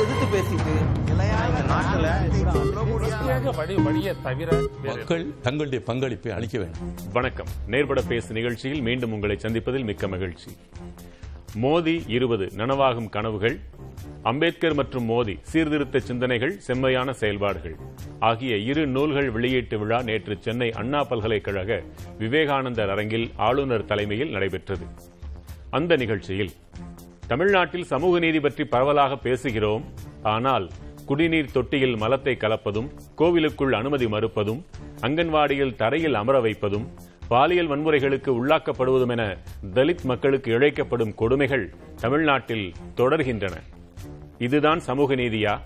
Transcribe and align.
எதிர்த்து 0.00 0.26
பேசிட்டு 0.32 0.74
மக்கள் 4.84 5.24
தங்களுடைய 5.42 5.84
பங்களிப்பை 5.84 6.32
அளிக்க 6.32 6.58
வேண்டும். 6.58 6.94
வணக்கம். 7.12 7.50
நேர்பட 7.66 8.02
பேசு 8.02 8.32
நிகழ்ச்சியில் 8.32 8.80
மீண்டும் 8.80 9.12
உங்களை 9.12 9.36
சந்திப்பதில் 9.42 9.84
மிக்க 9.84 10.08
மகிழ்ச்சி. 10.08 10.50
மோதி 11.54 12.04
இருபது 12.06 12.46
நனவாகும் 12.56 13.08
கனவுகள் 13.08 13.60
அம்பேத்கர் 14.22 14.74
மற்றும் 14.74 15.04
மோதி 15.04 15.38
சீர்திருத்த 15.42 16.00
சிந்தனைகள் 16.00 16.58
செம்மையான 16.58 17.12
செயல்பாடுகள் 17.12 17.76
ஆகிய 18.18 18.56
இரு 18.56 18.86
நூல்கள் 18.86 19.30
வெளியீட்டு 19.30 19.78
விழா 19.78 20.02
நேற்று 20.02 20.36
சென்னை 20.40 20.72
அண்ணா 20.72 21.04
பல்கலைக்கழக 21.04 21.82
விவேகானந்தர் 22.18 22.90
அரங்கில் 22.90 23.30
ஆளுநர் 23.36 23.84
தலைமையில் 23.84 24.30
நடைபெற்றது. 24.30 24.86
அந்த 25.70 25.96
நிகழ்ச்சியில் 25.96 26.52
தமிழ்நாட்டில் 27.28 27.84
சமூக 27.84 28.18
நீதி 28.18 28.40
பற்றி 28.40 28.64
பரவலாக 28.64 29.14
பேசுகிறோம். 29.14 29.82
ஆனால் 30.22 30.70
குடிநீர் 31.06 31.50
தொட்டியில் 31.52 31.96
மலத்தை 31.96 32.36
கலப்பதும் 32.40 32.88
கோவிலுக்குள் 33.14 33.72
அனுமதி 33.72 34.06
மறுப்பதும் 34.06 34.60
அங்கன்வாடியில் 35.00 35.74
தரையில் 35.74 36.14
அமர 36.14 36.40
வைப்பதும் 36.40 36.86
பாலியல் 37.28 37.70
வன்முறைகளுக்கு 37.70 38.30
உள்ளாக்கப்படுவதும் 38.38 39.08
என 39.08 39.36
தலித் 39.74 40.04
மக்களுக்கு 40.04 40.52
இழைக்கப்படும் 40.52 41.14
கொடுமைகள் 41.14 41.74
தமிழ்நாட்டில் 42.00 42.72
தொடர்கின்றன. 42.96 43.56
இதுதான் 44.38 44.80
சமூக 44.80 45.14
நீதியா? 45.14 45.60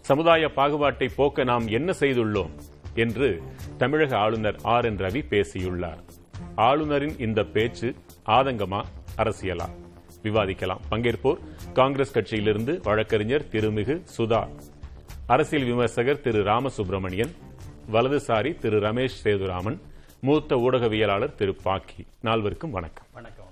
சமுதாய 0.00 0.48
பாகுபாட்டை 0.48 1.08
போக்க 1.16 1.44
நாம் 1.44 1.68
என்ன 1.68 1.92
செய்துள்ளோம்? 2.00 2.50
என்று 2.94 3.42
தமிழக 3.78 4.16
ஆளுநர் 4.16 4.58
ஆர் 4.62 4.84
என் 4.84 4.96
ரவி 4.96 5.22
பேசியுள்ளார். 5.28 6.00
ஆளுநரின் 6.54 7.18
இந்த 7.18 7.44
பேச்சு 7.44 7.94
ஆதங்கமா 8.26 8.82
அரசியலா? 9.16 9.68
விவாதிக்கலாம். 10.22 10.82
பங்கேற்போர் 10.90 11.38
காங்கிரஸ் 11.78 12.14
கட்சியிலிருந்து 12.16 12.72
வழக்கறிஞர் 12.88 13.46
திருமிகு 13.52 13.96
சுதா 14.16 14.42
அரசியல் 15.34 15.66
விமர்சகர் 15.70 16.20
திரு 16.26 16.40
ராமசுப்பிரமணியன் 16.50 17.32
வலதுசாரி 17.94 18.52
திரு 18.64 18.78
ரமேஷ் 18.86 19.20
சேதுராமன் 19.24 19.78
மூத்த 20.28 20.56
ஊடகவியலாளர் 20.64 21.34
திரு 21.40 21.52
பாக்கி. 21.66 22.02
நால்வருக்கும் 22.24 22.74
வணக்கம். 22.78 23.06
வணக்கம். 23.18 23.48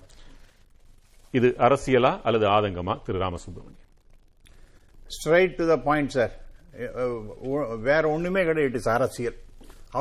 இது 1.39 1.49
அரசியலா 1.67 2.13
அல்லது 2.29 2.47
ஆதங்கமா 2.57 2.95
Thiru 3.07 3.19
Ramasubramanian 3.25 3.87
straight 5.17 5.55
to 5.59 5.65
the 5.73 5.77
point 5.89 6.13
sir 6.17 6.35
வேற 7.89 8.03
ஒண்ணுமே 8.15 8.43
கிடையாது. 8.49 8.79
இஸ் 8.81 8.89
அரசியல். 8.97 9.39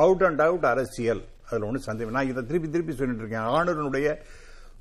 அவுட் 0.02 0.24
அண்ட் 0.28 0.42
அவுட் 0.46 0.66
அரசியல். 0.72 1.22
அதுல 1.46 1.66
ஒன்றும் 1.68 1.86
சந்தேகம். 1.88 2.14
நான் 2.16 2.30
இதை 2.32 2.42
திருப்பி 2.50 2.68
திருப்பி 2.74 2.94
சொல்லிட்டு 3.00 3.22
இருக்கேன். 3.24 3.46
ஆளுநருடைய 3.54 4.08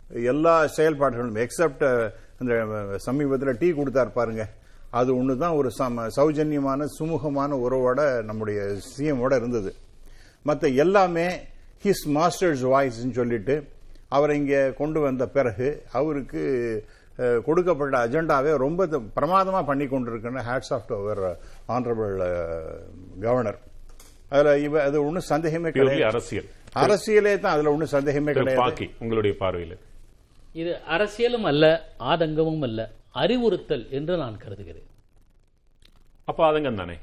எல்லா 0.09 0.67
செயல்பாடுகளும் 0.67 1.47
எக்ஸப்ட் 1.47 2.11
இந்த 2.39 2.53
சமீபத்தில் 2.95 3.58
டீ 3.58 3.72
கொடுத்தாரு 3.72 4.09
பாருங்க. 4.09 4.47
அது 4.89 5.17
ஒன்று 5.17 5.38
தான் 5.38 5.52
ஒரு 5.52 5.72
சம 5.72 6.08
சௌஜன்யமான 6.16 6.86
சுமூகமான 7.00 7.52
உறவோட 7.59 8.23
நம்முடைய 8.23 8.75
சிஎமோட 8.97 9.35
இருந்தது. 9.35 9.75
மற்ற 10.44 10.67
எல்லாமே 10.67 11.39
ஹிஸ் 11.83 12.05
மாஸ்டர்ஸ் 12.08 12.63
வாய்ஸ்ன்னு 12.63 13.11
சொல்லிட்டு 13.11 13.67
அவரை 14.08 14.38
இங்கே 14.38 14.73
கொண்டு 14.73 15.00
வந்த 15.00 15.28
பிறகு 15.28 15.83
அவருக்கு 15.91 16.44
கொடுக்கப்பட்ட 17.45 18.08
அஜெண்டாவே 18.08 18.58
ரொம்ப 18.58 18.88
த- 18.88 19.02
பிரமாதமா 19.16 19.66
பண்ணி 19.66 19.85
கொண்டிருக்குன்னு 19.85 20.41
hats 20.50 20.73
off 20.73 20.91
our 20.91 21.39
honourable 21.67 22.13
governor 23.19 23.59
அதுல 24.30 24.58
இவ 24.58 24.83
அது 24.83 25.05
ஒன்றும் 25.05 25.22
சந்தேகமே 25.22 25.72
கிடையாது. 25.72 26.03
அரசியல். 26.05 26.45
அரசியலே 26.75 27.39
தான் 27.39 27.53
அதுல 27.53 27.72
ஒன்றும் 27.72 27.88
சந்தேகமே 27.88 28.31
கிடையாது. 28.33 28.61
உங்களுடைய 29.00 29.38
பார்வையில். 29.38 29.78
இது 30.58 30.72
அரசியலும் 30.89 31.47
அல்ல 31.52 31.66
ஆதங்கமும் 32.11 32.63
அல்ல. 32.63 32.81
அறிவுறுத்தல் 33.11 33.86
என்று 33.89 34.17
நான் 34.17 34.38
கருதுகிறேன். 34.38 34.88
அப்ப 36.25 36.39
ஆதங்கம் 36.47 36.73
தானே? 36.73 36.95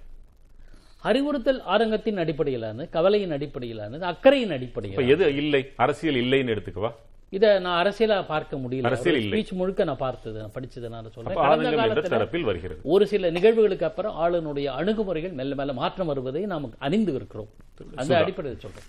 அறிவுறுத்தல் 1.02 1.60
ஆதங்கத்தின் 1.74 2.20
அடிப்படையிலானது 2.22 2.88
கவலையின் 2.88 3.30
அடிப்படையிலானது 3.30 4.04
அக்கறையின் 4.12 4.50
அடிப்படையில் 4.50 5.08
எது 5.08 5.36
இல்லை? 5.36 5.62
அரசியல் 5.76 6.14
இல்லைன்னு 6.14 6.54
எடுத்துக்கவா? 6.54 6.90
இதை 7.30 7.48
நான் 7.58 7.78
அரசியலா 7.82 8.26
பார்க்க 8.26 8.56
முடியல. 8.56 8.82
அரசியல். 8.82 9.20
ஸ்பீச் 9.22 9.52
முழுக்க 9.52 9.84
நான் 9.84 10.02
பார்த்தது 10.06 10.38
நான் 10.40 10.54
படிச்சதுனால 10.56 11.06
அப்ப 11.08 11.14
சொல்றேன் 11.16 12.44
வருகிறது. 12.44 12.80
ஒரு 12.94 13.06
சில 13.06 13.30
நிகழ்வுகளுக்கு 13.30 13.88
அப்புறம் 13.90 14.16
ஆளுனுடைய 14.24 14.66
அணுகுமுறைகள் 14.80 15.32
மெல்ல 15.32 15.54
மெல்ல 15.54 15.72
மாற்றம் 15.72 16.06
வருவதை 16.06 16.42
நாம் 16.52 16.70
அறிந்து 16.78 17.14
இருக்கிறோம் 17.14 17.50
அந்த 17.94 18.16
அடிப்படையில் 18.22 18.60
சொல்றேன். 18.60 18.88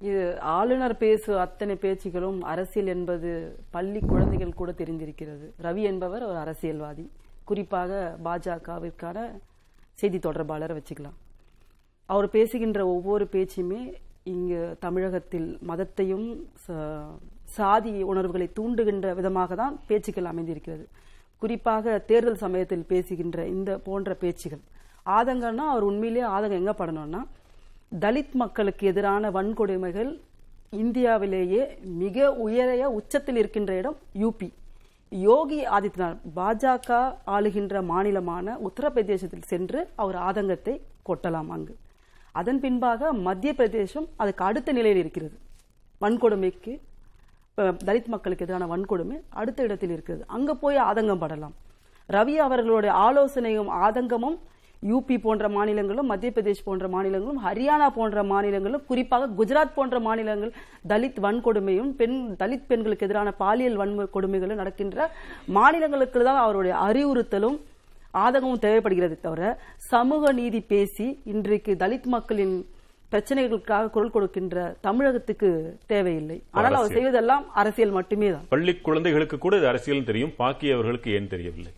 இது 0.00 0.40
ஆளுநர் 0.40 0.96
பேசு 0.96 1.38
அத்தனை 1.38 1.74
பேச்சுகளும் 1.74 2.40
அரசியல் 2.40 2.88
என்பது 2.88 3.58
பள்ளி 3.70 4.00
குழந்தைகள் 4.00 4.54
கூட 4.54 4.70
தெரிந்திருக்கிறது. 4.70 5.52
ரவி 5.62 5.82
என்பவர் 5.82 6.22
ஒரு 6.22 6.36
அரசியல்வாதி. 6.36 7.10
குறிப்பாக 7.44 8.16
பாஜகவிற்கான 8.24 9.40
செய்தி 9.92 10.18
தொடர்பாளரை 10.18 10.76
வச்சுக்கலாம். 10.76 11.18
அவர் 12.06 12.30
பேசுகின்ற 12.30 12.86
ஒவ்வொரு 12.86 13.28
பேச்சுமே 13.32 13.94
இங்கு 14.22 14.76
தமிழகத்தில் 14.80 15.58
மதத்தையும் 15.68 16.36
ச- 16.68 17.18
சாதி 17.44 18.02
உணர்வுகளை 18.02 18.50
தூண்டுகின்ற 18.60 19.14
விதமாக 19.14 19.54
தான் 19.54 19.80
பேச்சுக்கள் 19.86 20.24
அமைந்திருக்கிறது. 20.24 20.88
குறிப்பாக 21.38 21.98
தேர்தல் 21.98 22.36
சமயத்தில் 22.36 22.84
பேசுகின்ற 22.88 23.46
இந்த 23.46 23.78
போன்ற 23.78 24.14
பேச்சுகள். 24.14 24.60
ஆதங்கம்னா 25.06 25.56
அவர் 25.56 25.82
உண்மையிலேயே 25.82 26.26
ஆதங்கம் 26.26 26.50
எங்க 26.50 26.74
படணும்னா 26.78 27.22
தலித் 27.92 28.34
மக்களுக்கு 28.40 28.86
எதிரான 28.86 29.30
வன்கொடுமைகள் 29.30 30.10
இந்தியாவிலேயே 30.70 31.62
மிக 32.02 32.32
உயரிய 32.44 32.90
உச்சத்தில் 32.98 33.36
இருக்கின்ற 33.36 33.70
இடம் 33.74 33.96
யூபி. 34.22 34.48
யோகி 35.08 35.58
ஆதித்யநாத் 35.76 36.20
பாஜக 36.36 36.90
ஆளுகின்ற 37.36 37.82
மாநிலமான 37.92 38.54
உத்தரப்பிரதேசத்தில் 38.68 39.48
சென்று 39.52 39.80
அவர் 40.02 40.18
ஆதங்கத்தை 40.28 40.74
கொட்டலாம் 41.08 41.50
அங்கு. 41.56 41.74
அதன் 42.32 42.60
பின்பாக 42.60 43.12
மத்திய 43.12 43.54
பிரதேசம் 43.54 44.06
அதுக்கு 44.16 44.44
அடுத்த 44.44 44.72
நிலையில் 44.72 45.00
இருக்கிறது. 45.02 45.36
வன்கொடுமைக்கு 46.00 46.74
தலித் 47.88 48.12
மக்களுக்கு 48.14 48.46
எதிரான 48.46 48.70
வன்கொடுமை 48.74 49.18
அடுத்த 49.40 49.62
இடத்தில் 49.62 49.90
இருக்கிறது. 49.90 50.24
அங்க 50.36 50.54
போய் 50.54 50.78
ஆதங்கம் 50.90 51.22
படலாம் 51.24 51.56
ரவி 52.08 52.36
அவர்களுடைய 52.46 52.92
ஆலோசனையும் 53.06 53.72
ஆதங்கமும் 53.84 54.38
யூபி 54.82 55.20
போன்ற 55.20 55.48
மாநிலங்களும் 55.48 56.08
மத்திய 56.10 56.32
பிரதேஷ் 56.36 56.62
போன்ற 56.64 56.88
மாநிலங்களும் 56.88 57.40
ஹரியானா 57.46 57.88
போன்ற 57.88 58.22
மாநிலங்களும் 58.22 58.84
குறிப்பாக 58.86 59.28
குஜராத் 59.38 59.74
போன்ற 59.74 60.00
மாநிலங்கள் 60.00 60.52
தலித் 60.88 61.20
வன்கொடுமையும் 61.22 61.90
பெண் 61.96 62.34
தலித் 62.36 62.66
பெண்களுக்கு 62.66 63.06
எதிரான 63.06 63.30
பாலியல் 63.32 63.76
வன்கொடுமைகளும் 63.76 64.60
நடக்கின்ற 64.62 65.10
மாநிலங்களுக்கு 65.46 66.24
தான் 66.24 66.36
அவருடைய 66.36 66.76
அறிவுறுத்தலும் 66.86 67.58
ஆதங்கமும் 68.14 68.58
தேவைப்படுகிறது 68.58 69.20
தவிர 69.20 69.58
சமூக 69.76 70.32
நீதி 70.32 70.60
பேசி 70.60 71.20
இன்றைக்கு 71.24 71.74
தலித் 71.74 72.08
மக்களின் 72.16 72.66
பிரச்சனைகளுக்காக 73.12 73.90
குரல் 73.90 74.10
கொடுக்கின்ற 74.10 74.76
தமிழகத்துக்கு 74.80 75.78
தேவையில்லை. 75.86 76.42
ஆனால் 76.50 76.74
அவர். 76.74 76.92
செய்வதெல்லாம் 76.96 77.44
அரசியல் 77.52 77.90
மட்டுமே 77.90 78.30
தான். 78.30 78.44
பள்ளி 78.48 78.74
குழந்தைகளுக்கு 78.88 79.38
கூட 79.38 79.56
இது 79.56 79.66
அரசியல் 79.66 80.04
தெரியும். 80.04 80.32
பாக்கி 80.36 80.70
அவர்களுக்கு 80.70 81.12
ஏன் 81.12 81.28
தெரியவில்லை? 81.28 81.72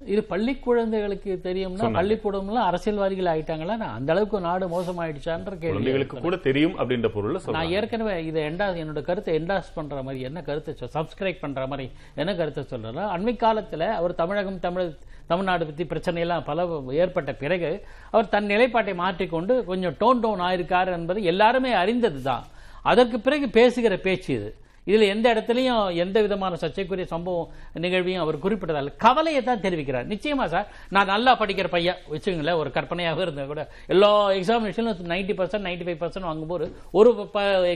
இது 0.00 0.20
பள்ளி 0.30 0.52
குழந்தைகளுக்கு 0.64 1.30
தெரியும்னா. 1.46 1.86
பள்ளிக்கூடம்லாம் 1.96 2.66
அரசியல்வாதிகள் 2.70 3.30
ஆயிட்டாங்களா? 3.32 3.74
அந்த 3.96 4.12
அளவுக்கு 4.14 4.38
நாடு 4.46 4.66
மோசமாயிடுச்சான்ற 4.74 5.52
கேள்வி 5.62 5.74
குழந்தைகளுக்கு 5.74 6.20
கூட 6.26 6.36
தெரியும் 6.46 6.76
அப்படின்ற 6.80 7.08
பொருள்ல 7.14 7.40
நான் 7.56 7.72
ஏற்கனவே 7.78 8.14
இதை 8.26 8.42
எண்டா 8.42 8.66
என்னோட 8.82 9.02
கருத்தை 9.08 9.34
என்டாஸ் 9.40 9.74
பண்ற 9.74 10.02
மாதிரி 10.02 10.20
என்ன 10.28 10.42
கருத்தை 10.42 10.74
சப்ஸ்கிரைப் 10.96 11.40
பண்ற 11.40 11.66
மாதிரி 11.66 11.86
என்ன 12.14 12.34
கருத்தை 12.34 12.64
சொல்றேன்னா 12.72 13.06
அண்மை 13.16 13.34
காலத்துல 13.44 13.88
அவர் 13.98 14.14
தமிழகம் 14.14 14.62
தமிழ் 14.66 14.88
தமிழ்நாடு 15.26 15.66
பத்தி 15.66 15.84
பிரச்சனை 15.84 16.22
எல்லாம் 16.22 16.44
பல 16.44 16.60
ஏற்பட்ட 17.02 17.32
பிறகு 17.34 17.70
அவர் 18.10 18.28
தன் 18.28 18.50
நிலைப்பாட்டை 18.52 18.94
மாற்றிக்கொண்டு 18.94 19.64
கொஞ்சம் 19.64 19.96
டோன் 20.00 20.20
டவுன் 20.20 20.44
ஆயிருக்காரு 20.46 20.92
என்பது 20.92 21.22
எல்லாருமே 21.22 21.72
அறிந்ததுதான். 21.72 22.46
அதற்கு 22.82 23.20
பிறகு 23.20 23.46
பேசுகிற 23.50 23.94
பேச்சு 23.98 24.30
இது. 24.34 24.48
இதில் 24.90 25.06
எந்த 25.14 25.26
இடத்துலையும் 25.34 25.94
எந்த 26.04 26.18
விதமான 26.26 26.58
சர்ச்சைக்குரிய 26.62 27.06
சம்பவம் 27.12 27.48
நிகழ்வையும் 27.84 28.22
அவர் 28.24 28.36
குறிப்பிட்டதால் 28.44 28.90
கவலையை 29.04 29.42
தான் 29.48 29.64
தெரிவிக்கிறார். 29.64 30.06
நிச்சயமா 30.14 30.46
சார் 30.54 30.68
நான் 30.96 31.10
நல்லா 31.14 31.34
படிக்கிற 31.40 31.68
பையன் 31.76 31.98
வச்சுங்களேன் 32.12 32.60
ஒரு 32.62 32.70
கற்பனையாக 32.76 33.22
இருந்தா 33.26 33.46
கூட. 33.52 33.64
எல்லா 33.94 34.10
எக்ஸாமினேஷனும் 34.40 35.10
ninety 35.14 35.36
percent 35.40 35.66
ninety 35.68 35.86
five 35.88 36.00
percent 36.04 36.28
வாங்கும்போது 36.30 36.68
ஒரு 37.00 37.10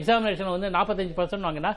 எக்ஸாமினேஷன் 0.01 0.55
வந்து 0.57 0.71
நாற்பத்தஞ்சு 0.79 1.17
பர்சன்ட் 1.19 1.49
வாங்கினா 1.49 1.73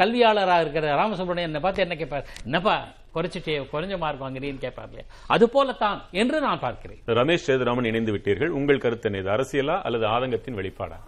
கல்வியாளராக 0.00 0.64
இருக்கிற 0.64 0.94
ராமசுப்ரமணியன் 1.02 1.50
என்னை 1.50 1.62
பார்த்து 1.66 1.86
என்ன 1.86 1.96
கேட்பார் 2.02 2.26
என்னப்பா 2.48 2.76
குறைச்சிட்டே 3.14 3.54
குறைஞ்ச 3.70 3.94
மார்க் 4.02 4.24
வாங்குறீன்னு 4.24 4.64
கேட்பார் 4.64 4.88
இல்லையா? 4.88 5.06
அது 5.34 5.44
போலத்தான் 5.54 6.00
என்று 6.22 6.36
நான் 6.44 6.60
பார்க்கிறேன். 6.64 7.00
ரமேஷ் 7.20 7.46
சேதுராமன் 7.46 7.88
இணைந்து 7.90 8.12
விட்டீர்கள். 8.16 8.52
உங்கள் 8.58 8.82
கருத்து 8.84 9.08
என்ன 9.10 9.36
அரசியலா 9.36 9.76
அல்லது 9.88 10.06
ஆதங்கத்தின் 10.06 10.58
வெளிப்பாடா? 10.60 10.98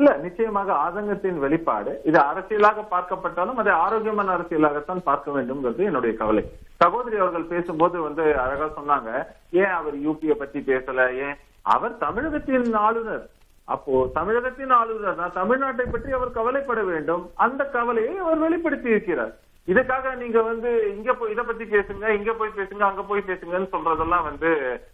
இல்ல 0.00 0.12
நிச்சயமாக 0.16 0.72
ஆதங்கத்தின் 0.84 1.38
வெளிப்பாடு. 1.38 1.92
இது 2.04 2.18
அரசியலாக 2.30 2.84
பார்க்கப்பட்டாலும் 2.90 3.60
அதை 3.62 3.72
ஆரோக்கியமான 3.72 4.28
அரசியலாகத்தான் 4.36 5.06
பார்க்க 5.08 5.34
வேண்டும்ங்கிறது 5.36 5.82
என்னுடைய 5.90 6.12
கவலை. 6.16 6.42
சகோதரி 6.76 7.16
அவர்கள் 7.16 7.50
பேசும்போது 7.54 7.96
வந்து 8.02 8.22
அழகா 8.44 8.68
சொன்னாங்க 8.78 9.10
ஏன் 9.50 9.74
அவர் 9.80 9.96
யூபியை 10.06 10.36
பத்தி 10.42 10.60
பேசல? 10.60 11.00
ஏன்? 11.26 11.36
அவர் 11.62 11.98
தமிழகத்தின் 11.98 12.74
ஆளுநர். 12.86 13.26
அப்போ 13.64 13.94
தமிழகத்தின் 14.14 14.70
ஆளுநர் 14.70 15.20
தான் 15.20 15.36
தமிழ்நாட்டை 15.40 15.86
பற்றி 15.90 16.12
அவர் 16.12 16.36
கவலைப்பட 16.38 16.82
வேண்டும். 16.82 17.30
அந்த 17.46 17.64
கவலையை 17.64 18.16
அவர் 18.16 18.38
வெளிப்படுத்தி 18.38 18.90
இருக்கிறார். 18.90 19.34
இதுக்காக 19.70 20.12
நீங்க 20.20 20.38
வந்து 20.42 20.68
இங்க 20.94 21.10
போய் 21.14 21.32
இத 21.32 21.42
பத்தி 21.44 21.64
பேசுங்க 21.72 22.06
இங்க 22.14 22.32
போய் 22.34 22.56
பேசுங்க 22.56 22.84
அங்க 22.86 23.02
போய் 23.04 23.28
பேசுங்கன்னு 23.28 23.72
சொல்றதெல்லாம் 23.72 24.26
வந்து 24.26 24.50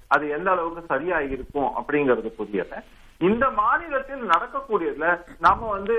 அது 0.09 0.25
எந்த 0.37 0.49
அளவுக்கு 0.51 0.83
சரியா 0.91 1.19
இருக்கும் 1.29 1.71
அப்படிங்கறது 1.79 2.31
புரியல. 2.39 2.75
இந்த 3.21 3.45
மாநிலத்தில் 3.59 4.25
நடக்கக்கூடியதுல 4.31 5.07
நாம 5.41 5.69
வந்து 5.71 5.95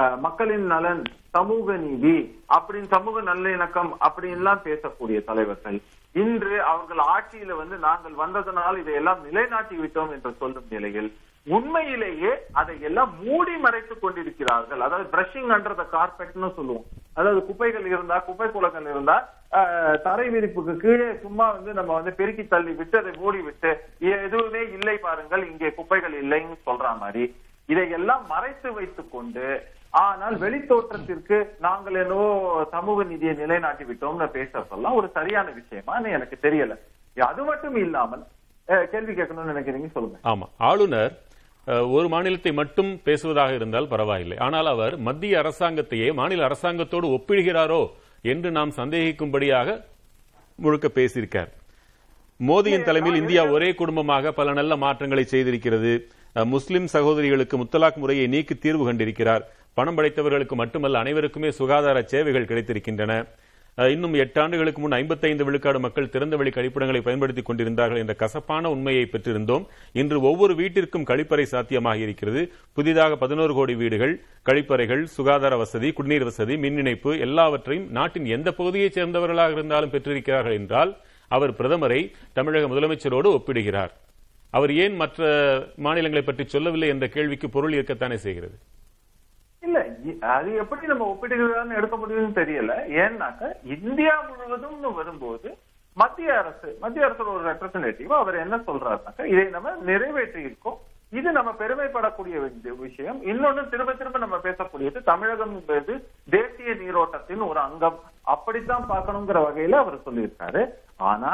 அஹ், 0.00 0.16
மக்களின் 0.20 0.66
நலன் 0.66 1.02
சமூக 1.34 1.76
நீதி 1.82 2.16
அப்படின்னு 2.56 2.88
சமூக 2.88 3.20
நல்லிணக்கம் 3.28 3.92
அப்படின்லாம் 4.06 4.64
பேசக்கூடிய 4.64 5.18
தலைவர்கள். 5.28 5.78
இன்று 6.14 6.56
அவர்கள் 6.70 7.02
ஆட்சியில 7.08 7.54
வந்து 7.58 7.76
நாங்கள் 7.80 8.16
வந்ததனால் 8.18 8.80
இதையெல்லாம் 8.82 9.22
நிலைநாட்டி 9.26 9.76
விட்டோம் 9.78 10.12
என்று 10.16 10.32
சொல்லும் 10.40 10.68
நிலையில் 10.70 11.10
உண்மையிலேயே 11.46 12.32
அதை 12.60 12.74
எல்லாம் 12.88 13.10
மூடி 13.24 13.54
மறைத்துக் 13.64 14.02
கொண்டிருக்கிறார்கள். 14.02 14.82
அதாவது 14.86 15.06
பிரஷிங் 15.14 15.50
அண்டர் 15.56 15.80
த 15.80 15.84
கார்பெட்னு 15.96 16.50
சொல்லுவோம். 16.58 16.86
அதாவது 17.18 17.40
குப்பைகள் 17.48 17.86
இருந்தா 17.92 18.16
குப்பை 18.28 18.46
குளங்கள் 18.54 18.86
இருந்தா 18.92 19.16
தரை 20.06 20.24
விரிப்புக்கு 20.34 20.72
கீழே 20.84 21.08
சும்மா 21.24 21.44
வந்து 21.56 21.70
நம்ம 21.78 21.90
வந்து 21.98 22.12
பெருக்கி 22.20 22.44
தள்ளி 22.52 22.72
விட்டு 22.78 22.96
அதை 23.00 23.12
மூடி 23.20 23.40
விட்டு 23.48 23.70
எதுவுமே 24.26 24.62
இல்லை 24.76 24.94
பாருங்கள் 25.04 25.42
இங்கே 25.50 25.68
குப்பைகள் 25.76 26.14
இல்லைன்னு 26.22 26.56
சொல்ற 26.68 26.86
மாதிரி. 27.02 27.24
இதையெல்லாம் 27.68 28.24
மறைத்து 28.32 28.68
வைத்துக் 28.78 29.12
கொண்டு 29.14 29.46
ஆனால் 30.04 30.36
வெளித்தோற்றத்திற்கு 30.44 31.36
நாங்கள் 31.66 31.96
என்னவோ 32.02 32.26
சமூக 32.74 33.04
நிதியை 33.10 33.34
நிலைநாட்டி 33.42 33.84
விட்டோம்னு 33.90 34.28
பேசுறதெல்லாம் 34.36 34.98
ஒரு 35.00 35.10
சரியான 35.18 35.48
விஷயமான்னு 35.60 36.16
எனக்கு 36.16 36.38
தெரியல. 36.46 36.74
அது 37.30 37.42
மட்டும் 37.50 37.76
இல்லாமல் 37.84 38.24
கேள்வி 38.92 39.12
கேட்கணும்னு 39.12 39.52
நினைக்கிறீங்க 39.52 39.90
சொல்லுங்க. 39.96 40.18
ஆமா. 40.32 40.48
ஆளுநர் 40.70 41.14
ஒரு 41.96 42.06
மாநிலத்தை 42.12 42.52
மட்டும் 42.60 42.90
பேசுவதாக 43.06 43.52
இருந்தால் 43.58 43.90
பரவாயில்லை. 43.92 44.36
ஆனால் 44.46 44.68
அவர் 44.72 44.94
மத்திய 45.06 45.34
அரசாங்கத்தையே 45.42 46.08
மாநில 46.20 46.46
அரசாங்கத்தோடு 46.48 47.06
ஒப்பிடுகிறாரோ 47.16 47.82
என்று 48.32 48.50
நாம் 48.56 48.72
சந்தேகிக்கும்படியாக 48.80 49.76
முழுக்க 50.64 50.88
பேசியிருக்கார். 50.98 51.50
மோடியின் 52.40 52.86
தலைமையில் 52.88 53.20
இந்தியா 53.22 53.42
ஒரே 53.56 53.70
குடும்பமாக 53.80 54.32
பல 54.38 54.52
நல்ல 54.58 54.76
மாற்றங்களை 54.84 55.24
செய்திருக்கிறது. 55.32 55.92
முஸ்லிம் 56.54 56.88
சகோதரிகளுக்கு 56.94 57.56
முத்தலாக் 57.60 58.00
முறையை 58.02 58.26
நீக்கி 58.34 58.54
தீர்வு 58.64 58.84
கண்டிருக்கிறார். 58.88 59.42
பணம் 59.78 59.96
படைத்தவர்களுக்கு 59.98 60.54
மட்டுமல்ல 60.62 61.02
அனைவருக்குமே 61.04 61.50
சுகாதார 61.58 61.98
சேவைகள் 62.12 62.48
கிடைத்திருக்கின்றன. 62.50 63.12
இன்னும் 63.76 64.12
எட்டு 64.14 64.40
ஆண்டுகளுக்கு 64.40 64.80
முன் 64.80 64.92
ஐம்பத்தைந்து 64.92 65.44
விழுக்காடு 65.44 65.80
மக்கள் 65.80 66.06
திறந்தவெளி 66.06 66.50
கழிப்பிடங்களை 66.50 67.00
பயன்படுத்திக் 67.02 67.44
கொண்டிருந்தார்கள் 67.44 67.98
என்ற 67.98 68.14
கசப்பான 68.14 68.70
உண்மையை 68.70 69.08
பெற்றிருந்தோம். 69.12 69.64
இன்று 69.92 70.20
ஒவ்வொரு 70.20 70.54
வீட்டிற்கும் 70.54 71.04
கழிப்பறை 71.04 71.42
சாத்தியமாக 71.42 71.96
இருக்கிறது. 71.96 72.52
புதிதாக 72.72 73.16
பதினோரு 73.16 73.54
கோடி 73.54 73.74
வீடுகள் 73.74 74.20
கழிப்பறைகள் 74.44 75.02
சுகாதார 75.02 75.56
வசதி 75.56 75.92
குடிநீர் 75.92 76.22
வசதி 76.22 76.56
மின் 76.56 76.76
இணைப்பு 76.76 77.18
எல்லாவற்றையும் 77.18 77.90
நாட்டின் 77.90 78.24
எந்த 78.26 78.52
பகுதியைச் 78.52 78.98
சேர்ந்தவர்களாக 78.98 79.52
இருந்தாலும் 79.52 79.90
பெற்றிருக்கிறார்கள் 79.90 80.52
என்றால் 80.52 80.96
அவர் 81.28 81.52
பிரதமரை 81.52 82.12
தமிழக 82.32 82.66
முதலமைச்சரோடு 82.74 83.30
ஒப்பிடுகிறார். 83.38 83.90
அவர் 84.50 84.72
ஏன் 84.74 84.94
மற்ற 84.94 85.22
மாநிலங்களை 85.76 86.24
பற்றி 86.26 86.44
சொல்லவில்லை 86.44 86.88
என்ற 86.88 87.08
கேள்விக்கு 87.08 87.50
பொருள் 87.50 87.72
இருக்கத்தானே 87.72 88.14
செய்கிறது? 88.14 88.58
அது 90.20 90.54
எப்படி 90.62 90.86
நம்ம 90.86 91.04
ஒப்பிடுகிறான்னு 91.12 91.78
எடுக்க 91.80 91.96
முடியும்னு 91.96 92.38
தெரியல. 92.40 92.72
ஏன்னாக்க 93.02 93.52
இந்தியா 93.76 94.14
முழுவதும்னு 94.30 94.90
வரும்போது 94.94 95.50
மத்திய 96.02 96.38
அரசு 96.38 96.76
மத்திய 96.80 97.06
அரசோட 97.06 97.30
ஒரு 97.36 97.44
ரெப்ரசன்டேட்டிவ் 97.50 98.12
அவர் 98.22 98.36
என்ன 98.44 98.56
சொல்றாருனாக்க 98.66 99.30
இதை 99.34 99.44
நம்ம 99.44 99.74
நிறைவேற்றி 99.90 100.40
இருக்கோம் 100.48 100.80
இது 101.18 101.28
நம்ம 101.32 101.50
பெருமைப்படக்கூடிய 101.58 102.36
விஷயம். 102.86 103.18
இன்னொன்னு 103.22 103.68
திரும்ப 103.68 103.92
திரும்ப 103.92 104.18
நம்ம 104.18 104.36
பேசக்கூடியது 104.36 105.02
தமிழகம் 105.02 105.54
என்பது 105.58 105.94
தேசிய 106.30 106.74
நீரோட்டத்தின் 106.74 107.48
ஒரு 107.50 107.60
அங்கம். 107.60 107.98
அப்படித்தான் 108.24 108.90
பார்க்கணுங்கிற 108.90 109.38
வகையில 109.44 109.78
அவர் 109.78 110.04
சொல்லியிருக்காரு. 110.06 110.62
ஆனா 111.04 111.30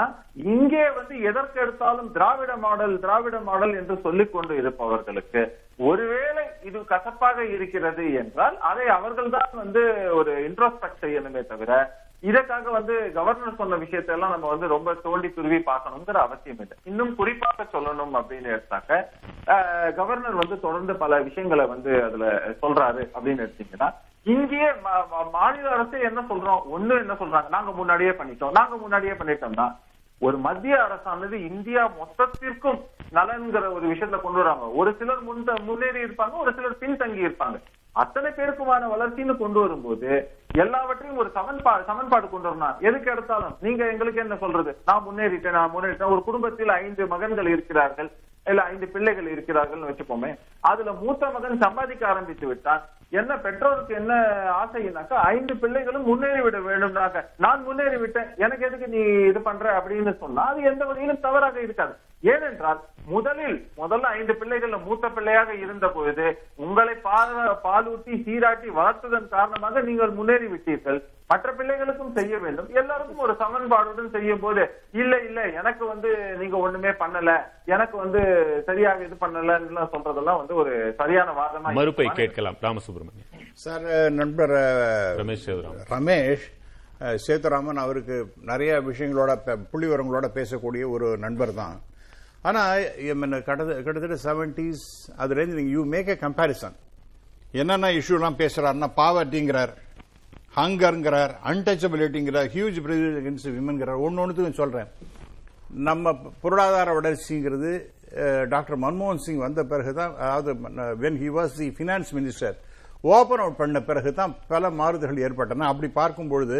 இங்கே 0.52 0.84
வந்து 0.90 1.14
எதற்கு 1.20 1.60
எடுத்தாலும் 1.60 2.12
திராவிட 2.12 2.52
மாடல் 2.56 2.94
திராவிட 2.98 3.40
மாடல் 3.40 3.74
என்று 3.74 3.96
சொல்லிக் 4.00 4.32
கொண்டு 4.32 4.54
இருப்பவர்களுக்கு 4.56 5.42
ஒருவேளை 5.82 6.44
இது 6.62 6.84
கசப்பாக 6.84 7.44
இருக்கிறது 7.56 8.04
என்றால் 8.14 8.56
அதை 8.60 8.86
அவர்கள்தான் 8.88 9.50
வந்து 9.54 9.82
ஒரு 10.14 10.32
இன்ட்ரோஸ்பெக்ட் 10.48 11.02
செய்யணுமே 11.02 11.46
தவிர 11.46 11.72
இதற்காக 12.20 12.70
வந்து 12.70 13.12
கவர்னர் 13.12 13.54
சொன்ன 13.56 13.76
விஷயத்தை 13.76 14.14
எல்லாம் 14.14 14.30
நம்ம 14.30 14.48
வந்து 14.48 14.66
ரொம்ப 14.66 14.94
தோண்டி 14.94 15.28
துருவி 15.28 15.56
பார்க்கணுங்கிற 15.56 16.12
அவசியம் 16.12 16.58
இல்லை. 16.58 16.76
இன்னும் 16.84 17.14
குறிப்பாக 17.14 17.62
சொல்லணும் 17.62 18.14
அப்படின்னு 18.14 18.48
எடுத்தாக்க 18.48 19.94
கவர்னர் 19.94 20.34
வந்து 20.34 20.60
தொடர்ந்து 20.60 20.96
பல 20.96 21.20
விஷயங்களை 21.20 21.66
வந்து 21.66 22.04
அதுல 22.04 22.32
சொல்றாரு 22.62 23.08
அப்படின்னு 23.14 23.50
எடுத்தீங்கன்னா 23.50 23.94
இங்கேயே 24.24 24.68
மா- 24.68 25.30
மாநில 25.32 25.68
அரசு 25.68 26.00
என்ன 26.00 26.20
சொல்றோம்? 26.20 26.62
ஒண்ணு 26.78 26.98
என்ன 26.98 27.12
சொல்றாங்க? 27.12 27.48
நாங்க 27.48 27.70
முன்னாடியே 27.70 28.10
பண்ணிட்டோம். 28.10 28.50
நாங்க 28.50 28.76
முன்னாடியே 28.76 29.12
பண்ணிட்டோம்னா 29.12 29.76
ஒரு 30.18 30.38
மத்திய 30.38 30.76
அரசானது 30.76 31.32
இந்தியா 31.32 31.90
மொத்தத்திற்கும் 31.90 32.80
நலன்கிற 33.12 33.72
ஒரு 33.72 33.88
விஷயத்துல 33.88 34.20
கொண்டு 34.20 34.38
வராங்க. 34.38 34.64
ஒரு 34.64 34.96
சிலர் 34.98 35.22
முன் 35.22 35.44
முன்னேறி 35.62 36.04
இருப்பாங்க 36.04 36.38
ஒரு 36.38 36.54
சிலர் 36.54 36.76
பின்தங்கி 36.80 37.20
இருப்பாங்க. 37.20 37.62
அத்தனை 37.92 38.30
பேருக்குமான 38.30 38.88
வளர்ச்சின்னு 38.88 39.36
கொண்டு 39.36 39.60
வரும்போது 39.60 40.30
எல்லாவற்றையும் 40.58 41.20
ஒரு 41.22 41.30
சமன்பாடு 41.36 41.82
சமன்பாடு 41.90 42.28
கொண்டு 42.28 42.48
வரணும். 42.50 42.78
எதுக்கு 42.88 43.10
எடுத்தாலும்? 43.10 43.54
நீங்க 43.60 43.82
எங்களுக்கு 43.92 44.20
என்ன 44.20 44.36
சொல்றது? 44.36 44.72
நான் 44.88 45.06
முன்னேறிட்டேன் 45.06 45.58
நான் 45.58 45.74
முன்னேறிட்டேன். 45.74 46.12
ஒரு 46.14 46.22
குடும்பத்தில் 46.28 46.68
ஐந்து 46.68 47.06
மகன்கள் 47.06 47.52
இருக்கிறார்கள் 47.54 48.10
இல்ல 48.50 48.62
ஐந்து 48.62 48.86
பிள்ளைகள் 48.86 49.32
இருக்கிறார்கள்னு 49.32 49.90
வச்சுப்போமே 49.90 50.30
அதுல 50.70 50.92
மூத்த 51.02 51.30
மகன் 51.30 51.62
சம்பாதிக்க 51.64 52.08
ஆரம்பித்து 52.12 52.46
விட்டான். 52.46 52.82
என்ன 53.20 53.36
பெற்றோருக்கு 53.44 53.92
என்ன 53.94 54.12
ஆசைனாக்கா 54.60 55.16
ஐந்து 55.34 55.54
பிள்ளைகளும் 55.56 56.06
முன்னேறி 56.10 56.40
விட 56.40 56.58
வேண்டும்னாக்க 56.58 57.24
நான் 57.44 57.64
முன்னேறி 57.64 57.96
விட்டேன் 57.96 58.28
எனக்கு 58.36 58.66
எதுக்கு 58.66 58.86
நீ 58.94 59.00
இது 59.30 59.40
பண்ற 59.40 59.66
அப்படின்னு 59.78 60.12
சொன்னா 60.18 60.44
அது 60.52 60.62
எந்த 60.62 60.84
வகையிலும் 60.84 61.24
தவறாக 61.26 61.60
இருக்காது. 61.60 61.94
ஏனென்றால் 62.32 62.80
முதலில் 63.12 63.58
முதல்ல 63.80 64.08
ஐந்து 64.16 64.34
பிள்ளைகள்ல 64.40 64.78
மூத்த 64.86 65.08
பிள்ளையாக 65.08 65.54
இருந்த 65.54 65.86
பொழுது 65.88 66.26
உங்களை 66.64 66.94
பால் 67.06 67.32
பாலூட்டி 67.66 68.14
சீராட்டி 68.24 68.68
வளர்த்ததன் 68.78 69.28
காரணமாக 69.36 69.80
நீங்கள் 69.80 70.16
முன்னேறி 70.18 70.39
விட்டீர்கள் 70.52 71.00
மற்ற 71.30 71.48
பிள்ளைகளுக்கும் 71.58 72.14
செய்ய 72.18 72.34
வேண்டும். 72.44 72.68
எல்லாருக்கும் 72.80 73.24
ஒரு 73.24 73.34
சமன்பாடுடன் 73.42 74.12
செய்யும் 74.14 74.42
போது 74.44 74.62
இல்ல 75.00 75.14
இல்ல 75.26 75.40
எனக்கு 75.60 75.84
வந்து 75.92 76.10
நீங்க 76.40 76.56
ஒண்ணுமே 76.66 76.92
பண்ணல. 77.02 77.32
எனக்கு 77.74 77.96
வந்து 78.04 78.20
சரியாக 78.68 79.04
இது 79.06 79.16
பண்ணலன்னு 79.24 79.84
சொல்றதெல்லாம் 79.92 80.40
வந்து 80.40 80.54
ஒரு 80.62 80.72
சரியான 81.00 81.34
வாதமா 81.40 81.74
மறுப்பை? 81.80 82.06
கேட்கலாம். 82.20 82.56
ராமசுப்ரமணியன். 82.66 83.28
சார் 83.64 83.86
நண்பர் 84.20 84.54
ரமேஷ் 85.20 85.46
ரமேஷ் 85.94 86.48
சேதுராமன் 87.26 87.82
அவருக்கு 87.84 88.16
நிறைய 88.50 88.72
விஷயங்களோட 88.88 89.32
புள்ளிவரங்களோட 89.72 90.26
பேசக்கூடிய 90.38 90.84
ஒரு 90.94 91.06
நண்பர் 91.26 91.52
தான். 91.60 91.78
ஆனா 92.48 92.60
எம் 93.12 93.24
என்ன 93.26 93.38
கிட்டத்தட்ட 93.46 94.16
செவன்டிஸ் 94.26 94.84
அதுலேருந்து 95.22 95.58
நீங்க 95.60 95.72
யூ 95.76 95.84
மேக் 95.94 96.10
ஏ 96.12 96.16
கம்பேரிசன் 96.26 96.76
என்னென்ன 97.60 97.88
இஷ்யூலாம் 97.98 98.40
பேசுறாருன்னா 98.42 98.88
பாவர்ட்டிங்கிறார் 99.00 99.72
ஹங்கர்ங்கிறார் 100.58 101.32
அன்டச்சபிலிட்டிங்கிறார் 101.50 102.48
ஹியூஜ் 102.54 102.78
பிரிவிலேஜ் 102.86 103.46
விமன்கிறார் 103.58 104.02
ஒன்று 104.06 104.22
ஒன்றுத்துக்கும் 104.22 104.60
சொல்கிறேன் 104.62 104.88
நம்ம 105.88 106.12
பொருளாதார 106.42 106.94
வளர்ச்சிங்கிறது 106.98 107.72
டாக்டர் 108.54 108.78
மன்மோகன் 108.84 109.22
சிங் 109.24 109.44
வந்த 109.44 109.60
பிறகு 109.72 109.92
தான் 109.98 110.14
அதாவது 110.24 110.50
when 111.02 111.18
he 111.22 111.28
was 111.36 111.54
the 111.60 111.68
finance 111.76 112.10
minister 112.18 112.56
open 113.16 113.42
out 113.42 113.60
பண்ண 113.60 113.78
பிறகு 113.90 114.10
தான் 114.20 114.32
பல 114.52 114.70
மாறுதல்கள் 114.80 115.22
ஏற்பட்டன. 115.26 115.68
அப்படி 115.72 115.88
பார்க்கும் 116.00 116.32
பொழுது 116.32 116.58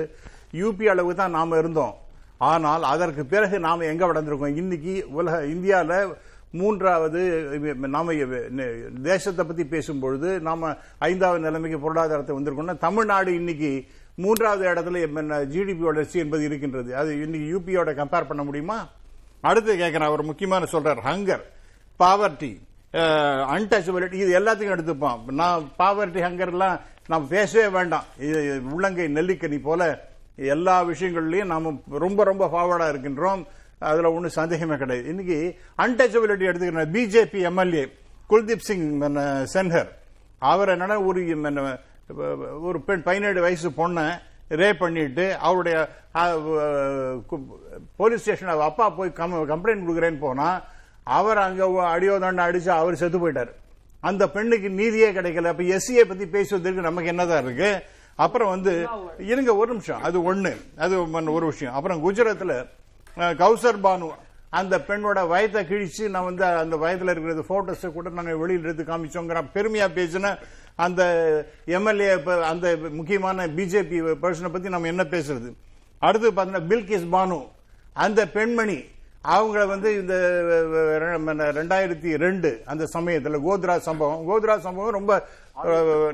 யூபி 0.61 0.85
அளவு 0.93 1.13
தான் 1.21 1.35
நாம் 1.39 1.59
இருந்தோம். 1.63 1.95
ஆனால் 2.51 2.85
அதற்கு 2.93 3.23
பிறகு 3.33 3.57
நாம் 3.67 3.89
எங்கே 3.93 4.07
வளர்ந்துருக்கோம்? 4.11 4.57
இன்னைக்கு 4.63 4.95
உலக 5.19 5.35
இந்தியாவில் 5.55 6.15
மூன்றாவது 6.51 7.21
நாம 7.75 8.15
தேசத்தை 9.03 9.45
பத்தி 9.45 9.65
பேசும்பொழுது 9.65 10.41
நாம 10.41 10.73
ஐந்தாவது 10.99 11.41
நிலைமைக்கு 11.41 11.79
பொருளாதாரத்தை 11.79 12.37
வந்திருக்கோம்னா 12.37 12.79
தமிழ்நாடு 12.79 13.35
இன்னைக்கு 13.35 13.87
மூன்றாவது 14.15 14.65
இடத்துல 14.71 15.03
ஜிடிபி 15.55 15.85
வளர்ச்சி 15.91 16.19
என்பது 16.19 16.45
இருக்கின்றது. 16.45 16.97
அது 16.97 17.11
இன்னைக்கு 17.23 17.47
யூபியோட 17.53 17.91
கம்பேர் 18.01 18.31
பண்ண 18.31 18.43
முடியுமா? 18.43 18.79
அடுத்து 19.41 19.77
கேட்கிறேன் 19.77 20.09
அவர் 20.09 20.23
முக்கியமான 20.23 20.67
சொல்றார் 20.73 21.01
ஹங்கர் 21.09 21.45
பாவர்ட்டி 22.01 22.53
அன்டச்சபிலிட்டி 23.55 24.13
இது 24.13 24.39
எல்லாத்தையும் 24.41 24.75
எடுத்துப்போம். 24.77 25.31
நான் 25.41 25.71
பாவர்ட்டி 25.79 26.21
ஹங்கர்லாம் 26.27 26.81
நாம் 27.07 27.29
பேசவே 27.29 27.69
வேண்டாம். 27.69 28.05
இது 28.19 28.41
உள்ளங்கை 28.73 29.07
நெல்லிக்கனி 29.15 29.59
போல 29.63 30.09
எல்லா 30.37 30.85
விஷயங்கள்லையும் 30.85 31.53
நாம 31.53 31.73
ரொம்ப 32.05 32.25
ரொம்ப 32.25 32.45
ஃபார்வர்டா 32.53 32.89
இருக்கின்றோம். 32.89 33.43
அதுல 33.81 34.13
ஒன்றும் 34.13 34.31
சந்தேகமே 34.31 34.77
கிடையாது. 34.77 35.09
இன்னைக்கு 35.09 35.39
அன்டச்சபிலிட்டி 35.79 36.47
எடுத்துக்கிறேன் 36.49 36.93
பிஜேபி 36.97 37.41
எம்எல்ஏ 37.43 37.85
குல்தீப் 38.31 38.67
சிங் 38.69 38.87
சென்ஹர். 39.55 39.91
அவர் 40.43 40.69
என்னன்னா 40.69 40.97
ஒரு 41.07 41.21
ஒரு 42.63 42.79
பெண் 42.81 43.03
பதினேழு 43.03 43.41
வயசு 43.41 43.69
பொண்ணை 43.71 44.05
ரேப் 44.51 44.79
பண்ணிட்டு 44.79 45.25
அவருடைய 45.39 45.77
போலீஸ் 47.97 48.21
ஸ்டேஷன் 48.21 48.49
அப்பா 48.49 48.89
போய் 48.91 49.13
கம்ப்ளைண்ட் 49.17 49.87
கொடுக்குறேன்னு 49.87 50.19
போனா 50.19 50.49
அவர் 51.07 51.39
அங்க 51.39 51.63
அடியோ 51.89 52.19
தாண்ட 52.19 52.51
அடிச்சு 52.51 52.69
அவர் 52.75 52.97
செத்து 52.97 53.19
போயிட்டார். 53.19 53.53
அந்த 54.03 54.29
பெண்ணுக்கு 54.31 54.71
நீதியே 54.71 55.13
கிடைக்கல. 55.13 55.45
அப்ப 55.45 55.63
எஸ்சியை 55.75 56.05
பத்தி 56.09 56.27
பேசுவதற்கு 56.27 56.81
நமக்கு 56.81 57.09
என்னதான் 57.09 57.45
இருக்கு? 57.45 57.71
அப்புறம் 58.19 58.49
வந்து 58.49 58.73
இருங்க 59.19 59.57
ஒரு 59.57 59.71
நிமிஷம். 59.73 60.03
அது 60.03 60.35
ஒண்ணு. 60.35 60.53
அது 60.77 60.95
ஒரு 61.33 61.47
விஷயம். 61.47 61.75
அப்புறம் 61.75 62.01
குஜராத்ல 62.05 62.55
அஹ், 62.55 62.67
கௌசர் 63.39 63.81
பானு 63.81 64.09
அந்த 64.51 64.79
பெண்ணோட 64.81 65.19
வயத்தை 65.29 65.61
கிழிச்சு 65.65 66.09
நான் 66.09 66.25
வந்து 66.25 66.45
அந்த 66.63 66.77
வயதுல 66.77 67.11
இருக்கிறது 67.11 67.43
போட்டோஸை 67.49 67.93
கூட 67.93 68.09
நாங்கள் 68.09 68.35
வெளியில் 68.35 68.65
எடுத்து 68.65 68.85
காமிச்சோங்கிற 68.85 69.43
பெருமையா 69.55 69.89
பேசின 69.95 70.33
அந்த 70.77 71.03
எம்எல்ஏ 71.69 72.09
அந்த 72.45 72.67
முக்கியமான 72.91 73.47
பிஜேபி 73.49 73.99
பர்சனை 74.23 74.49
பத்தி 74.49 74.69
நம்ம 74.69 74.87
என்ன 74.87 75.03
பேசுறது? 75.11 75.51
அடுத்து 76.03 76.31
பார்த்தீங்கன்னா 76.31 76.69
பில்கிஸ் 76.69 77.11
பானு 77.11 77.39
அந்த 77.97 78.29
பெண்மணி 78.29 78.79
அவங்கள 79.29 79.67
வந்து 79.67 79.89
இந்த 79.95 80.15
ரெண்டாயிரத்தி 81.55 82.17
ரெண்டு 82.17 82.63
அந்த 82.65 82.87
சமயத்தில் 82.87 83.39
கோத்ரா 83.39 83.77
சம்பவம். 83.79 84.23
கோத்ரா 84.29 84.59
சம்பவம் 84.59 84.93
ரொம்ப 84.93 85.13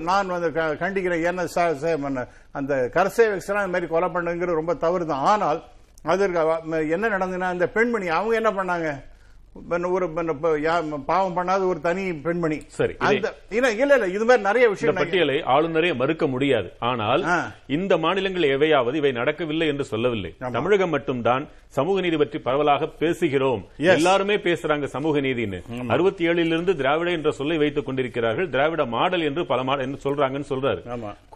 நான் 0.01 0.29
வந்து 0.29 0.53
க- 0.53 0.77
கண்டிக்கிறேன் 0.81 1.23
என்ன 1.23 1.45
ச- 1.55 1.77
ச- 1.83 2.27
அந்த 2.53 2.91
கரசேவக்ஸ்லாம் 2.95 3.63
இந்த 3.63 3.75
மாதிரி 3.75 3.87
கொலை 3.87 4.09
பண்ணுங்கிறது 4.09 4.61
ரொம்ப 4.61 4.75
தவறு 4.77 5.07
தான் 5.07 5.25
ஆனால் 5.27 5.61
அதற்கு 6.03 6.91
என்ன 6.97 7.07
நடந்ததுன்னா 7.17 7.53
அந்த 7.57 7.69
பெண்மணி 7.76 8.09
அவங்க 8.21 8.35
என்ன 8.43 8.53
பண்ணாங்க? 8.59 8.88
ஒரு 9.97 10.07
பாவம் 11.07 11.37
பண்ணாத 11.37 11.62
ஒரு 11.67 11.81
தனி 11.81 12.03
பெண்மணி. 12.25 12.59
சரி, 12.79 12.95
இல்ல 13.50 13.71
இல்ல 13.83 14.07
இது 14.17 14.25
மாதிரி 14.25 14.43
நிறைய 14.49 14.65
இந்த 14.67 14.75
விஷயம் 14.75 14.99
பட்டியலை 14.99 15.37
ஆளுநரே 15.55 15.91
மறுக்க 16.00 16.26
முடியாது. 16.26 16.69
ஆனால். 16.79 17.23
இந்த 17.76 17.93
மாநிலங்கள் 18.05 18.49
எவையாவது 18.57 18.99
இவை 19.00 19.12
நடக்கவில்லை 19.21 19.67
என்று 19.73 19.85
சொல்லவில்லை. 19.93 20.33
தமிழகம் 20.57 20.95
மட்டும்தான் 20.97 21.47
சமூக 21.78 21.97
நீதி 22.04 22.16
பற்றி 22.21 22.38
பரவலாக 22.47 22.88
பேசுகிறோம். 23.02 23.62
எல்லாருமே 23.95 24.37
பேசுறாங்க 24.47 24.87
சமூக 24.95 25.21
நீதின்னு. 25.26 25.61
அறுபத்தி 25.95 26.23
ஏழிலிருந்து 26.28 26.75
திராவிட 26.80 27.11
என்ற 27.18 27.30
சொல்லை 27.38 27.56
வைத்துக் 27.62 27.87
கொண்டிருக்கிறார்கள். 27.88 28.49
திராவிட 28.54 28.85
மாடல் 28.97 29.26
என்று 29.28 29.45
பல 29.52 29.62
மாடல் 29.68 29.87
என்று 29.87 30.00
சொல்றாங்கன்னு 30.06 30.50
சொல்றாரு. 30.52 30.80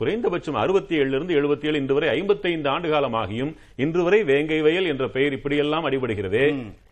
குறைந்தபட்சம் 0.01 0.61
அறுபத்தி 0.65 0.95
ஏழுல 1.01 1.19
இருந்து 1.19 1.39
எழுபத்தி 1.41 1.69
ஏழு 1.71 1.81
இன்று 1.83 1.97
வரை 1.99 2.11
ஐம்பத்தைந்து 2.19 2.71
ஆண்டு 2.75 2.91
காலமாகியும் 2.95 3.53
இன்று 3.85 4.05
வரை 4.09 4.21
வேங்கை 4.33 4.61
வயல் 4.69 4.91
என்ற 4.93 5.07
பெயர் 5.17 5.37
இப்படியெல்லாம் 5.39 5.89
அடிபடுகிறதே. 5.91 6.47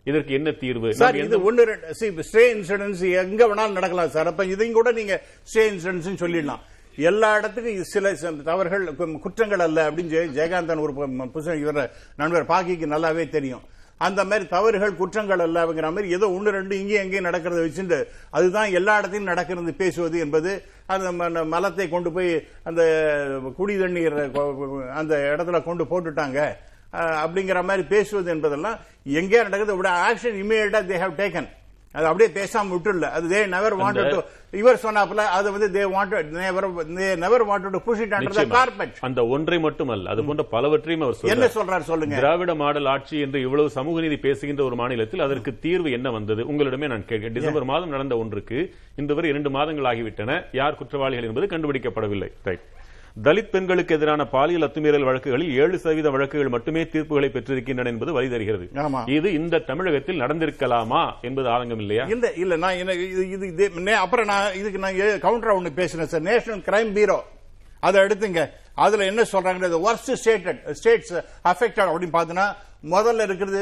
இதற்கு 0.09 0.31
என்ன 0.39 0.49
தீர்வு? 0.63 0.89
சார் 1.03 1.21
இது 1.25 1.39
ரெண்டு 1.71 2.25
ஸ்டே 2.29 2.43
இன்சூரன்ஸ் 2.55 3.01
எங்க 3.23 3.41
வேணாலும் 3.49 3.77
நடக்கலாம் 3.79 4.13
சார் 4.17 4.31
அப்ப 4.31 4.45
இதையும் 4.53 4.77
கூட 4.79 4.91
நீங்க 4.99 5.15
ஸ்டே 5.51 5.63
இன்சூரன்ஸ் 5.71 6.07
சொல்லிடலாம். 6.25 6.63
எல்லா 6.95 7.37
இடத்துக்கும் 7.37 7.83
சில 7.83 8.13
தவறுகள் 8.43 8.95
குற்றங்கள் 9.19 9.59
அல்ல 9.59 9.91
அப்படின்னு 9.91 10.09
சொல்லி 10.09 10.39
ஜெயகாந்தன் 10.39 10.79
ஒரு 10.79 10.93
பு- 10.93 11.29
புதுசா 11.33 11.89
நண்பர் 12.15 12.45
பாக்கிக்கு 12.45 12.85
நல்லாவே 12.85 13.29
தெரியும். 13.29 13.61
அந்த 13.97 14.23
மாதிரி 14.23 14.47
தவறுகள் 14.47 14.95
குற்றங்கள் 14.95 15.39
அல்ல 15.39 15.65
அப்படிங்கிற 15.65 15.81
மாதிரி 15.81 16.09
ஏதோ 16.09 16.29
ஒன்று 16.31 16.51
ரெண்டு 16.51 16.79
இங்கேயும் 16.79 17.03
எங்கேயும் 17.03 17.25
நடக்கிறத 17.25 17.63
வச்சுட்டு 17.65 18.03
அதுதான் 18.31 18.71
எல்லா 18.71 18.97
இடத்தையும் 18.97 19.27
நடக்கிறது 19.27 19.73
பேசுவது 19.73 20.19
என்பது 20.19 20.63
அந்த 20.87 21.11
மலத்தை 21.45 21.89
கொண்டு 21.89 22.11
போய் 22.11 22.47
அந்த 22.63 22.81
குடி 23.55 23.79
தண்ணீர் 23.79 24.13
கொ- 24.13 24.89
அந்த 24.89 25.35
இடத்துல 25.37 25.63
கொண்டு 25.63 25.83
போட்டுட்டாங்க. 25.83 26.53
அப்படிங்கிற 26.93 27.63
மாதிரி 27.63 27.87
பேசுவது 27.87 28.31
என்பதெல்லாம் 28.31 28.77
எங்கே 29.03 29.41
நடக்குது. 29.41 29.75
விட 29.75 29.89
ஆக்ஷன் 29.89 30.39
இமீடியட்டா 30.43 30.81
தே 30.83 30.99
ஹவ் 30.99 31.19
டேக்கன் 31.19 31.49
அது 31.95 32.05
அப்படியே 32.09 32.29
பேசாம 32.37 32.71
விட்டுல 32.73 33.07
அது 33.17 33.27
தே 33.31 33.39
நெவர் 33.53 33.75
வாண்டட் 33.79 34.11
டு 34.13 34.19
இவர் 34.59 34.77
சொன்னாப்ல 34.83 35.23
அது 35.37 35.47
வந்து 35.53 35.67
they 35.75 35.83
wanted 35.93 36.27
never 36.35 36.67
they 36.99 37.07
never 37.23 37.43
wanted 37.49 37.73
to 37.75 37.81
push 37.87 38.03
it 38.05 38.13
under 38.17 38.37
the. 38.39 38.45
Carpet 38.55 38.99
அந்த 39.07 39.21
ஒன்றை 39.35 39.57
மட்டுமல்ல 39.65 40.11
அது 40.13 40.23
போன்ற 40.27 40.43
பலவற்றையும் 40.53 41.05
அவர் 41.07 41.33
என்ன 41.35 41.49
சொல்றார் 41.57 41.87
சொல்லுங்க. 41.91 42.15
திராவிட 42.21 42.53
மாடல் 42.61 42.89
ஆட்சி 42.93 43.17
என்று 43.25 43.41
இவ்வளவு 43.45 43.75
சமூக 43.77 44.01
நீதி 44.05 44.17
பேசுகின்ற 44.27 44.63
ஒரு 44.69 44.77
மாநிலத்தில் 44.81 45.25
அதற்கு 45.27 45.53
தீர்வு 45.65 45.91
என்ன 45.97 46.07
வந்தது? 46.17 46.41
உங்களிடமே 46.51 46.89
நான் 46.93 47.07
கேட்கிறேன். 47.11 47.37
டிசம்பர் 47.37 47.69
மாதம் 47.71 47.93
நடந்த 47.95 48.17
ஒன்றுக்கு 48.23 48.59
இன்று 49.01 49.15
வரை 49.19 49.29
இரண்டு 49.33 49.51
மாதங்கள் 49.57 49.89
ஆகிவிட்டன. 49.93 50.41
யார் 50.61 50.79
குற்றவாளிகள் 50.81 51.29
என்பது 51.29 51.47
கண்டுபிடிக்கப்படவில்லை. 51.55 52.29
ரைட் 52.49 52.65
தலித் 53.25 53.51
பெண்களுக்கு 53.53 53.95
எதிரான 53.95 54.25
பாலியல் 54.33 54.65
அத்துமீறல் 54.65 55.05
வழக்குகளில் 55.07 55.53
ஏழு 55.61 55.77
சதவீத 55.83 56.09
வழக்குகள் 56.15 56.51
மட்டுமே 56.55 56.81
தீர்ப்புகளை 56.83 57.29
பெற்றிருக்கின்றன 57.35 57.91
என்பது 57.91 58.11
வழி 58.17 58.29
தருகிறது. 58.33 58.65
இது 59.15 59.27
இந்த 59.39 59.61
தமிழகத்தில் 59.69 60.21
நடந்திருக்கலாமா 60.23 61.01
என்பது 61.21 61.47
ஆதங்கம் 61.49 61.81
இல்லையா? 61.83 62.05
இல்ல 62.15 62.31
இல்ல 62.43 62.55
நான் 62.63 62.77
இது 63.35 63.93
அப்புறம் 64.03 64.29
நான் 64.33 64.55
இதுக்கு 64.59 64.79
நான் 64.83 65.01
கவுண்டரா 65.25 65.55
ஒண்ணு 65.57 65.71
பேசினேன் 65.81 66.11
சார். 66.13 66.25
நேஷனல் 66.29 66.63
கிரைம் 66.69 66.93
பீரோ 66.97 67.19
அதை 67.79 67.97
எடுத்துங்க. 68.01 68.43
அதுல 68.85 69.05
என்ன 69.11 69.21
சொல்றாங்க 69.31 69.79
ஒர்ஸ்ட் 69.87 70.13
ஸ்டேட்டட் 70.21 70.61
ஸ்டேட்ஸ் 70.81 71.13
அஃபெக்டட் 71.51 71.89
அப்படின்னு 71.91 72.15
பார்த்தீங்கன்னா 72.17 72.47
முதல்ல 72.95 73.27
இருக்கிறது 73.27 73.61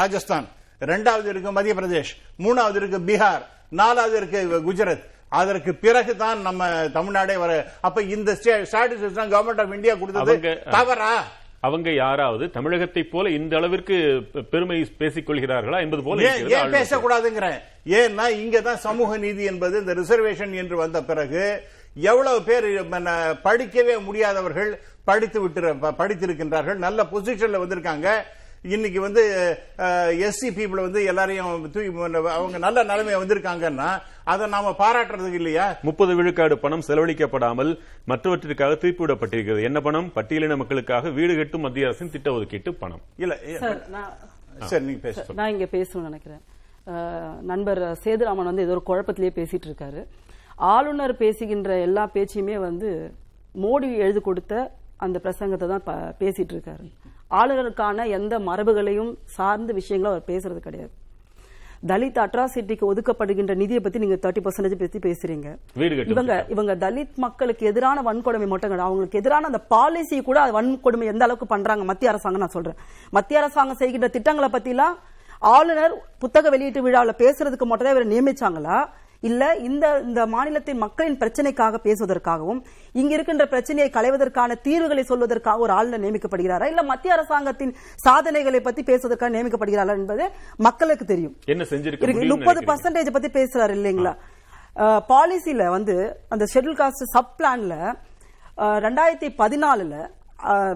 ராஜஸ்தான். 0.00 0.48
ரெண்டாவது 0.80 1.28
இருக்கு 1.32 1.52
மத்திய 1.52 1.74
பிரதேஷ் 1.80 2.12
மூணாவது 2.46 2.76
இருக்கு 2.80 2.98
பீகார். 3.10 3.44
நாலாவது 3.80 4.16
இருக்கு 4.20 4.40
குஜராத். 4.68 5.06
அதற்கு 5.32 5.72
பிறகு 5.84 6.12
தான் 6.22 6.38
நம்ம 6.46 6.68
தமிழ்நாடே 6.96 7.36
வர 7.42 7.52
அப்ப 7.86 8.02
இந்த 8.16 8.30
ஸ்டாட்டிஸ்டிக்ஸ் 8.40 9.20
தான் 9.20 9.32
கவர்மெண்ட் 9.34 9.62
ஆஃப் 9.64 9.76
இந்தியா 9.78 9.94
கொடுத்தது. 10.02 10.36
தவறா? 10.76 11.12
அவங்க 11.66 11.88
யாராவது 11.94 12.44
தமிழகத்தை 12.56 13.02
போல 13.12 13.30
இந்த 13.36 13.54
அளவிற்கு 13.60 13.96
பெருமை 14.52 14.76
பேசிக் 15.00 15.26
கொள்கிறார்களா 15.28 15.78
என்பது 15.84 16.02
போல 16.06 16.26
ஏன். 16.28 16.74
பேசக்கூடாதுங்கிறேன். 16.76 17.58
ஏன்னா 18.00 18.26
இங்க 18.42 18.60
தான் 18.68 18.84
சமூக 18.86 19.18
நீதி 19.24 19.44
என்பது 19.52 19.74
இந்த 19.82 19.94
ரிசர்வேஷன் 20.00 20.54
என்று 20.62 20.76
வந்த 20.82 21.00
பிறகு 21.10 21.42
எவ்வளவு 22.12 22.40
பேர் 22.48 22.68
படிக்கவே 23.46 23.96
முடியாதவர்கள் 24.08 24.70
படித்து 25.10 25.38
விட்டு 25.42 25.70
படித்திருக்கின்றார்கள். 26.00 26.78
நல்ல 26.86 27.02
பொசிஷன்ல 27.12 27.62
வந்திருக்காங்க. 27.62 28.08
இன்னைக்கு 28.64 29.00
வந்து 29.04 29.22
எஸ்சி 30.26 30.48
பீப்புள் 30.56 30.84
வந்து 30.86 31.00
எல்லாரையும் 31.10 31.66
தூக்கி 31.74 31.90
அவங்க 32.36 32.58
நல்ல 32.64 32.78
நிலைமை 32.90 33.14
வந்திருக்காங்கன்னா 33.22 33.88
அதை 34.32 34.46
நாம 34.54 34.72
பாராட்டுறதுக்கு 34.80 35.38
இல்லையா? 35.40 35.66
முப்பது 35.88 36.12
விழுக்காடு 36.18 36.54
பணம் 36.64 36.84
செலவழிக்கப்படாமல் 36.88 37.70
மற்றவற்றிற்காக 38.10 38.78
திருப்பிவிடப்பட்டிருக்கிறது 38.82 39.62
என்ன 39.68 39.80
பணம்? 39.86 40.08
பட்டியலின 40.16 40.56
மக்களுக்காக 40.62 41.10
வீடு 41.18 41.36
கட்டும் 41.40 41.64
மத்திய 41.66 41.88
அரசின் 41.88 42.12
திட்ட 42.14 42.30
ஒதுக்கீட்டு 42.36 42.72
பணம். 42.82 43.02
இல்ல 43.24 43.36
சார் 43.64 43.80
நான் 43.96 44.10
சரி 44.72 44.84
நீங்க 44.88 45.02
பேச. 45.06 45.24
நான் 45.40 45.52
இங்க 45.54 45.68
பேசணும்னு 45.76 46.08
நினைக்கிறேன். 46.10 46.42
நண்பர் 47.52 47.82
சேதுராமன் 48.04 48.50
வந்து 48.50 48.64
ஏதோ 48.66 48.74
ஒரு 48.76 48.84
குழப்பத்திலேயே 48.90 49.32
பேசிட்டு 49.38 49.68
இருக்காரு 49.70 50.02
ஆளுநர் 50.74 51.14
பேசுகின்ற 51.24 51.72
எல்லா 51.86 52.04
பேச்சையுமே 52.16 52.56
வந்து 52.68 52.88
மோடி 53.64 53.88
எழுதி 54.04 54.20
கொடுத்த 54.28 54.54
அந்த 55.06 55.16
பிரசங்கத்தை 55.24 55.68
தான் 55.74 55.86
பேசிட்டு 56.22 56.54
இருக்காரு 56.56 56.86
ஆளுநருக்கான 57.30 58.06
எந்த 58.08 58.38
மரபுகளையும் 58.38 59.12
சார்ந்த 59.24 59.72
விஷயங்களும் 59.72 60.14
அவர் 60.14 60.28
பேசுறது 60.30 60.60
கிடையாது. 60.66 60.90
தலித் 61.90 62.18
அட்ராசிட்டிக்கு 62.22 62.84
ஒதுக்கப்படுகின்ற 62.90 63.54
நிதியை 63.54 63.80
பத்தி 63.82 63.98
நீங்க 63.98 64.16
தேர்ட்டி 64.22 64.40
பர்சன்டேஜ் 64.44 64.78
பத்தி 64.78 64.98
பேசுறீங்க. 64.98 65.48
இவங்க 66.12 66.46
இவங்க 66.48 66.76
தலித் 66.76 67.14
மக்களுக்கு 67.14 67.66
எதிரான 67.66 68.00
வன்கொடுமை 68.00 68.46
மட்டும் 68.52 68.70
கிடையாது 68.70 68.86
அவங்களுக்கு 68.86 69.18
எதிரான 69.18 69.46
அந்த 69.46 69.60
பாலிசி 69.74 70.22
கூட 70.22 70.50
வன்கொடுமை 70.56 71.04
எந்த 71.12 71.24
அளவுக்கு 71.24 71.46
பண்றாங்க 71.46 71.84
மத்திய 71.84 72.10
அரசாங்கம் 72.10 72.44
நான் 72.44 72.56
சொல்றேன். 72.56 72.78
மத்திய 73.10 73.40
அரசாங்கம் 73.40 73.80
செய்கின்ற 73.82 74.08
திட்டங்களை 74.08 74.48
பத்திலாம் 74.56 74.96
ஆளுநர் 75.38 75.94
புத்தக 76.18 76.50
வெளியீட்டு 76.50 76.82
விழாவில் 76.82 77.20
பேசுறதுக்கு 77.22 77.66
மட்டும் 77.70 77.86
தான் 77.88 77.96
இவரை 77.96 78.08
நியமிச்சாங்களா? 78.14 78.78
இல்ல 79.22 79.42
இந்த 79.68 79.86
இந்த 80.08 80.20
மாநிலத்தின் 80.34 80.80
மக்களின் 80.82 81.18
பிரச்சனைக்காக 81.22 81.78
பேசுவதற்காகவும் 81.86 82.60
இங்க 83.00 83.12
இருக்கின்ற 83.14 83.44
பிரச்சனையை 83.52 83.88
களைவதற்கான 83.96 84.56
தீர்வுகளை 84.66 85.04
சொல்வதற்காக 85.10 85.64
ஒரு 85.64 85.72
ஆளுநர் 85.78 86.02
நியமிக்கப்படுகிறாரா? 86.04 86.66
இல்ல 86.72 86.82
மத்திய 86.90 87.14
அரசாங்கத்தின் 87.16 87.72
சாதனைகளை 88.06 88.60
பத்தி 88.60 88.82
பேசுவதற்காக 88.90 89.32
நியமிக்கப்படுகிறாரா 89.36 89.96
என்பது 90.00 90.26
மக்களுக்கு 90.66 91.06
தெரியும். 91.12 91.34
என்ன 91.52 91.64
முப்பது? 92.34 92.60
பர்சன்டேஜ் 92.70 93.16
பத்தி 93.16 93.30
பேசுறாரு 93.38 93.74
இல்லைங்களா? 93.78 94.14
பாலிசில 95.10 95.66
வந்து 95.76 95.96
அந்த 96.34 96.44
ஷெட்யூல் 96.52 96.78
காஸ்ட் 96.80 97.04
சப் 97.14 97.34
பிளான்ல 97.38 97.74
ரெண்டாயிரத்தி 98.86 99.28
பதினாலுல 99.42 99.94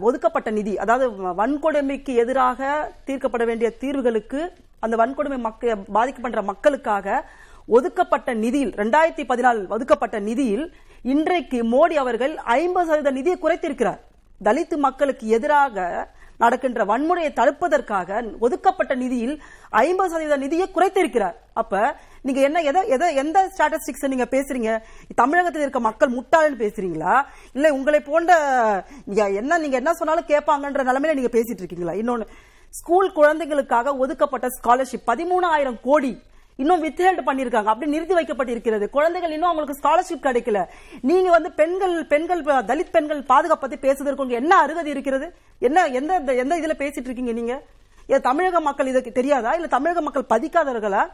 ஒதுக்கப்பட்ட 0.09 0.49
நிதி 0.57 0.73
அதாவது 0.85 1.07
வன்கொடுமைக்கு 1.41 2.13
எதிராக 2.23 2.61
தீர்க்கப்பட 3.09 3.45
வேண்டிய 3.51 3.69
தீர்வுகளுக்கு 3.83 4.41
அந்த 4.85 4.95
வன்கொடுமை 5.01 5.39
மக்க 5.47 5.77
பாதிக்கப்படுற 5.97 6.43
மக்களுக்காக 6.51 7.07
ஒதுக்கப்பட்ட 7.67 8.35
நிதியில் 8.35 8.73
ரெண்டாயிரத்தி 8.81 9.25
பதினாலு 9.33 9.69
ஒதுக்கப்பட்ட 9.69 10.21
நிதியில் 10.21 10.65
இன்றைக்கு 11.03 11.59
மோடி 11.75 11.95
அவர்கள் 11.95 12.35
ஐம்பது 12.37 12.87
சதவீத 12.87 13.11
நிதியை 13.11 13.39
குறைத்திருக்கிறார். 13.39 14.01
தலித்து 14.45 14.77
மக்களுக்கு 14.77 15.27
எதிராக 15.29 15.87
நடக்கின்ற 16.43 16.85
வன்முறையை 16.85 17.31
தடுப்பதற்காக 17.39 18.23
ஒதுக்கப்பட்ட 18.39 18.95
நிதியில் 18.95 19.35
ஐம்பது 19.71 20.11
சதவீத 20.11 20.37
நிதியை 20.37 20.67
குறைத்திருக்கிறார். 20.77 21.37
அப்ப 21.55 21.97
நீங்க 22.23 22.41
என்ன 22.41 22.63
எதை 22.71 22.89
எதை 22.89 23.15
எந்த 23.23 23.39
ஸ்டாட்டிஸ்டிக்ஸ் 23.55 24.11
நீங்க 24.13 24.27
பேசுறீங்க? 24.31 24.71
தமிழகத்தில் 25.15 25.63
இருக்க 25.63 25.81
மக்கள் 25.81 26.15
முட்டாள்னு 26.17 26.59
பேசுறீங்களா? 26.65 27.15
இல்ல 27.53 27.73
உங்களை 27.75 28.01
போன்ற 28.01 28.33
என்ன 29.41 29.59
நீங்க 29.59 29.77
என்ன 29.77 29.93
சொன்னாலும் 29.93 30.31
கேட்பாங்கன்ற 30.33 30.83
நிலைமையில 30.91 31.17
நீங்க 31.21 31.33
பேசிட்டு 31.39 31.63
இருக்கீங்களா? 31.63 31.95
இன்னொன்னு 32.03 32.29
ஸ்கூல் 32.71 33.13
குழந்தைகளுக்காக 33.13 33.97
ஒதுக்கப்பட்ட 33.97 34.49
ஸ்காலர்ஷிப் 34.59 35.09
பதிமூணாயிரம் 35.13 35.81
கோடி 35.83 36.23
இன்னும் 36.63 36.85
வித்ஹெல்ட் 36.85 37.23
பண்ணிருக்காங்க. 37.27 37.65
அப்படி 37.65 37.91
நிறுத்தி 37.91 38.15
வைக்கப்பட்டிருக்கிறது. 38.15 38.89
குழந்தைகள் 38.89 39.31
இன்னும் 39.31 39.49
அவங்களுக்கு 39.49 39.89
ஸ்காலர்ஷிப் 39.89 40.23
கிடைக்கல. 40.23 40.65
நீங்க 41.01 41.31
வந்து 41.31 41.53
பெண்கள் 41.53 42.07
பெண்கள் 42.07 42.43
தலித் 42.43 42.91
பெண்கள் 42.91 43.23
பாதுகாப்பு 43.23 43.69
பத்தி 43.69 43.89
பேசுவதற்கு 43.89 44.35
என்ன 44.35 44.67
அருகதி 44.67 44.91
இருக்கிறது? 44.91 45.35
என்ன 45.59 45.87
எந்த 45.87 46.19
எந்த 46.19 46.61
இதுல 46.61 46.81
பேசிட்டு 46.81 47.01
இருக்கீங்க 47.01 47.33
நீங்க? 47.33 47.63
தமிழக 48.23 48.61
மக்கள் 48.61 48.87
இதுக்கு 48.87 49.13
தெரியாதா? 49.13 49.53
இல்ல 49.53 49.67
தமிழக 49.67 50.01
மக்கள் 50.01 50.39
பதிக்காதவர்களா? 50.39 51.09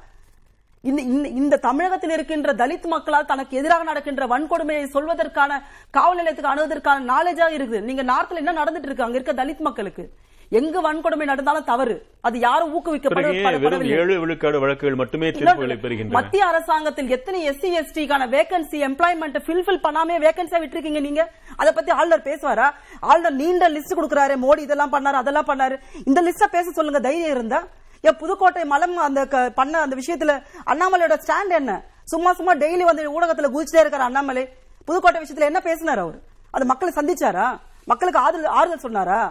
இந்த 0.81 1.03
இந்த- 1.03 1.29
இந்த 1.29 1.57
தமிழகத்தில் 1.57 2.11
இருக்கின்ற 2.11 2.53
தலித் 2.53 2.87
மக்களால் 2.87 3.25
தனக்கு 3.25 3.57
எதிராக 3.57 3.83
நடக்கின்ற 3.83 4.27
வன்கொடுமையை 4.27 4.85
சொல்வதற்கான 4.95 5.63
காவல் 5.91 6.17
நிலையத்துக்கு 6.17 6.55
அணுவதற்கான 6.55 7.03
நாலேஜா 7.03 7.53
இருக்குது. 7.53 7.81
நீங்க 7.81 8.03
நார்த்தில் 8.03 8.35
என்ன 8.35 8.53
நடந்துட்டு 8.53 8.83
இருக்கு? 8.83 9.03
அங்க 9.03 9.19
இருக்க 9.19 9.45
தலித் 9.45 9.59
மக்களுக்கு. 9.59 10.11
எங்கு 10.51 10.93
வன்கொடுமை 10.93 11.25
நடந்தாலும் 11.25 11.65
தவறு. 11.65 11.95
அது 12.21 12.39
யாரும் 12.39 12.71
ஊக்குவிக்கப்படவில்லை 12.75 13.89
ஏழு 13.99 14.21
விழுக்காடு 14.21 14.61
வழக்குகள் 14.61 14.95
மட்டுமே 14.95 15.31
தீர்ப்புகளை 15.31 15.77
பெறுகின்றன? 15.83 16.11
மத்திய 16.11 16.47
அரசாங்கத்தில் 16.47 17.09
எத்தனை 17.09 17.51
எஸ்சி 17.51 17.71
எஸ்டிக்கான 17.81 18.29
வேகன்சி 18.35 18.79
எம்ப்ளாய்மெண்ட் 18.89 19.37
ஃபில்ஃபில் 19.47 19.83
பண்ணாம 19.87 20.17
வேகன்சியா 20.27 20.61
விட்டுருக்கீங்க 20.63 21.01
நீங்க? 21.01 21.31
அத 21.57 21.73
பத்தி 21.73 21.91
ஆளுநர் 21.91 22.23
பேசுவாரா? 22.23 22.71
ஆளுநர் 23.01 23.33
நீண்ட 23.33 23.69
லிஸ்ட் 23.69 23.97
கொடுக்குறாரு. 23.99 24.37
மோடி 24.45 24.59
இதெல்லாம் 24.59 24.93
பண்ணாரு 24.93 25.19
அதெல்லாம் 25.23 25.47
பண்ணாரு. 25.47 25.79
இந்த 26.05 26.23
லிஸ்ட 26.23 26.47
பேச 26.51 26.71
சொல்லுங்க 26.71 27.01
தைரியம் 27.01 27.31
இருந்தா? 27.31 27.67
ஏன் 28.01 28.17
புதுக்கோட்டை 28.17 28.65
மலம் 28.65 28.97
அந்த 28.97 29.51
பண்ண 29.55 29.81
அந்த 29.81 29.97
விஷயத்துல 29.97 30.43
அண்ணாமலையோட 30.67 31.17
ஸ்டாண்ட் 31.27 31.55
என்ன? 31.61 31.85
சும்மா 32.05 32.33
சும்மா 32.33 32.55
டெய்லி 32.55 32.85
வந்து 32.91 33.21
ஊடகத்துல 33.21 33.51
குதிச்சிட்டே 33.55 33.83
இருக்காரு 33.85 34.09
அண்ணாமலை. 34.09 34.49
புதுக்கோட்டை 34.85 35.23
விஷயத்துல 35.23 35.51
என்ன 35.51 35.61
பேசினார் 35.61 35.99
அவர்? 35.99 36.19
அது 36.51 36.65
மக்களை 36.65 36.93
சந்திச்சாரா? 36.97 37.59
மக்களுக்கு 37.85 38.21
ஆறுதல் 38.21 38.45
ஆறுதல் 38.45 38.87
சொன்னாரா? 38.87 39.31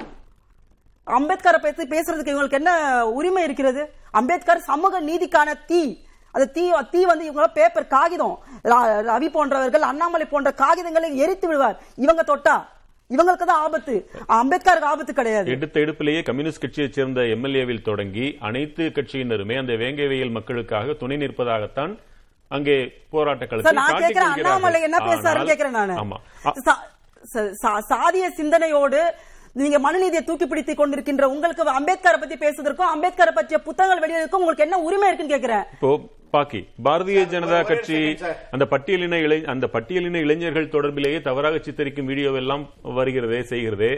அம்பேத்கரை 1.15 1.59
பத்தி 1.63 1.83
பேசுறதுக்கு 1.93 2.33
இவங்களுக்கு 2.33 2.59
என்ன 2.61 2.71
உரிமை 3.17 3.43
இருக்கிறது? 3.47 3.83
அம்பேத்கர் 4.19 4.67
சமூக 4.69 5.01
நீதிக்கான 5.09 5.49
தீ. 5.71 5.81
அந்த 6.35 6.45
தீ 6.55 6.63
தீ 6.93 7.01
வந்து 7.11 7.25
இவங்க 7.29 7.47
பேப்பர் 7.59 7.91
காகிதம். 7.93 8.35
ரவி 9.11 9.29
போன்றவர்கள் 9.35 9.85
அண்ணாமலை 9.91 10.25
போன்ற 10.33 10.49
காகிதங்களை 10.63 11.09
எரித்து 11.23 11.47
விடுவார். 11.47 11.77
இவங்க 12.05 12.23
தொட்டா? 12.31 12.55
இவங்களுக்கு 13.15 13.45
தான் 13.49 13.61
ஆபத்து. 13.65 13.95
அம்பேத்கருக்கு 14.39 14.89
ஆபத்து 14.91 15.13
கிடையாது. 15.19 15.47
எடுத்த 15.55 15.79
எடுப்பிலேயே 15.83 16.21
கம்யூனிஸ்ட் 16.29 16.63
கட்சியைச் 16.63 16.97
சேர்ந்த 16.97 17.21
எம்எல்ஏவில் 17.35 17.85
தொடங்கி 17.89 18.25
அனைத்து 18.49 18.85
கட்சியினருமே 18.97 19.57
அந்த 19.61 19.73
வேங்கவேயில் 19.83 20.35
மக்களுக்காக 20.37 20.95
துணை 21.03 21.17
நிற்பதாகத்தான் 21.23 21.93
அங்கே 22.57 22.75
போராட்ட 23.13 23.45
களத்தில் 23.45 23.79
நான் 23.79 23.93
கொள்கிறார்கள். 23.93 24.45
அண்ணாமலை 24.45 24.81
என்ன 24.87 24.99
பேசுறாரு 25.07 25.41
கேக்குறேன் 25.51 25.77
நானு. 25.79 25.95
சாதிய 27.93 28.27
சிந்தனையோடு 28.41 29.01
நீங்க 29.59 29.77
மனுநீதியை 29.85 30.21
தூக்கி 30.25 30.45
பிடித்துக் 30.49 30.79
கொண்டிருக்கின்ற 30.79 31.25
உங்களுக்கு 31.33 31.63
அம்பேத்கரை 31.79 32.17
பத்தி 32.21 32.35
பேசுவதற்கும் 32.41 32.91
அம்பேத்கரை 32.95 33.31
பற்றிய 33.37 33.57
புத்தகங்கள் 33.67 34.01
வெளியிடறதுக்கும் 34.03 34.43
உங்களுக்கு 34.43 34.65
என்ன 34.65 34.77
உரிமை 34.87 35.07
இருக்குன்னு 35.09 35.33
கேக்குறேன். 35.33 35.65
இப்போ 35.75 35.91
பாக்கி 36.35 36.59
பாரதிய 36.85 37.21
ஜனதா 37.33 37.59
கட்சி. 37.69 37.99
அந்த 38.55 38.65
பட்டியலின 38.73 39.19
இளை 39.25 39.37
அந்த 39.53 39.65
பட்டியலின 39.75 40.21
இளைஞர்கள் 40.25 40.69
தொடர்பிலேயே 40.75 41.19
தவறாக 41.27 41.61
சித்தரிக்கும் 41.67 42.09
வீடியோ 42.11 42.31
எல்லாம் 42.41 42.63
வருகிறதே 42.99 43.41
செய்கிறதே. 43.51 43.91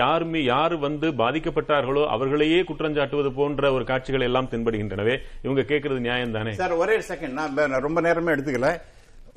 யாருமே 0.00 0.42
யாரு 0.52 0.78
வந்து 0.86 1.08
பாதிக்கப்பட்டார்களோ 1.22 2.04
அவர்களையே 2.16 2.60
குற்றஞ்சாட்டுவது 2.70 3.32
போன்ற 3.40 3.72
ஒரு 3.76 3.86
காட்சிகள் 3.92 4.26
எல்லாம் 4.28 4.50
தென்படுகின்றனவே. 4.54 5.16
இவங்க 5.46 5.64
கேட்கறது 5.72 6.00
நியாயம் 6.08 6.36
தானே 6.38 6.54
சார் 6.62 6.80
ஒரே 6.84 6.98
செகண்ட் 7.12 7.38
நான் 7.38 7.86
ரொம்ப 7.88 8.00
நேரமே 8.08 8.34
எடுத்துக்கல. 8.36 8.70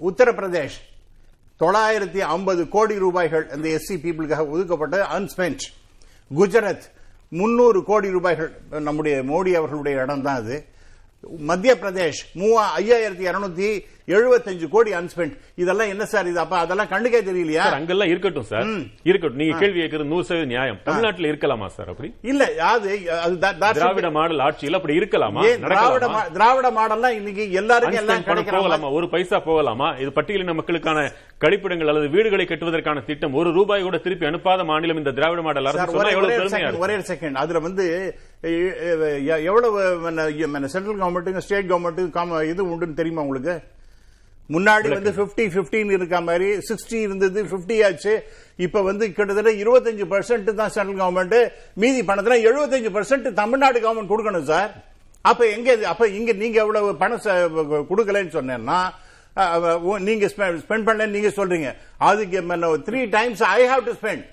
உத்தரப்பிரதேஷ் 0.09 0.79
தொள்ளாயிரத்தி 1.62 2.22
ஐம்பது 2.36 2.62
கோடி 2.75 2.95
ரூபாய்கள் 3.05 3.45
இந்த 3.55 3.67
எஸ்சி 3.77 3.95
பீப்புளுக்காக 4.03 4.45
ஒதுக்கப்பட்ட 4.53 4.98
அன்ஸ்பென்ட் 5.17 5.63
குஜராத் 6.31 6.86
முன்னூறு 7.39 7.79
கோடி 7.83 8.10
ரூபாய்கள் 8.10 8.50
நம்முடைய 8.88 9.15
மோடி 9.24 9.51
அவர்களுடைய 9.60 10.01
இடம் 10.03 10.22
தான் 10.22 10.39
அது. 10.41 10.57
மத்திய 11.50 11.74
பிரதேஷ் 11.81 12.22
மூவா 12.39 12.63
ஐயாயிரத்தி 12.79 13.25
இருநூத்தி 13.31 13.69
எழுபத்தஞ்சு 14.07 14.67
கோடி 14.74 14.91
அன்ஸ்பென்ட் 15.00 15.33
இதெல்லாம் 15.62 15.91
என்ன 15.93 16.05
சார் 16.13 16.27
இது? 16.29 16.39
அப்ப 16.43 16.55
அதெல்லாம் 16.63 16.89
கண்டுக்கே 16.93 17.22
தெரியலையா? 17.27 17.65
அங்கெல்லாம் 17.77 18.12
இருக்கட்டும் 18.13 18.48
சார். 18.51 18.65
இருக்கட்டும். 19.10 19.39
நீங்க 19.41 19.53
கேள்வி 19.62 19.79
கேட்கறது 19.81 20.10
நூறு 20.12 20.25
சதவீதம் 20.29 20.51
நியாயம். 20.53 20.79
தமிழ்நாட்டில் 20.88 21.29
இருக்கலாமா 21.31 21.67
சார் 21.75 21.89
அப்படி? 21.93 22.10
இல்ல 22.31 22.43
அது 22.72 22.89
திராவிட 23.79 24.10
மாடல் 24.17 24.43
ஆட்சியில் 24.48 24.77
அப்படி 24.79 24.98
இருக்கலாமா? 25.00 25.43
திராவிட 25.67 26.07
திராவிட 26.38 26.72
மாடல்லாம் 26.79 27.17
இன்னைக்கு 27.19 27.45
எல்லாருக்கும் 27.62 28.01
எல்லாம் 28.03 28.25
போகலாமா? 28.55 28.89
ஒரு 29.00 29.07
பைசா 29.13 29.39
போகலாமா? 29.50 29.89
இது 30.03 30.12
பட்டியலின 30.17 30.55
மக்களுக்கான 30.60 31.05
கழிப்பிடங்கள் 31.45 31.91
அல்லது 31.91 32.10
வீடுகளை 32.15 32.48
கட்டுவதற்கான 32.48 33.05
திட்டம் 33.10 33.38
ஒரு 33.41 33.50
ரூபாய் 33.60 33.86
கூட 33.88 33.98
திருப்பி 34.05 34.29
அனுப்பாத 34.31 34.65
மாநிலம் 34.72 35.01
இந்த 35.03 35.13
திராவிட 35.19 35.41
மாடல் 35.48 35.69
அரசு 35.72 36.00
ஒரே 36.83 36.98
செகண்ட் 37.12 37.39
அதுல 37.43 37.62
வந்து 37.67 37.86
எவ்வளவு 39.50 39.79
சென்ட்ரல் 40.73 41.01
கவர்மெண்ட்டுக்கும் 41.01 41.45
ஸ்டேட் 41.47 41.69
கவர்மெண்ட்டுக்கும் 41.71 42.34
இது 42.51 42.62
உண்டுன்னு 42.71 42.99
தெரியுமா 43.01 43.23
உங்களுக்கு? 43.27 43.56
முன்னாடி 44.53 44.88
வந்து 44.93 45.12
50 45.19 45.43
15 45.58 45.91
இருக்க 45.97 46.17
மாதிரி 46.29 46.47
60 46.69 46.97
இருந்தது 47.06 47.39
50 47.51 47.77
ஆச்சு. 47.88 48.13
இப்ப 48.65 48.82
வந்து 48.88 49.06
கிட்டத்தட்ட 49.17 49.51
25% 49.60 50.08
பர்சன்ட் 50.13 50.49
தான் 50.62 50.73
சென்ட்ரல் 50.75 50.99
கவர்மெண்ட் 51.03 51.38
மீதி 51.84 52.01
பணத்துல 52.10 52.38
75% 52.49 52.91
பர்சன்ட் 52.97 53.29
தமிழ்நாடு 53.41 53.79
கவர்மெண்ட் 53.86 54.12
கொடுக்கணும் 54.13 54.49
சார் 54.51 54.73
அப்ப 55.32 55.41
எங்க? 55.56 55.71
அப்ப 55.93 56.03
இங்க 56.19 56.32
நீங்க 56.43 56.58
எவ்வளவு 56.65 56.89
பணம் 57.01 57.23
கொடுக்கலன்னு 57.91 58.36
சொன்னேன்னா 58.38 58.79
நீங்க 60.08 60.25
ஸ்பெண்ட் 60.34 60.88
பண்ணல 60.88 61.06
நீங்க 61.15 61.29
சொல்றீங்க. 61.38 61.69
அதுக்கு 62.10 62.39
three 62.88 63.01
times 63.17 63.43
I 63.58 63.62
have 63.71 63.84
to 63.89 63.93
spend 64.01 64.25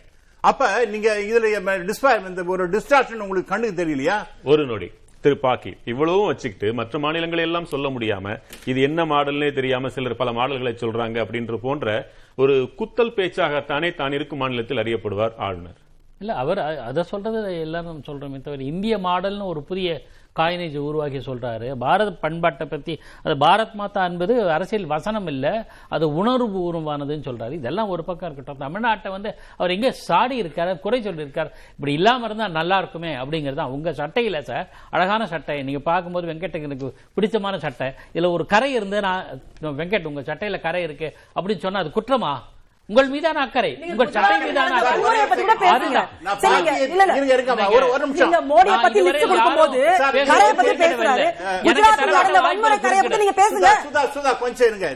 அப்ப 0.51 0.68
நீங்க 0.92 1.09
இதுல 1.29 1.46
டிஸ்பா 1.88 2.11
இந்த 2.31 2.42
ஒரு 2.55 2.66
டிஸ்ட்ராக்ஷன் 2.75 3.23
உங்களுக்கு 3.25 3.53
கண்ணுக்கு 3.53 3.81
தெரியலையா? 3.83 4.16
ஒரு 4.53 4.62
நொடி. 4.73 4.88
திரு 5.24 5.37
பாக்கி 5.38 5.76
இவ்வளவும் 5.85 6.26
வச்சுக்கிட்டு 6.26 6.74
மற்ற 6.74 6.98
மாநிலங்களை 6.98 7.42
எல்லாம் 7.42 7.64
சொல்ல 7.64 7.88
முடியாம 7.88 8.37
இது 8.64 8.80
என்ன 8.80 9.04
மாடல்னே 9.04 9.52
தெரியாம 9.52 9.88
சிலர் 9.88 10.16
பல 10.16 10.33
மாடல்களை 10.33 10.72
சொல்றாங்க 10.74 11.16
அப்படின்ற 11.24 11.56
போன்ற 11.56 11.88
ஒரு 12.35 12.54
குத்தல் 12.78 13.16
பேச்சாகத்தானே 13.16 13.94
தான் 13.94 14.12
இருக்கும் 14.12 14.38
மாநிலத்தில் 14.38 14.83
அறியப்படுவார் 14.83 15.35
ஆளுநர். 15.38 15.78
இல்ல 16.20 16.33
அவர் 16.35 16.59
அதை 16.80 17.02
சொல்றது 17.04 17.61
எல்லாரும் 17.61 18.02
சொல்றோமே 18.06 18.40
தவிர 18.40 18.62
இந்திய 18.64 18.98
மாடல்னு 18.98 19.46
ஒரு 19.46 19.62
புதிய 19.62 19.90
காயினேஜ் 20.38 20.77
உருவாக்கி 20.77 21.19
சொல்றாரு. 21.19 21.75
பாரத 21.75 22.12
பண்பாட்டை 22.12 22.66
பத்தி 22.66 23.01
அது 23.23 23.35
பாரத் 23.35 23.73
மாதா 23.73 24.05
என்பது 24.05 24.51
அரசியல் 24.51 24.87
வசனம் 24.87 25.27
இல்லை 25.27 25.51
அது 25.88 26.14
உணர்வு 26.14 26.49
பூர்வமானதுன்னு 26.57 27.27
சொல்றாரு. 27.29 27.53
இதெல்லாம் 27.53 27.88
ஒரு 27.88 28.05
பக்கம் 28.05 28.33
இருக்கட்டும். 28.33 28.62
தமிழ்நாட்டை 28.66 29.11
வந்து 29.11 29.35
அவர் 29.57 29.71
எங்க 29.71 29.90
சாடி 29.90 30.43
இருக்காரு 30.43 30.81
குறை 30.81 31.01
சொல்லியிருக்கார். 31.03 31.51
இப்படி 31.75 31.93
இல்லாம 31.93 32.25
இருந்தா 32.25 32.49
நல்லா 32.49 32.79
இருக்குமே 32.79 33.14
அப்படிங்கிறது 33.14 33.55
தான் 33.55 33.71
உங்கள் 33.71 33.95
சட்டையில் 33.95 34.43
சார். 34.43 34.69
அழகான 34.90 35.27
சட்டை. 35.27 35.62
நீங்க 35.62 35.79
பார்க்கும்போது 35.79 36.33
வெங்கடனுக்கு 36.33 36.69
எனக்கு 36.71 36.95
பிடிச்சமான 37.16 37.57
சட்டை. 37.57 37.90
இதுல 38.14 38.33
ஒரு 38.33 38.47
கரை 38.47 38.73
இருந்து 38.73 39.01
நான் 39.01 39.25
வெங்கட் 39.61 40.05
உங்க 40.05 40.21
சட்டையில 40.21 40.61
கரை 40.61 40.83
இருக்கு 40.83 41.16
அப்படின்னு 41.35 41.59
சொன்னா 41.59 41.81
அது 41.81 41.93
குற்றமா? 42.01 42.33
உங்கள் 42.90 43.09
மீதான 43.09 43.40
அக்கறை 43.40 43.70
உங்கள் 43.90 44.11
சட்டை 44.11 44.37
மீதான 44.40 44.79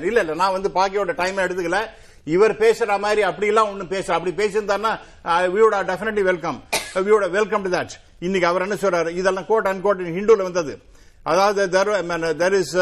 இல்ல, 0.05 0.21
இல்ல. 0.21 0.35
நான் 0.35 0.53
வந்து 0.53 0.71
பாக்கியோட 0.75 1.15
டைம் 1.15 1.39
எடுத்துக்கல. 1.39 1.81
இவர் 2.27 2.55
பேசுற 2.55 2.99
மாதிரி 2.99 3.23
அப்படி 3.23 3.47
எல்லாம் 3.47 3.71
ஒண்ணும் 3.71 3.89
பேச 3.89 4.07
அப்படி 4.15 4.33
பேசியிருந்தாருன்னா 4.37 4.93
வியோட 5.55 5.83
டெஃபினெட்லி 5.91 6.23
வெல்கம் 6.23 6.59
வியோட 7.07 7.31
வெல்கம் 7.31 7.63
டு 7.63 7.71
தட் 7.71 7.95
இன்னைக்கு 8.19 8.47
அவர் 8.47 8.63
என்ன 8.63 8.77
சொல்றாரு? 8.81 9.09
இதெல்லாம் 9.13 9.47
கோட் 9.47 9.67
அண்ட் 9.67 9.83
கோட் 9.83 10.01
ஹிந்துல 10.17 10.43
வந்தது. 10.43 10.75
அதாவது 11.27 11.63
there 12.43 12.57
is 12.59 12.73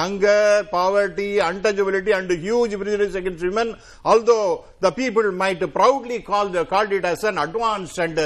hunger 0.00 0.58
poverty 0.74 1.28
untouchability 1.48 2.12
and 2.18 2.32
huge 2.44 2.74
prejudice 2.82 3.16
against 3.20 3.46
women 3.48 3.70
although 4.04 4.36
the 4.80 4.90
people 5.00 5.28
might 5.40 5.64
proudly 5.78 6.18
call 6.30 6.50
call 6.74 6.92
it 6.98 7.08
as 7.12 7.24
an 7.30 7.40
an 7.42 7.86
and 8.04 8.20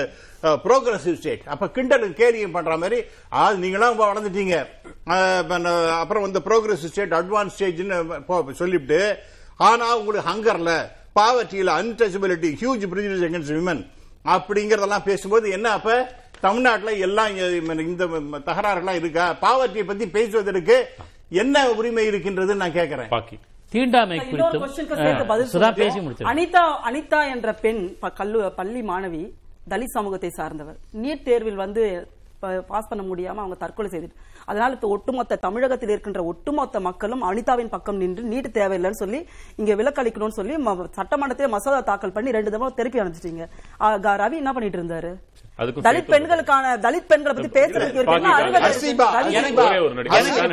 progressive 0.67 1.17
state 1.21 1.45
அப்ப 1.47 1.69
கிண்டல் 1.77 2.07
கேரியும் 2.21 2.55
பண்ற 2.57 2.77
மாதிரி 2.77 2.99
அது 3.43 3.57
நீங்களாம் 3.65 3.99
வளர்ந்துட்டீங்க. 4.03 4.55
அப்புறம் 6.03 6.25
வந்து 6.27 6.43
ப்ரோக்ரஸிவ் 6.49 6.93
ஸ்டேட் 6.95 7.15
அட்வான்ஸ் 7.21 7.55
ஸ்டேஜ்னு 7.57 7.99
சொல்லிவிட்டு 8.63 9.01
ஆனா 9.69 9.97
உங்களுக்கு 9.97 10.29
ஹங்கர்ல 10.31 10.73
பாவர்ட்டியில 11.21 11.71
untouchability 11.81 12.51
huge 12.63 12.85
prejudice 12.93 13.25
against 13.29 13.55
women 13.59 13.83
அப்படிங்கறதெல்லாம் 14.25 15.09
பேசும்போது 15.11 15.47
என்ன 15.51 15.69
அப்ப? 15.71 15.91
தமிழ்நாட்டுல 16.43 16.93
எல்லாம் 16.99 17.31
இந்த 17.85 18.05
தகராறுலாம் 18.47 18.95
இருக்கா? 18.95 19.37
பாவர்ட்டியை 19.41 19.87
பத்தி 19.87 20.09
பேசுவதற்கு 20.09 20.77
என்ன 21.35 21.71
உரிமை 21.71 22.07
இருக்கின்றது 22.07 22.55
நான் 22.55 22.73
கேட்கிறேன் 22.73 23.09
பாக்கி. 23.09 23.37
தீண்டாமை 23.73 24.17
அனிதா 26.31 26.65
அனிதா 26.85 27.33
என்ற 27.33 27.53
பெண் 27.57 27.81
கல்லு 28.15 28.53
பள்ளி 28.53 28.83
மாணவி 28.83 29.23
தலித் 29.71 29.95
சமூகத்தை 29.97 30.31
சார்ந்தவர். 30.31 30.79
நீட் 31.03 31.23
தேர்வில் 31.23 31.55
வந்து 31.55 31.83
ப- 32.41 32.61
பாஸ் 32.63 32.89
பண்ண 32.89 33.05
முடியாம 33.05 33.41
அவங்க 33.43 33.55
தற்கொலை 33.55 33.91
செய்துட்டு 33.91 34.19
அதனால 34.45 34.73
இப்ப 34.73 34.89
ஒட்டுமொத்த 34.89 35.37
தமிழகத்தில் 35.37 35.89
இருக்கின்ற 35.89 36.25
ஒட்டுமொத்த 36.25 36.81
மக்களும் 36.81 37.23
அனிதாவின் 37.23 37.69
பக்கம் 37.69 37.97
நின்று 37.97 38.23
நீட் 38.25 38.57
தேவையில்லைன்னு 38.59 39.01
சொல்லி 39.03 39.29
இங்க 39.57 39.75
விலக்களிக்கணும்னு 39.75 40.39
சொல்லி 40.41 40.57
சட்டமன்றத்திலே 40.97 41.49
மசோதா 41.49 41.81
தாக்கல் 41.81 42.13
பண்ணி 42.13 42.31
ரெண்டு 42.31 42.51
தடவை 42.51 42.73
திருப்பி 42.75 43.01
அனுப்பிச்சிட்டீங்க. 43.01 43.45
ரவி 44.23 44.33
என்ன 44.33 44.53
பண்ணிட்டு 44.53 44.83
இருந்தாரு? 44.83 45.11
தலித் 45.89 46.11
பெண்களுக்கான 46.13 46.77
தலித் 46.77 47.09
பெண்களை 47.09 47.35
பத்தி 47.37 47.61
பேசுறதுக்கு 47.61 48.05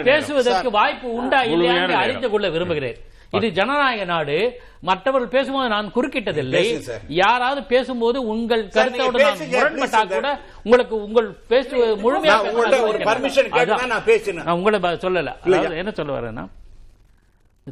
பேசுவதற்கு 0.03 0.71
வாய்ப்பு 0.71 1.13
உண்டா 1.13 1.41
இல்லையா. 1.43 1.73
அறிந்து 1.99 2.29
கொள்ள 2.29 2.49
விரும்புகிறேன். 2.49 2.97
இது 3.33 3.47
ஜனநாயக 3.51 4.05
நாடு 4.05 4.35
மற்றவர்கள் 4.81 5.33
பேசும்போது 5.33 5.67
நான் 5.69 5.91
குறுக்கிட்டதில்லை. 5.95 6.61
யாராவது 7.07 7.61
பேசும்போது 7.63 8.17
உங்கள் 8.25 8.63
கருத்தோடு 8.67 9.19
நான் 9.19 9.41
முரண்பட்டா 9.51 10.01
கூட 10.13 10.29
உங்களுக்கு 10.63 10.95
உங்கள் 10.97 11.27
பேசு 11.47 11.75
முழுமையா 12.03 12.31
நான் 12.31 12.45
பேச 12.45 12.51
உங்கள்ட்ட 12.51 12.77
நான் 12.77 12.87
ஒரு 12.87 12.97
கேட்கிறேன். 12.97 13.09
permission 13.11 13.45
கேட்டு 13.47 13.69
தான் 13.71 13.77
அதான். 13.77 13.87
நான் 13.87 14.03
பேசினேன். 14.03 14.45
நான் 14.45 14.57
உங்களை 14.57 14.79
சொல்லல 15.05 15.77
என்ன 15.77 15.91
சொல்ல 15.91 16.19
வரேன்னா 16.19 16.45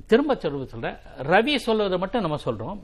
திரும்ப 0.09 0.35
சொல்ல 0.35 0.65
சொல்றேன் 0.65 0.97
ரவி 1.27 1.55
சொல்வதை 1.57 1.97
மட்டும் 1.97 2.21
நம்ம 2.21 2.39
சொல்றோம் 2.45 2.79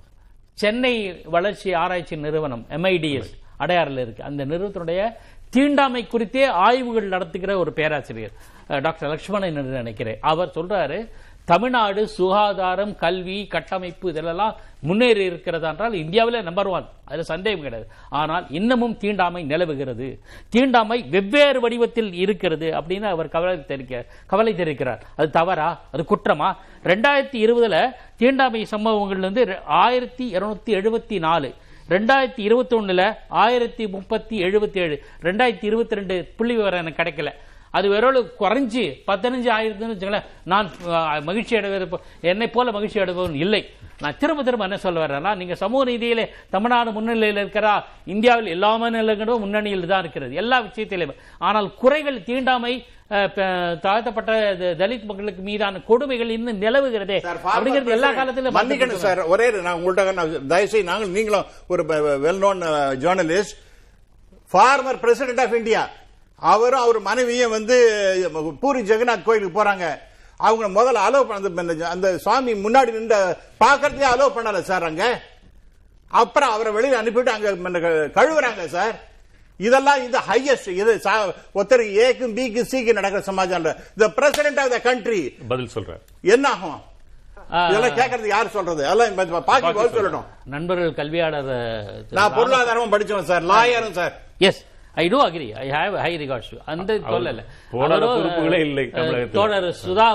சென்னை 0.53 0.93
வளர்ச்சி 1.25 1.73
ஆராய்ச்சி 1.73 2.15
நிறுவனம் 2.17 2.65
எம்ஐடிஎஸ் 2.69 3.31
அடையாறில் 3.57 3.97
இருக்கு 3.97 4.23
அந்த 4.23 4.45
நிறுவனத்தினுடைய 4.45 5.01
தீண்டாமை 5.49 6.07
குறித்தே 6.07 6.45
ஆய்வுகள் 6.65 7.07
நடத்துகிற 7.07 7.57
ஒரு 7.57 7.73
பேராசிரியர் 7.73 8.33
டாக்டர் 8.81 9.43
என்று 9.43 9.63
நினைக்கிறேன் 9.63 10.19
அவர் 10.21 10.55
சொல்றாரு 10.55 10.97
தமிழ்நாடு 11.45 12.07
சுகாதாரம் 12.07 12.95
கல்வி 12.95 13.47
கட்டமைப்பு 13.47 14.09
இதெல்லாம் 14.09 14.55
முன்னேறி 14.79 15.23
இருக்கிறதா 15.23 15.69
என்றால் 15.69 15.93
இந்தியாவில் 15.93 16.43
நம்பர் 16.43 16.67
ஒன் 16.67 16.85
அதில் 17.05 17.23
சந்தேகம் 17.23 17.61
கிடையாது. 17.61 17.89
ஆனால் 18.09 18.45
இன்னமும் 18.49 18.97
தீண்டாமை 18.97 19.43
நிலவுகிறது. 19.43 20.19
தீண்டாமை 20.49 21.03
வெவ்வேறு 21.09 21.59
வடிவத்தில் 21.59 22.13
இருக்கிறது 22.13 22.71
அப்படின்னு 22.71 23.01
அவர் 23.01 23.29
கவலை 23.29 23.65
தெரிவிக்க 23.65 24.05
கவலை 24.27 24.53
தெரிவிக்கிறார். 24.53 25.01
அது 25.15 25.29
தவறா? 25.29 25.81
அது 25.91 26.05
குற்றமா? 26.09 26.55
ரெண்டாயிரத்தி 26.83 27.39
இருபதுல 27.45 27.91
தீண்டாமை 28.17 28.67
சம்பவங்கள்லேருந்து 28.71 29.61
ஆயிரத்தி 29.65 30.35
இருநூத்தி 30.37 30.73
எழுபத்தி 30.79 31.19
நாலு. 31.19 31.53
ரெண்டாயிரத்தி 31.89 32.41
இருபத்தி 32.49 32.77
ஒண்ணுல 32.77 33.17
ஆயிரத்தி 33.27 33.87
முப்பத்தி 33.87 34.43
எழுபத்தி 34.43 34.77
ஏழு. 34.77 35.03
ரெண்டாயிரத்தி 35.21 35.65
இருபத்தி 35.65 35.95
ரெண்டு 35.95 36.33
புள்ளி 36.35 36.55
விவரம் 36.55 36.85
எனக்கு 36.85 37.03
கிடைக்கல. 37.03 37.31
அது 37.77 37.87
வெறும் 37.93 38.31
குறைஞ்சு 38.41 38.83
பதினஞ்சு 39.09 39.49
ஆயிரத்துன்னு 39.57 39.93
வச்சுங்களேன் 39.93 40.27
நான் 40.51 40.67
மகிழ்ச்சி 41.29 41.53
அடைவது 41.59 41.99
என்னை 42.31 42.47
போல 42.55 42.71
மகிழ்ச்சி 42.75 42.99
அடைபவன் 43.03 43.37
இல்லை. 43.45 43.61
நான் 44.03 44.17
திரும்ப 44.21 44.43
திரும்ப 44.45 44.67
என்ன 44.67 44.77
சொல்ல 44.85 44.99
வரேன்னா 45.03 45.31
நீங்க 45.39 45.55
சமூக 45.61 45.81
நீதியிலே 45.89 46.25
தமிழ்நாடு 46.55 46.89
முன்னிலையில் 46.95 47.39
இருக்கிறா 47.43 47.73
இந்தியாவில் 48.13 48.49
எல்லா 48.55 48.71
மாநிலங்களும் 48.81 49.41
முன்னணியில் 49.43 49.91
தான் 49.91 50.03
இருக்கிறது. 50.03 50.33
எல்லா 50.41 50.57
விஷயத்திலும். 50.67 51.15
ஆனால் 51.47 51.69
குறைகள் 51.81 52.25
தீண்டாமை 52.29 52.73
தாழ்த்தப்பட்ட 53.85 54.31
தலித் 54.81 55.07
மக்களுக்கு 55.09 55.41
மீதான 55.49 55.81
கொடுமைகள் 55.89 56.35
இன்னும் 56.35 56.61
நிலவுகிறதே 56.65 57.17
அப்படிங்கிறது 57.55 57.95
எல்லா 57.97 58.11
காலத்திலும் 58.19 58.57
மன்னிக்கணும் 58.59 59.03
சார். 59.07 59.21
ஒரே 59.33 59.47
நான் 59.67 59.77
உங்கள்ட்ட 59.79 60.13
நான் 60.19 60.31
தயவுசெய்து 60.53 60.89
நாங்கள் 60.91 61.13
நீங்களும் 61.17 61.49
ஒரு 61.73 61.83
well 62.25 62.41
known 62.45 62.63
journalist 63.03 63.57
former 64.51 65.01
president 65.03 65.43
of 65.45 65.57
India 65.61 65.83
அவரும் 66.43 66.79
அவர் 66.79 66.99
மனைவியும் 66.99 67.51
வந்து 67.51 67.77
பூரி 68.59 68.81
ஜெகநாத் 68.81 69.23
கோயிலுக்கு 69.23 69.63
போறாங்க. 69.63 69.97
அவங்க 70.37 70.81
முதல்ல 70.81 70.95
அலோவ் 70.95 71.51
பண்ண 71.53 71.87
அந்த 71.87 72.17
சுவாமி 72.17 72.53
முன்னாடி 72.53 72.91
நின்று 72.91 73.37
பார்க்கறதுக்கே 73.59 74.07
அலோவ் 74.15 74.31
பண்ணல 74.35 74.61
சார் 74.61 74.83
அங்க. 74.83 75.21
அப்புறம் 76.07 76.51
அவரை 76.51 76.73
வெளியில 76.73 76.93
அனுப்பிட்டு 76.93 77.25
அங்க 77.25 77.51
கழுவுறாங்க 78.13 78.65
சார். 78.65 79.11
இதெல்லாம் 79.57 80.03
இந்த 80.03 80.21
ஹையஸ்ட் 80.29 80.67
இது 80.67 80.95
சா- 81.03 81.33
ஒருத்தருக்கு 81.55 81.91
ஏக்கும் 81.91 82.33
பிக்கு 82.33 82.61
சிக்கு 82.61 82.93
நடக்கிற 82.93 83.23
சமாஜம் 83.23 83.75
the 83.97 84.09
president 84.09 84.59
of 84.59 84.69
the 84.69 84.79
country 84.81 85.29
பதில் 85.47 85.69
சொல்றார். 85.75 86.01
என்ன 86.21 86.49
ஆகும்? 86.49 86.81
இதெல்லாம் 87.69 87.97
கேட்கறது 87.97 88.27
யார் 88.27 88.49
சொல்றது? 88.49 88.83
எல்லாம் 88.83 89.43
பாக்கி 89.43 89.67
சொல்லணும் 89.67 90.23
நண்பர்கள் 90.45 90.93
கல்வியாளர் 90.93 91.45
நான் 92.09 92.33
பொருளாதாரமும் 92.33 92.91
படிச்சவன் 92.91 93.23
sir 93.23 93.43
லாயரும் 93.43 93.91
sir. 93.91 94.21
Yes 94.37 94.65
I 94.97 95.05
do 95.07 95.19
agree 95.23 95.45
I 95.59 95.67
have 95.71 95.95
high 95.97 96.11
regards 96.17 96.51
அந்த 96.65 96.91
சொல்லல. 97.13 97.41
தோழர் 99.37 99.67
சுதா 99.79 100.07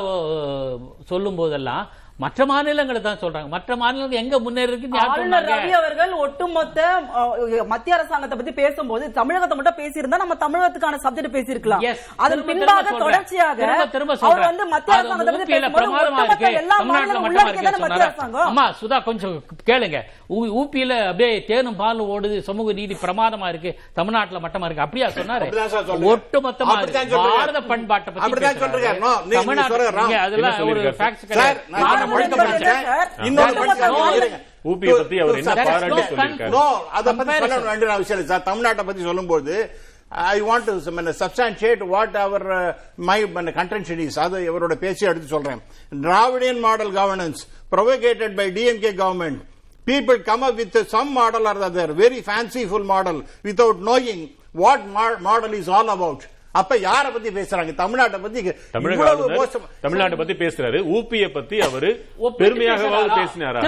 சொல்லும் 1.07 1.39
போதெல்லாம் 1.41 1.85
மற்ற 2.19 2.43
மாநிலங்களை 2.49 3.01
தான் 3.01 3.19
சொல்றாங்க 3.21 3.49
மற்ற 3.53 3.73
மாநிலங்கள் 3.81 4.21
எங்க 4.21 4.37
முன்னேறி 4.45 4.77
ஆளுநர்? 5.03 5.45
ரவி 5.51 5.73
அவர்கள் 5.79 6.13
ஒட்டுமொத்த 6.23 6.79
மத்திய 7.73 7.97
அரசாங்கத்தை 7.97 8.37
பத்தி 8.39 8.53
பேசும்போது 8.57 9.05
தமிழகத்தை 9.19 9.57
மட்டும் 9.59 9.77
பேசியிருந்தா 9.79 10.19
நம்ம 10.23 10.37
தமிழகத்துக்கான 10.41 10.99
சப்ஜெக்ட் 11.05 11.35
பேசியிருக்கலாம் 11.37 11.85
Yes. 11.85 11.99
அதன் 12.25 12.43
பின்பாக 12.49 12.95
தொடர்ச்சியாக 13.03 13.61
அவர். 14.23 14.43
வந்து 14.43 14.65
மத்திய 14.73 14.97
அரசாங்கத்தை 14.97 15.35
பத்தி 15.37 15.53
பேசும்போது. 15.53 16.59
எல்லா 16.61 16.79
மட்டமா 16.89 17.23
உள்ளடக்கியதானே 17.29 17.81
மத்திய? 17.85 18.09
அரசாங்கம் 18.09 18.49
அம்மா 18.49 18.65
சுதா 18.81 18.99
கொஞ்சம் 19.07 19.37
கேளுங்க 19.69 20.01
ஊபியில 20.57 20.93
அப்படியே 21.07 21.31
தேனும் 21.49 21.79
பாலும் 21.79 22.11
ஓடுது 22.13 22.39
சமூக 22.49 22.75
நீதி 22.79 22.97
பிரமாதமா 23.03 23.47
இருக்கு 23.53 23.71
தமிழ்நாட்டுல 23.97 24.43
மட்டமா 24.45 24.67
இருக்கு 24.69 24.85
அப்படியா 24.87 25.09
சொன்னாரு 25.15 25.47
அப்படிதான் 25.47 25.73
சார் 25.75 25.87
சொல்றேன். 25.87 26.11
ஒட்டு 26.13 26.39
மொத்தமா 26.41 26.75
அப்படிதான் 26.75 27.11
சொல்றேன். 27.15 27.39
பாரத 27.39 27.63
பண்பாட்டை 27.71 28.11
பத்தி. 28.11 28.29
நீங்க 29.95 30.19
அதெல்லாம் 30.21 30.61
ஒரு 30.69 30.83
ஊபியை 34.65 34.97
பத்தி 34.97 35.19
அவர் 35.19 35.37
என்ன 35.37 35.55
சார், 35.55 35.67
பாராட்டி 35.67 35.95
no, 35.95 36.07
சொல்லியிருக்காரு? 36.11 36.49
நோ 36.49 36.65
அத 36.91 37.15
பத்தி 37.15 37.33
Comparison. 37.33 37.51
சொல்ல 37.51 37.69
வேண்டிய 37.69 37.93
அவசியம் 37.93 38.21
இல்லை 38.21 38.31
சார். 38.33 38.47
தமிழ்நாட்டை 38.49 38.87
பத்தி 38.87 39.03
சொல்லும்போது 39.03 39.55
I 40.09 40.43
want 40.43 40.65
to 40.65 40.75
substantiate 41.21 41.87
what 41.87 42.17
our 42.17 42.47
my 42.97 43.19
contention 43.25 43.99
is 43.99 44.19
அது 44.19 44.39
இவரோட 44.49 44.75
பேச்சு 44.75 45.07
எடுத்து 45.07 45.29
சொல்றேன். 45.29 45.61
Dravidian 46.03 46.61
model 46.61 46.93
governance 46.93 47.43
provocated 47.73 48.35
by 48.35 48.51
DMK 48.51 48.93
government 49.03 49.39
people 49.87 50.19
come 50.19 50.43
up 50.43 50.57
with 50.57 50.75
some 50.91 51.11
model 51.13 51.45
or 51.47 51.55
the 51.55 51.65
other. 51.65 51.87
Very 51.95 52.21
fanciful 52.23 52.83
model 52.85 53.17
without 53.45 53.77
knowing 53.81 54.19
what 54.55 54.81
mo- 54.87 55.19
model 55.19 55.53
is 55.55 55.69
all 55.69 55.89
about. 55.89 56.21
அப்ப 56.53 56.77
யார 56.77 57.05
பத்தி 57.15 57.29
பேசுறாங்க? 57.39 57.73
தமிழ்நாட்டை 57.81 58.19
பத்தி 58.23 58.41
தமிழ்நாட்டை 59.85 60.17
பத்தி 60.21 60.35
பேசுறாரு. 60.43 60.79
ஊபிய 60.97 61.25
பத்தி 61.35 61.57
அவரு 61.67 61.91
பேசுறாரா? 62.41 63.01
பேசினாரா? 63.19 63.61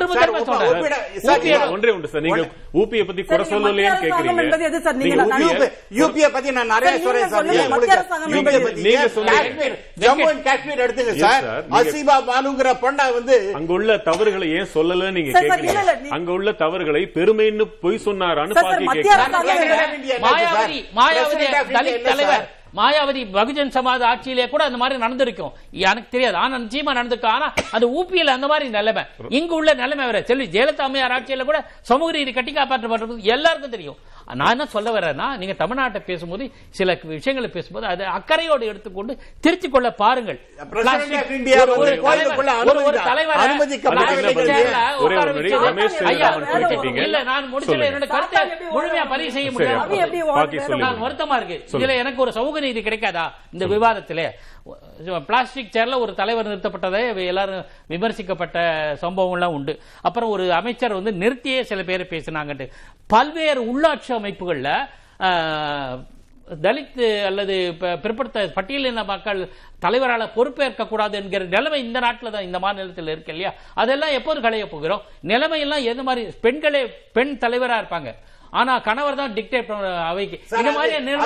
ஒன்றே 1.75 1.91
ஒன்று 1.97 2.09
சார். 2.13 2.25
நீங்க 2.27 2.43
ஊபிய 2.81 3.03
பத்தி 3.09 3.23
குறை 3.23 3.45
சொல்லலையேன்னு? 3.53 4.01
கேக்குறீங்க. 4.05 5.69
யூபிய 6.01 6.27
பத்தி 6.37 6.51
நான் 6.59 6.73
நிறைய 6.75 6.95
சார், 7.35 7.47
நீங்க. 7.51 7.79
காஷ்மீர், 9.31 9.77
ஜம்மு 10.05 10.27
அண்ட் 10.33 10.45
காஷ்மீர் 10.49 10.85
எடுத்துங்க 10.87 11.15
சார். 11.25 11.45
அசிபா 11.81 12.17
பாலுங்கிற 12.31 12.73
பொண்ணா 12.85 13.07
வந்து 13.19 13.37
அங்க 13.61 13.71
உள்ள 13.79 13.99
தவறுகளை 14.09 14.49
ஏன் 14.59 14.71
சொல்லல 14.77 15.11
நீங்க 15.19 15.31
கேக்குறீங்க? 15.41 16.11
அங்க 16.19 16.31
உள்ள 16.39 16.53
தவறுகளை 16.65 17.03
பெருமைன்னு 17.19 17.67
பொய் 17.85 18.05
சொன்னாரான்னு 18.07 18.57
பாக்கி 18.63 18.87
கேக்குறீங்க. 19.11 20.19
மாயாவதி 20.27 20.81
மாயாவதி 21.01 21.47
தலைவர். 22.09 22.47
மாயாவதி 22.77 23.23
பகுஜன் 23.37 23.73
சமாஜ் 23.77 24.05
ஆட்சியிலே 24.11 24.49
கூட 24.49 24.65
அந்த 24.65 24.79
மாதிரி 24.79 24.99
நடந்திருக்கும். 24.99 25.53
எனக்கு 25.71 26.09
தெரியாது. 26.11 26.37
ஆனா 26.37 26.57
நிச்சயமா 26.57 26.93
நடந்திருக்கும் 26.99 27.31
ஆனா 27.31 27.53
அது 27.71 27.87
ஊபியில் 28.03 28.37
அந்த 28.37 28.47
மாதிரி 28.47 28.71
நிலைமை. 28.71 29.03
இங்கு 29.29 29.55
உள்ள 29.55 29.75
நிலைமை 29.75 30.05
வேற. 30.05 30.23
செல்வி 30.23 30.47
ஜெயலலிதா 30.47 30.87
அம்மையார் 30.89 31.17
ஆட்சியில 31.17 31.45
கூட 31.45 31.71
சமூக 31.81 32.13
நீதி 32.13 32.33
கட்டி 32.33 32.53
காப்பாற்றப்பட்டது 32.53 33.19
எல்லாருக்கும் 33.19 33.71
தெரியும். 33.71 33.97
நான் 34.35 34.51
என்ன 34.51 34.67
சொல்ல 34.67 34.91
வரேன்னா 34.91 35.37
நீங்க 35.37 35.67
தமிழ்நாட்டை 35.67 36.05
பேசும்போது 36.05 36.51
சில 36.69 36.99
விஷயங்களை 37.03 37.51
பேசும்போது 37.51 37.87
அதை 37.87 38.07
அக்கறையோடு 38.07 38.67
எடுத்துக்கொண்டு 38.67 39.19
திருத்திக் 39.41 39.73
கொள்ள 39.73 39.93
பாருங்கள். 39.93 40.41
முழுமையா 48.73 49.05
பதிவு 49.09 49.33
செய்ய 49.33 49.51
வருத்தமா 51.01 51.37
இருக்கு. 51.37 51.79
இதுல 51.79 51.97
எனக்கு 51.97 52.23
ஒரு 52.23 52.33
சமூக 52.33 52.61
நீதி 52.61 52.81
கிடைக்காதா? 52.81 53.27
இந்த 53.53 53.67
விவாதத்திலே. 53.67 54.29
பிளாஸ்டிக் 55.27 55.73
சேர்ல 55.73 55.99
ஒரு 55.99 56.15
தலைவர் 56.15 56.49
நிறுத்தப்பட்டதை 56.49 57.27
எல்லாரும் 57.27 57.65
விமர்சிக்கப்பட்ட 57.89 58.59
சம்பவங்கள்லாம் 59.03 59.57
உண்டு. 59.59 59.81
அப்புறம் 60.03 60.31
ஒரு 60.31 60.53
அமைச்சர் 60.53 60.93
வந்து 60.93 61.11
நிறுத்தியே 61.11 61.61
சில 61.61 61.83
பேர் 61.83 62.11
பேசினாங்கட்டு 62.11 62.69
பல்வேறு 63.07 63.61
உள்ளாட்சி 63.63 64.20
அமைப்புகளில் 64.21 64.73
தலித் 66.65 67.03
அல்லது 67.27 67.57
பிற்படுத்த 68.05 68.41
பட்டியலின 68.57 69.03
மக்கள் 69.11 69.41
தலைவரால் 69.85 70.33
பொறுப்பேற்க 70.37 70.87
கூடாது 70.93 71.15
என்கிற 71.19 71.45
நிலைமை 71.55 71.79
இந்த 71.85 71.99
நாட்டில் 72.05 72.33
தான் 72.35 72.47
இந்த 72.47 72.59
மாநிலத்தில் 72.65 73.13
இருக்கு 73.13 73.33
இல்லையா? 73.35 73.53
அதெல்லாம் 73.83 74.17
எப்போது 74.19 74.41
களைய 74.47 74.65
போகிறோம்? 74.73 75.03
நிலைமையெல்லாம் 75.33 75.87
எந்த 75.93 76.03
மாதிரி 76.09 76.23
பெண்களே 76.47 76.83
பெண் 77.17 77.33
தலைவரா 77.45 77.77
இருப்பாங்க. 77.83 78.13
ஆனா 78.51 78.79
கணவர் 78.79 79.15
தான் 79.15 79.33
டிக்டேட் 79.33 80.09
அவைக்கு. 80.09 80.41
சார், 80.45 80.59
இந்த 80.59 80.73
மாதிரி? 80.73 81.01
நம்ம 81.01 81.23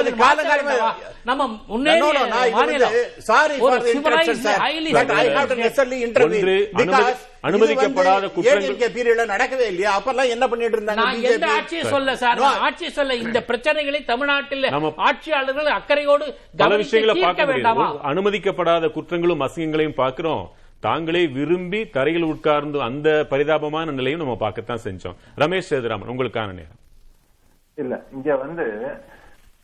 அனுமதி- 7.01 7.17
அனுமதிக்கப்படாத 7.43 8.33
குற்றங்கள். 8.33 8.77
நடக்கவே 9.27 9.53
இல்லையா? 9.53 10.01
அப்பெல்லாம் 10.01 10.29
என்ன 10.29 10.49
பண்ணிட்டு 10.49 10.81
இருந்தாங்க 10.81 10.95
நான் 10.95 11.23
எந்த? 11.23 11.51
ஆட்சியை 11.51 11.85
சொல்ல 11.85 12.17
சார்? 12.17 12.37
No. 12.37 12.41
நான் 12.41 12.59
ஆட்சி 12.59 12.91
சொல்ல 12.91 13.15
இந்த 13.15 13.45
பிரச்சனைகளை 13.47 14.05
தமிழ்நாட்டில் 14.05 14.71
நம்ம 14.71 14.93
ஆட்சியாளர்கள் 14.97 15.67
அக்கறையோடு 15.67 16.37
பல 16.57 16.77
விஷயங்களை 16.77 17.23
பார்க்க 17.23 17.45
வேண்டாமா? 17.45 17.99
அனுமதிக்கப்படாத 18.13 18.91
குற்றங்களும் 18.91 19.41
அசிங்கங்களையும் 19.41 19.89
பார்க்கிறோம். 19.89 20.53
தாங்களே 20.81 21.27
விரும்பி 21.27 21.89
தரையில் 21.89 22.23
உட்கார்ந்து 22.23 22.83
அந்த 22.83 23.27
பரிதாபமான 23.31 23.91
நிலையும் 23.91 24.21
நம்ம 24.21 24.37
பார்க்கத்தான் 24.37 24.81
செஞ்சோம். 24.85 25.15
ரமேஷ் 25.39 25.69
சேதுராமன் 25.71 26.09
உங்களுக்கான 26.09 26.35
நேரம். 26.35 26.83
இல்ல 27.79 27.95
இங்க 28.17 28.37
வந்து 28.45 28.67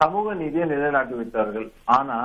சமூக 0.00 0.34
நீதியை 0.40 0.66
நிலைநாட்டி 0.72 1.14
விட்டார்கள் 1.18 1.68
ஆனா 1.96 2.16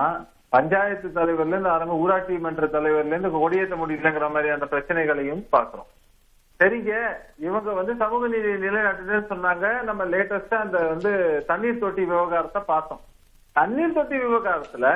பஞ்சாயத்து 0.55 1.07
தலைவர்ல 1.17 1.53
இருந்து 1.53 1.73
ஆரம்ப 1.73 1.95
ஊராட்சி 2.03 2.35
மன்ற 2.45 2.67
தலைவர்ல 2.75 3.13
இருந்து 3.13 3.31
கொடியேற்ற 3.35 3.75
முடியலங்கிற 3.81 4.27
மாதிரி 4.35 4.49
அந்த 4.55 4.67
பிரச்சனைகளையும் 4.73 5.43
பாக்குறோம் 5.55 5.89
சரிங்க 6.59 6.91
இவங்க 7.45 7.69
வந்து 7.77 7.93
சமூக 8.01 8.27
நீதி 8.33 8.51
நிலைநாட்டுன்னு 8.65 9.17
சொன்னாங்க. 9.31 9.65
நம்ம 9.87 10.01
லேட்டஸ்டா 10.11 10.57
அந்த 10.65 10.77
வந்து 10.91 11.11
தண்ணீர் 11.49 11.81
தொட்டி 11.81 12.03
விவகாரத்தை 12.11 12.61
பார்த்தோம். 12.71 13.01
தண்ணீர் 13.55 13.97
தொட்டி 13.97 14.17
விவகாரத்துல 14.21 14.87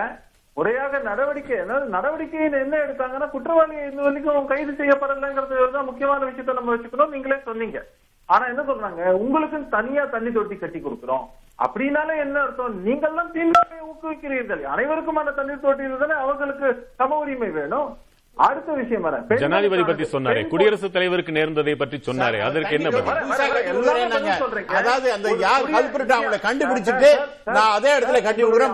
முறையாக 0.58 1.00
நடவடிக்கை 1.10 1.58
அதாவது 1.64 1.86
நடவடிக்கை 1.96 2.40
என்ன 2.64 2.76
எடுத்தாங்கன்னா 2.86 3.28
குற்றவாளி 3.34 3.76
இது 3.88 4.02
வரைக்கும் 4.06 4.50
கைது 4.52 4.72
செய்யப்படலைங்கிறது 4.80 5.72
தான் 5.76 5.90
முக்கியமான 5.90 6.22
விஷயத்த 6.30 6.58
நம்ம 6.60 6.74
வச்சுக்கணும். 6.74 7.14
நீங்களே 7.16 7.40
சொன்னீங்க. 7.50 7.82
ஆனா 8.30 8.46
என்ன 8.46 8.62
சொல்றாங்க? 8.62 9.10
உங்களுக்கு 9.12 9.70
தனியா 9.70 10.06
தண்ணி 10.06 10.32
தொட்டி 10.32 10.56
கட்டி 10.56 10.80
கொடுக்குறோம். 10.80 11.26
அப்படின்னாலே 11.66 12.20
என்ன 12.20 12.40
அர்த்தம்? 12.40 12.86
நீங்கெல்லாம் 12.86 13.32
தீண்டாமை 13.32 13.78
ஊக்குவிக்கிறீர்கள். 13.82 14.62
அனைவருக்குமான 14.76 15.34
தண்ணீர் 15.36 15.60
தொட்டி 15.60 15.84
தானே 16.00 16.12
அவர்களுக்கு 16.12 16.88
சம 16.96 17.16
உரிமை 17.18 17.50
வேணும். 17.50 17.98
அடுத்த 18.36 18.72
விஷயம் 18.72 19.04
பெண்களுக்கான- 19.04 19.36
ஜனாதிபதி 19.36 19.84
பத்தி 19.84 20.04
சொன்னாரே. 20.04 20.48
குடியரசுத் 20.48 20.94
தலைவருக்கு 20.94 21.32
நேர்ந்ததை 21.32 21.76
பற்றி 21.76 21.98
சொன்னாரே. 21.98 22.42
அதற்கு 22.42 22.70
என்ன 22.70 22.90
எல்லாமே. 24.00 24.30
அதாவது 24.66 25.12
அந்த 25.12 25.34
யார் 25.34 25.62
கல்பிரிட் 25.62 26.10
அவங்கள 26.10 26.46
கண்டுபிடிச்சிட்டு 26.46 27.06
நான் 27.46 27.72
அதே 27.72 28.00
இடத்துல 28.00 28.24
கட்டி 28.24 28.44
விடுறேன் 28.44 28.74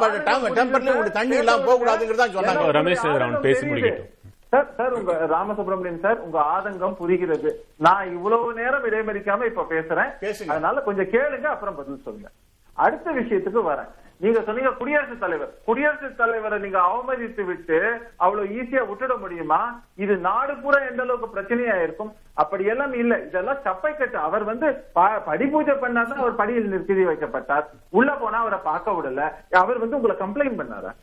டெம்பர்லி 0.60 0.80
உங்களுக்கு 0.80 1.12
தண்ணி 1.12 1.38
இல்லாம 1.38 1.66
போக 1.66 1.86
கூடாதுங்கிறதா 1.86 2.32
சொன்னாங்க. 2.32 2.72
ரமேஷ் 2.72 2.96
அவன் 2.96 3.42
பேசி 3.42 3.68
முடிக்கட்டும். 3.68 4.15
சார் 4.56 4.76
சார் 4.78 4.94
உங்க 4.94 5.14
ராமசுப்ரமணியன் 5.30 6.00
சார் 6.00 6.20
உங்க 6.20 6.40
ஆதங்கம் 6.56 6.96
புரிகிறது. 6.96 7.66
நான் 7.78 8.12
இவ்வளவு 8.12 8.54
நேரம் 8.54 8.86
இடைமறிக்காம 8.86 9.46
இப்ப 9.46 9.66
பேசுறேன். 9.70 10.46
அதனால 10.48 10.82
கொஞ்சம் 10.82 11.06
கேளுங்க 11.06 11.44
அப்புறம் 11.44 11.76
பதில் 11.76 12.02
சொல்லுங்க. 12.04 12.30
அடுத்த 12.74 13.12
விஷயத்துக்கு 13.12 13.62
வரேன். 13.72 13.90
நீங்க 14.20 14.42
சொன்னீங்க 14.42 14.70
குடியரசுத் 14.72 15.20
தலைவர். 15.20 15.54
குடியரசுத் 15.66 16.18
தலைவரை 16.18 16.60
நீங்க 16.60 16.80
அவமதித்து 16.80 17.44
விட்டு 17.46 18.08
அவ்வளவு 18.16 18.48
ஈஸியா 18.56 18.84
விட்டுட 18.92 19.20
முடியுமா? 19.20 19.82
இது 19.96 20.18
நாடு 20.18 20.56
பூரா 20.56 20.80
எந்த 20.90 21.04
அளவுக்கு 21.04 21.42
பிரச்சனையா 21.42 21.82
இருக்கும்? 21.82 22.14
அப்படி 22.34 22.66
எல்லாம் 22.66 22.94
இல்ல. 22.94 23.20
இதெல்லாம் 23.20 23.62
சப்பை 23.66 23.98
கட்டு 23.98 24.18
அவர் 24.18 24.44
வந்து 24.44 24.84
படி 25.26 25.46
பூஜை 25.46 25.74
பண்ணாதான் 25.74 26.22
அவர் 26.24 26.36
படியில் 26.36 26.68
நிறுத்தி 26.68 26.94
வைக்கப்பட்டார். 26.94 27.66
உள்ள 27.90 28.14
போனா 28.14 28.40
அவரை 28.40 28.60
பார்க்க 28.64 28.92
விடல. 28.92 29.56
அவர் 29.56 29.80
வந்து 29.80 30.00
உங்களை 30.00 30.16
கம்ப்ளைண்ட் 30.18 30.60
பண்ணாரா? 30.62 30.94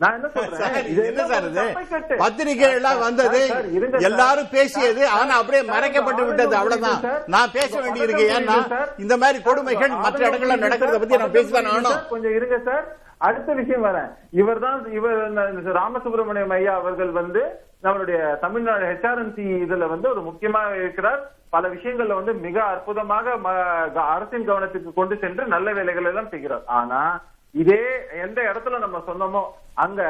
நான் 0.00 0.14
என்ன 0.16 0.28
சொல்றேன். 0.34 1.72
பத்திரிகை 2.20 2.68
எல்லாம் 2.76 3.00
வந்தது. 3.04 3.40
எல்லாரும் 4.08 4.50
பேசியது 4.54 5.02
ஆனா 5.16 5.32
அப்படியே 5.40 5.62
மறைக்கப்பட்டு 5.72 6.22
விட்டது 6.28 6.54
அவ்வளவுதான். 6.60 7.00
நான் 7.34 7.54
பேச 7.56 7.72
வேண்டியிருக்கு 7.82 8.24
ஆதங்கம் 8.28 8.62
ஏன்னா. 8.62 8.78
இந்த 9.04 9.14
மாதிரி 9.22 9.38
கொடுமைகள் 9.48 9.94
மற்ற 10.04 10.20
இடங்கள்ல 10.28 10.56
நடக்கிறத. 10.64 10.98
பத்தி 11.02 11.20
நான் 11.22 11.36
பேசிதான். 11.36 12.08
கொஞ்சம் 12.14 12.36
இருங்க 12.38 12.58
சார் 12.68 12.84
அடுத்த 13.28 13.50
விஷயம் 13.58 13.84
வரேன் 13.86 14.08
இவர் 14.40 14.60
தான் 14.64 14.78
இவர் 14.98 15.18
ராமசுப்ரமணியம் 15.78 16.54
ஐயா 16.56 16.74
அவர்கள் 16.80 17.10
வந்து 17.18 17.40
நம்மளுடைய 17.84 18.20
தமிழ்நாடு 18.44 18.84
ஹெச்ஆர்என்சி 18.90 19.44
இதுல 19.64 19.88
வந்து 19.92 20.06
ஒரு 20.12 20.22
முக்கியமாக 20.28 20.78
இருக்கிறார் 20.82 21.20
பல 21.54 21.68
விஷயங்கள்ல 21.74 22.16
வந்து 22.18 22.32
மிக 22.46 22.56
அற்புதமாக 22.72 23.26
அரசின் 24.14 24.48
கவனத்துக்கு 24.50 24.92
கொண்டு 24.92 25.14
சென்று 25.24 25.44
நல்ல 25.54 25.68
வேலைகள் 25.78 26.08
எல்லாம் 26.10 26.32
செய்கிறார் 26.34 26.64
ஆனா 26.78 27.00
இதே 27.52 27.82
எந்த 28.22 28.42
இடத்துல 28.42 28.78
நம்ம 28.78 28.98
சொன்னோமோ 29.06 29.42
அங்க 29.74 30.02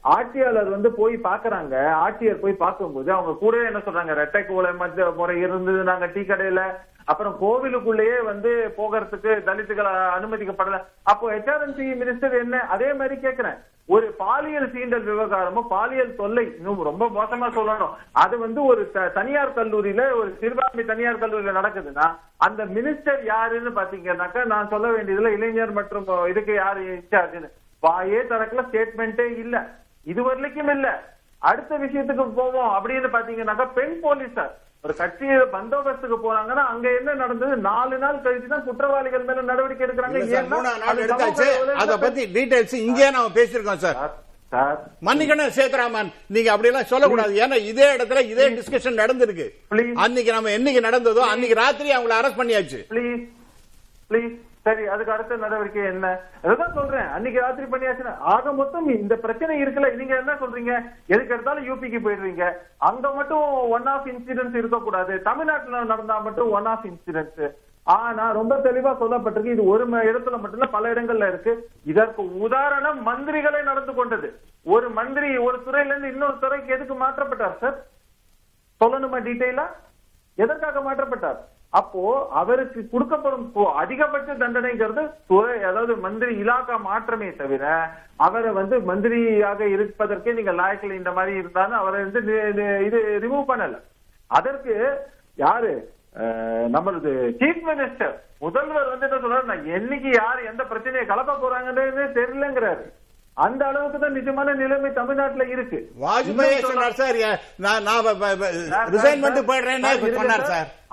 ஆட்சியாளர் 0.00 0.68
வந்து 0.68 0.90
போய் 0.92 1.16
பாக்குறாங்க. 1.16 1.74
ஆட்சியர் 2.04 2.42
போய் 2.42 2.52
பார்க்கும்போது 2.52 3.12
அவங்க 3.12 3.38
கூட 3.38 3.56
என்ன 3.62 3.78
சொல்றாங்க? 3.78 4.12
ரெட்டை 4.22 4.46
கூலை 4.46 4.72
மத்திய 4.72 5.12
முறை 5.16 5.38
இருந்தது 5.38 5.82
நாங்க 5.82 6.06
டீ 6.06 6.20
கடையில. 6.20 6.62
அப்புறம் 7.08 7.34
கோவிலுக்குள்ளேயே 7.40 8.18
வந்து 8.30 8.50
போகிறதுக்கு 8.76 9.32
தலித்துகள் 9.48 9.88
அனுமதிக்கப்படல. 10.16 10.76
அப்போ 11.12 11.24
ஹெச்ஆர்என்சி 11.34 11.86
மினிஸ்டர் 12.02 12.36
என்ன? 12.42 12.60
அதே 12.74 12.90
மாதிரி 12.92 13.16
கேட்கிறேன் 13.24 13.58
ஒரு 13.88 14.06
பாலியல் 14.20 14.68
சீண்டல் 14.74 15.06
விவகாரமும் 15.08 15.68
பாலியல் 15.72 16.14
தொல்லை 16.20 16.44
இன்னும் 16.58 16.80
ரொம்ப 16.82 17.04
மோசமா 17.16 17.48
சொல்லணும். 17.56 17.92
அது 18.22 18.34
வந்து 18.44 18.60
ஒரு 18.64 18.82
தனியார் 19.18 19.56
கல்லூரியில 19.58 20.04
ஒரு 20.20 20.30
சிறுபான்மை 20.40 20.84
தனியார் 20.92 21.22
கல்லூரியில 21.24 21.56
நடக்குதுன்னா 21.58 22.06
அந்த 22.46 22.64
மினிஸ்டர் 22.76 23.20
யாருன்னு 23.32 23.72
பாத்தீங்கன்னாக்கா 23.80 24.44
நான் 24.54 24.72
சொல்ல 24.74 24.88
வேண்டியதுல 24.88 25.34
இளைஞர் 25.38 25.76
மற்றும் 25.80 26.08
இதுக்கு 26.32 26.54
யாரு 26.54 26.82
இன்சார்ஜ்னு 26.96 27.50
வாயே 27.82 28.20
தரக்குல 28.32 28.62
ஸ்டேட்மெண்ட்டே 28.68 29.26
இல்ல. 29.42 29.56
இது 30.06 30.20
வரைக்கும் 30.22 30.72
இல்ல. 30.76 30.88
அடுத்த 31.42 31.76
விஷயத்துக்கு 31.76 32.24
போவோம் 32.40 32.70
அப்படின்னு 32.76 33.08
பாத்தீங்கன்னாக்கா 33.16 33.66
பெண் 33.78 33.96
போலீசார் 34.02 34.54
ஒரு 34.84 34.94
கட்சி 35.00 35.26
பந்தோபஸ்துக்கு 35.54 36.16
போனாங்கன்னா 36.24 36.62
அங்க 36.72 36.86
என்ன 36.98 37.10
நடந்தது? 37.20 37.54
நாலு 37.68 37.96
நாள் 38.02 38.24
கழிச்சு 38.24 38.48
தான் 38.52 38.66
குற்றவாளிகள் 38.66 39.24
மேல 39.28 39.44
நடவடிக்கை 39.50 39.84
எடுக்கிறாங்க. 39.86 40.16
அது 41.82 41.94
பத்தி 42.04 42.22
டீடைல்ஸ் 42.34 42.76
இங்கே 42.88 43.08
நாம 43.16 43.32
பேசியிருக்கோம் 43.38 43.82
சார். 43.86 43.98
மன்னிக்கணும் 45.06 45.54
சேத்ராமன். 45.58 46.10
நீங்க 46.34 46.50
அப்படி 46.54 46.70
எல்லாம் 46.70 46.90
சொல்லக்கூடாது 46.90 47.32
ஏன்னா 47.44 47.56
இதே 47.70 47.86
இடத்துல 47.94 48.20
இதே 48.32 48.46
டிஸ்கஷன் 48.58 49.00
நடந்திருக்கு. 49.02 49.46
Please. 49.72 49.94
அன்னைக்கு 50.04 50.34
நம்ம 50.36 50.52
என்னைக்கு 50.58 50.82
நடந்ததோ 50.88 51.22
அன்னைக்கு 51.32 51.56
ராத்திரி 51.62 51.88
அவங்கள 51.96 52.14
அரெஸ்ட் 52.18 52.40
பண்ணியாச்சு. 52.40 52.80
ப்ளீஸ் 52.92 53.24
ப்ளீஸ் 54.10 54.34
சரி 54.66 54.84
அதுக்கு 54.92 55.12
அடுத்த 55.12 55.36
நடவடிக்கை 55.36 55.82
என்ன? 55.84 56.06
அதுதான் 56.42 56.76
சொல்றேன். 56.76 57.08
அன்னைக்கு 57.14 57.40
ராத்திரி 57.40 57.66
பண்ணியாச்சுன்னா 57.72 58.12
ஆக 58.34 58.52
மொத்தம் 58.52 58.86
இந்த 58.88 59.14
பிரச்சனை 59.24 59.54
இருக்குல்ல. 59.62 59.88
நீங்க 60.00 60.14
என்ன 60.16 60.32
சொல்றீங்க? 60.42 60.72
எதுக்கு 61.06 61.34
எடுத்தாலும் 61.34 61.66
யூபிக்கு 61.68 61.98
போயிடுறீங்க. 62.04 62.46
அங்க 62.78 63.12
மட்டும் 63.18 63.44
ஒன் 63.76 63.86
ஆஃப் 63.86 64.08
இன்சிடென்ட்ஸ் 64.12 64.60
இருக்கக்கூடாது. 64.62 65.22
தமிழ்நாட்டுல 65.28 65.82
நடந்தா 65.92 66.18
மட்டும் 66.18 66.50
ஒன் 66.50 66.70
ஆஃப் 66.72 66.86
இன்சிடென்ட்ஸ் 66.90 67.46
ஆனா 67.96 68.24
ரொம்ப 68.32 68.54
தெளிவா 68.66 68.92
சொல்லப்பட்டிருக்கு. 69.00 69.54
இது 69.56 69.64
ஒரு 69.72 69.84
இடத்துல 70.10 70.36
மட்டும் 70.40 70.74
பல 70.76 70.92
இடங்கள்ல 70.92 71.28
இருக்கு. 71.32 71.52
இதற்கு 71.92 72.22
உதாரணம் 72.46 73.00
மந்திரிகளே 73.08 73.62
நடந்து 73.70 73.94
கொண்டது. 73.94 74.28
ஒரு 74.74 74.90
மந்திரி 74.98 75.30
ஒரு 75.46 75.58
துறையில 75.66 75.92
இருந்து 75.92 76.12
இன்னொரு 76.12 76.38
துறைக்கு 76.44 76.74
எதுக்கு 76.74 76.94
மாற்றப்பட்டார் 76.94 77.58
சார் 77.64 77.76
சொல்லணுமா 78.80 79.18
டீட்டெயிலா 79.28 79.66
எதற்காக 80.38 80.80
மாற்றப்பட்டார்? 80.86 81.40
அப்போ 81.78 82.02
அவருக்கு 82.40 82.80
கொடுக்கப்படும் 82.92 83.46
அதிகபட்ச 83.82 84.34
தண்டனைங்கிறது 84.42 85.02
அதாவது 85.68 85.94
மந்திரி 86.04 86.32
இலாக்கா 86.42 86.76
மாற்றமே 86.88 87.28
தவிர 87.40 87.64
அவரை 88.26 88.50
வந்து 88.60 88.76
மந்திரியாக 88.90 89.68
இருப்பதற்கே 89.74 90.36
நீங்க 90.38 90.52
லாயக்கில் 90.60 90.98
இந்த 91.00 91.12
மாதிரி 91.16 91.34
இருந்தாலும் 91.40 91.80
அவரை 91.80 92.00
வந்து 92.06 92.22
இது 92.88 92.98
ரிமூவ் 93.24 93.50
பண்ணல. 93.50 93.78
அதற்கு 94.30 94.74
யாரு? 95.44 95.72
நம்மளது 96.74 97.12
சீஃப் 97.40 97.64
மினிஸ்டர் 97.70 98.14
முதல்வர் 98.44 98.92
வந்து 98.92 99.06
என்ன 99.06 99.18
சொல்றாரு 99.22 99.50
நான் 99.50 99.72
என்னைக்கு 99.78 100.10
யார் 100.20 100.48
எந்த 100.50 100.62
பிரச்சனையை 100.72 101.04
கலப்ப 101.08 101.34
போறாங்கன்னு 101.42 102.04
தெரியலங்கிறாரு. 102.18 102.84
அந்த 103.36 103.62
அளவுக்கு 103.68 103.98
தான் 104.02 104.14
நிஜமான 104.16 104.48
நிலைமை 104.60 104.90
தமிழ்நாட்டுல 104.98 105.44
இருக்கு. 105.54 105.78
வாஜ்பாய் 106.02 106.52
சொன்னார் 106.66 106.98
சார் 107.00 107.16
நான் 107.64 107.88
ரிசைன் 108.92 109.00
சார், 109.00 109.22
பண்ணிட்டு 109.22 109.42
போயிடுறேன்னு 109.48 109.88
சார், 109.88 110.14
சொன்னார் 110.20 110.44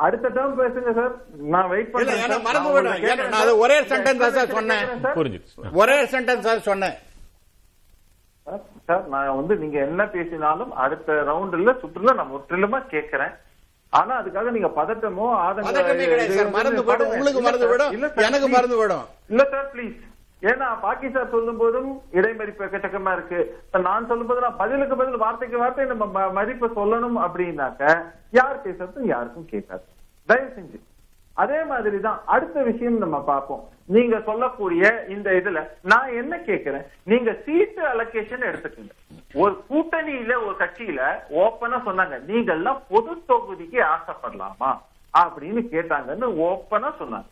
அடுத்த 0.05 0.31
டேர்ம் 0.37 0.57
பேசுங்க 0.61 0.91
சார். 0.99 1.13
நான் 1.53 1.69
வெயிட் 1.73 1.91
சார். 1.93 2.33
மறந்து 2.47 2.95
கேட்கிறேன் 3.05 3.31
நான். 3.35 3.53
ஒரே 3.65 3.77
சென்டென்ஸ் 3.91 4.23
தான் 4.25 4.35
சார் 4.39 4.55
சொன்னேன். 4.57 4.85
புரிஞ்சுது 5.19 5.77
ஒரே 5.83 5.97
சென்டென்ஸ் 6.15 6.47
சார் 6.49 6.67
சொன்னேன். 6.71 6.97
சார், 8.89 9.05
நான் 9.13 9.37
வந்து 9.39 9.53
நீங்க 9.63 9.77
என்ன 9.87 10.01
பேசினாலும் 10.17 10.71
அடுத்த 10.85 11.21
ரவுண்டுல 11.31 11.73
சுற்றுல 11.81 12.15
நான் 12.19 12.33
முற்றிலுமா 12.35 12.79
கேட்கிறேன். 12.93 13.33
ஆனா 13.93 14.13
அதுக்காக 14.21 14.51
நீங்க 14.55 14.69
பதட்டமோ 14.79 15.27
ஆதங்க 15.45 15.67
பதட்டமே 15.69 16.05
கிடையாது 16.11 16.37
சார். 16.39 16.55
மறந்து 16.57 16.83
போயிடும். 16.87 17.11
உங்களுக்கு 17.15 17.41
மறந்து 17.47 17.67
போயிடும். 17.71 17.93
எனக்கு 18.27 18.49
மறந்து 18.55 18.79
போயிடும். 18.79 19.05
இல்ல 19.33 19.43
சார் 19.53 19.69
ப்ளீஸ் 19.75 19.97
ஏன்னா 20.41 20.79
பாகிஸ்தான் 20.81 21.29
சொல்லும் 21.29 21.57
போதும் 21.57 22.01
இடைமறிப்பு 22.11 22.63
எக்கச்சக்கமா 22.63 23.13
இருக்கு. 23.13 23.63
நான் 23.81 24.07
சொல்லும் 24.07 24.27
போது 24.27 24.39
நான் 24.39 24.57
பதிலுக்கு 24.57 24.95
பதில் 24.95 25.17
வார்த்தைக்கு 25.17 25.57
வார்த்தை 25.57 25.85
நம்ம 25.85 26.21
ம- 26.21 26.31
மதிப்பு 26.31 26.67
சொல்லணும் 26.67 27.17
அப்படின்னாக்க 27.17 28.03
யார் 28.31 28.67
பேசுறதும் 28.67 29.05
யாருக்கும் 29.05 29.45
கேட்காது. 29.45 29.81
தயவு 30.25 30.53
செஞ்சு. 30.57 30.79
அதே 31.33 31.63
மாதிரிதான் 31.63 32.21
அடுத்த 32.25 32.63
விஷயம் 32.63 32.97
நம்ம 32.97 33.23
பார்ப்போம். 33.23 33.67
நீங்க 33.85 34.21
சொல்லக்கூடிய 34.25 35.05
இந்த 35.09 35.31
இதுல 35.31 35.67
நான் 35.81 36.13
என்ன 36.13 36.37
கேக்குறேன் 36.37 36.85
நீங்க 37.03 37.33
சீட்டு 37.45 37.85
அலோகேஷன் 37.85 38.41
எடுத்துக்கோங்க. 38.41 38.89
ஒரு 39.33 39.63
கூட்டணியில 39.69 40.35
ஒரு 40.45 40.55
கட்சியில 40.59 41.19
ஓப்பனா 41.35 41.81
சொன்னாங்க. 41.85 42.21
நீங்க 42.21 42.53
எல்லாம் 42.53 42.81
பொது 42.89 43.11
தொகுதிக்கு 43.27 43.83
ஆசைப்படலாமா? 43.83 44.77
அப்படின்னு 45.19 45.65
கேட்டாங்கன்னு 45.71 46.29
ஓப்பனா 46.39 46.91
சொன்னாங்க. 46.99 47.25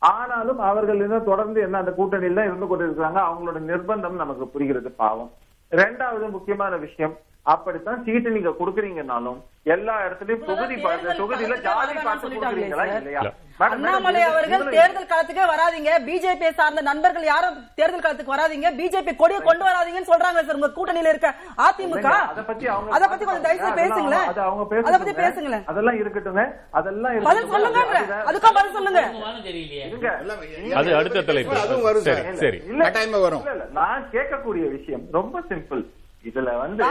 ஆனாலும் 0.00 0.58
அவர்கள் 0.58 1.00
இன்னும் 1.04 1.24
தொடர்ந்து 1.24 1.60
என்ன 1.60 1.78
அந்த 1.78 1.92
கூட்டணியில் 1.98 2.38
தான் 2.38 2.50
இருந்து 2.50 2.66
கொண்டிருக்கிறாங்க. 2.66 3.18
அவங்களோட 3.28 3.58
நிர்பந்தம் 3.70 4.20
நமக்கு 4.22 4.46
புரிகிறது 4.48 4.90
பாவம். 4.90 5.30
ரெண்டாவது 5.72 6.30
முக்கியமான 6.30 6.76
விஷயம் 6.76 7.16
அப்படித்தான் 7.46 8.04
சீட்டு 8.04 8.30
நீங்க 8.30 8.48
கொடுக்குறீங்கனாலும் 8.60 9.38
எல்லா 9.64 10.00
இடத்துலயும் 10.00 10.44
தொகுதி 10.44 10.74
தொகுதியில 11.20 11.60
ஜாதி 11.60 11.94
பார்த்து 11.94 12.28
கொடுக்குறீங்களா 12.28 12.96
இல்லையா? 12.96 13.22
அண்ணாமலை 13.66 14.22
அவர்கள் 14.22 14.68
தேர்தல் 14.68 15.06
காலத்துக்கே 15.06 15.44
வராதீங்க. 15.44 15.90
பிஜேபி 16.06 16.50
சார்ந்த 16.50 16.80
நண்பர்கள் 16.80 17.22
யாரும் 17.22 17.66
தேர்தல் 17.74 18.00
காலத்துக்கு 18.00 18.34
வராதீங்க. 18.34 18.68
பிஜேபி 18.78 19.16
கொடியை 19.16 19.42
கொண்டு 19.42 19.64
வராதீங்கன்னு 19.64 20.10
சொல்றாங்க 20.12 20.40
சார். 20.40 20.54
உங்க 20.54 20.70
கூட்டணியில 20.76 21.08
இருக்க 21.08 21.28
அதிமுக 21.58 22.06
அத 22.06 22.42
பத்தி 22.42 22.66
அவங்க 22.66 22.94
அத 22.94 23.08
பத்தி 23.08 23.24
கொஞ்சம் 23.24 23.42
தயவு 23.42 23.68
பேசுங்களேன். 23.80 24.26
அது 24.26 24.40
அவங்க 24.40 24.76
அத 24.88 24.98
பத்தி. 24.98 25.22
பேசுங்களேன். 25.22 25.64
அதெல்லாம் 25.66 25.96
இருக்கட்டுங்க 25.96 26.44
அதெல்லாம் 26.70 27.22
பதில். 27.22 27.48
சொல்லுங்க 27.48 27.80
அது- 27.80 28.28
அதுக்கும் 28.30 28.54
பதில் 28.54 28.72
சொல்லுங்க. 28.72 29.00
அது 30.74 30.96
அடுத்த 30.96 31.22
தலைப்பு. 31.22 31.58
அதுவும் 31.58 31.82
வரும் 31.82 32.02
சரி 32.02 32.22
சார். 32.22 32.58
வரும். 33.20 33.40
இல்ல, 33.40 33.52
இல்ல, 33.52 33.66
நான் 33.72 34.08
கேட்கக்கூடிய 34.12 34.70
விஷயம் 34.70 35.02
ரொம்ப 35.12 35.40
சிம்பிள் 35.48 35.82
இதுல 36.24 36.50
வந்து 36.58 36.82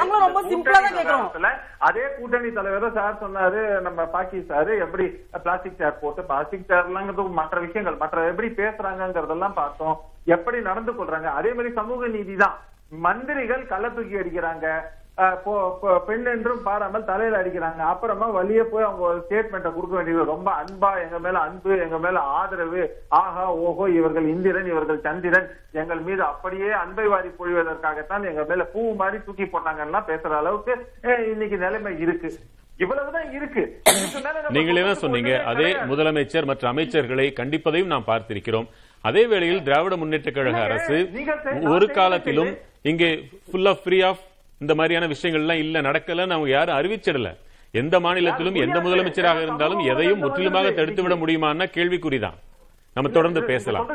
அதே 1.77 2.05
கூட்டணி 2.17 2.51
தலைவர் 2.51 2.93
சார் 2.93 3.19
சொன்னாரு 3.23 3.81
நம்ம 3.81 4.05
பாக்கி 4.05 4.39
சார் 4.41 4.71
எப்படி 4.85 5.05
பிளாஸ்டிக் 5.43 5.77
சேர் 5.77 5.99
போட்டு 5.99 6.21
பிளாஸ்டிக் 6.23 6.69
சேர்லாங்கிறது 6.71 7.29
மற்ற 7.41 7.59
விஷயங்கள் 7.59 7.95
மற்ற 7.95 8.25
எப்படி 8.27 8.47
பேசுறாங்கிறதெல்லாம் 8.47 9.59
பார்த்தோம். 9.61 9.95
எப்படி 10.35 10.61
நடந்து 10.61 10.91
கொள்றாங்க? 10.91 11.29
அதே 11.39 11.53
மாதிரி 11.53 11.73
சமூக 11.73 12.07
நீதி 12.07 12.35
தான். 12.35 12.57
மந்திரிகள் 13.05 13.65
கள்ள 13.65 13.89
தூக்கி 13.89 14.15
அடிக்கிறாங்க. 14.15 14.67
பெண் 16.07 16.27
என்றும் 16.33 16.61
பாராமல் 16.67 17.07
தலையில 17.09 17.39
அடிக்கிறாங்க. 17.41 17.81
அப்புறமா 17.93 18.27
வழியே 18.37 18.63
போய் 18.71 18.87
அவங்க 18.87 19.03
ஒரு 19.09 19.19
ஸ்டேட்மெண்ட்டை 19.25 19.71
கொடுக்க 19.77 19.93
வேண்டியது. 19.95 20.31
ரொம்ப 20.33 20.49
அன்பா 20.61 20.91
எங்க 21.05 21.17
மேல 21.25 21.39
அன்பு 21.47 21.71
எங்க 21.85 21.97
மேல 22.05 22.19
ஆதரவு. 22.39 22.83
ஆஹா 23.21 23.45
ஓஹோ 23.65 23.87
இவர்கள் 23.97 24.27
இந்திரன் 24.35 24.69
இவர்கள் 24.73 25.01
சந்திரன். 25.07 25.49
எங்கள் 25.81 26.03
மீது 26.07 26.23
அப்படியே 26.31 26.69
அன்பை 26.83 27.07
வாரி 27.13 27.31
பொழிவதற்காகத்தான் 27.39 28.29
எங்க 28.31 28.45
மேல 28.51 28.63
பூ 28.75 28.83
மாதிரி 29.01 29.19
தூக்கி 29.25 29.47
போட்டாங்கன்னா 29.55 30.01
பேசுற 30.11 30.31
அளவுக்கு 30.41 30.75
இன்னைக்கு 31.33 31.59
நிலைமை 31.65 31.93
இருக்கு. 32.05 32.31
இவ்வளவுதான் 32.83 33.29
இருக்கு. 33.37 33.63
நீங்கள் 34.57 34.79
என்ன 34.81 34.93
சொன்னீங்க? 35.01 35.31
அதே. 35.51 35.69
முதலமைச்சர் 35.89 36.49
மற்ற 36.51 36.65
அமைச்சர்களை 36.73 37.25
கண்டிப்பதையும் 37.39 37.91
நாம் 37.93 38.09
பார்த்திருக்கிறோம். 38.11 38.67
அதே 39.03 39.23
வேளையில் 39.33 39.65
திராவிட 39.67 39.95
முன்னேற்ற 40.01 40.31
கழக 40.31 40.61
அரசு 40.67 40.97
ஒரு 41.75 41.87
காலத்திலும் 41.99 42.51
இங்கே 42.91 43.09
ஃபுல் 43.49 43.69
ஆஃப் 43.71 43.83
ஃப்ரீ 43.83 43.99
ஆஃப் 44.09 44.23
இந்த 44.59 44.73
மாதிரியான 44.75 45.07
விஷயங்கள் 45.07 45.45
எல்லாம் 45.45 45.65
இல்ல 45.65 45.81
நடக்கலன்னு 45.89 46.35
அவங்க 46.35 46.49
யாரும் 46.49 46.77
அறிவிச்சிடல. 46.79 47.29
எந்த 47.71 47.99
மாநிலத்திலும் 47.99 48.55
எந்த. 48.55 48.79
முதலமைச்சராக 48.79 49.41
இருந்தாலும் 49.41 49.81
எதையும் 49.91 50.19
முற்றிலுமாக 50.19 50.71
தடுத்து 50.71 51.03
விட 51.03 51.15
முடியுமான்னா 51.15 51.65
கேள்விக்குறிதான். 51.77 52.37
நம்ம 52.93 53.09
தொடர்ந்து 53.09 53.43
பேசலாம். 53.43 53.87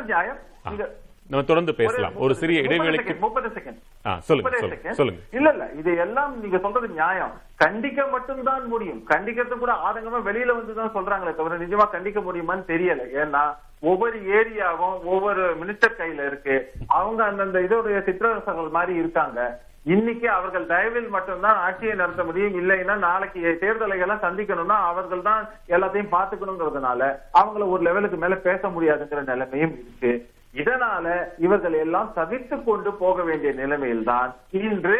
நம்ம 1.29 1.45
தொடர்ந்து 1.45 1.73
பேசலாம். 1.75 2.15
ஒரு 2.15 2.33
சிறிய 2.35 2.61
இடைவேளைக்கு 2.61 3.19
முப்பது 3.19 3.47
செகண்ட் 3.49 4.17
சொல்லுங்க, 4.17 4.91
சொல்லுங்க. 4.91 5.21
இல்ல 5.31 5.49
இல்ல 5.51 5.69
இது 5.77 5.97
எல்லாம் 5.97 6.41
நீங்க 6.41 6.57
சொல்றது 6.57 6.87
நியாயம். 6.87 7.31
கண்டிக்க 7.63 8.09
மட்டும்தான் 8.11 8.67
முடியும். 8.67 9.05
கண்டிக்கிறது 9.09 9.55
கூட 9.61 9.71
ஆதங்கமா 9.87 10.19
வெளியில 10.29 10.55
வந்து 10.59 10.73
தான் 10.73 10.93
சொல்றாங்களே 10.95 11.35
தவிர 11.35 11.57
நிஜமா 11.57 11.85
கண்டிக்க 11.91 12.19
முடியுமான்னு 12.27 12.67
தெரியல. 12.73 13.01
ஏன்னா 13.23 13.43
ஒவ்வொரு 13.79 14.17
ஏரியாவும் 14.39 15.03
ஒவ்வொரு 15.03 15.55
மினிஸ்டர் 15.61 15.97
கையில 15.97 16.27
இருக்கு. 16.27 16.71
அவங்க 16.87 17.23
அந்தந்த 17.23 17.59
இதோடைய 17.59 18.03
சிற்றரசர்கள் 18.03 18.69
மாதிரி 18.69 18.97
இருக்காங்க. 18.97 19.63
இன்னைக்கு 19.93 20.27
அவர்கள் 20.35 20.69
தயவில் 20.71 21.09
மட்டும்தான் 21.15 21.57
ஆட்சியை 21.65 21.95
நடத்த 21.99 22.21
முடியும். 22.27 22.55
இல்லைன்னா 22.61 22.93
நாளைக்கு 23.07 23.39
தேர்தலை 23.63 23.97
எல்லாம் 24.05 24.23
சந்திக்கணும்னா 24.23 24.77
அவர்கள் 24.91 25.27
தான் 25.27 25.43
எல்லாத்தையும் 25.75 26.13
பாத்துக்கணுங்கிறதுனால 26.15 27.09
அவங்கள 27.41 27.65
ஒரு 27.73 27.83
லெவலுக்கு 27.87 28.17
மேல 28.23 28.37
பேச 28.47 28.69
முடியாதுங்கிற 28.75 29.21
நிலைமையும் 29.31 29.75
இருக்கு. 29.81 30.13
இதனால 30.61 31.05
இவர்கள் 31.45 31.75
எல்லாம் 31.83 32.09
தவிர்த்து 32.17 32.57
கொண்டு 32.67 32.89
போக 33.03 33.23
வேண்டிய 33.29 33.51
நிலைமையில்தான் 33.61 34.29
இன்று 34.59 34.97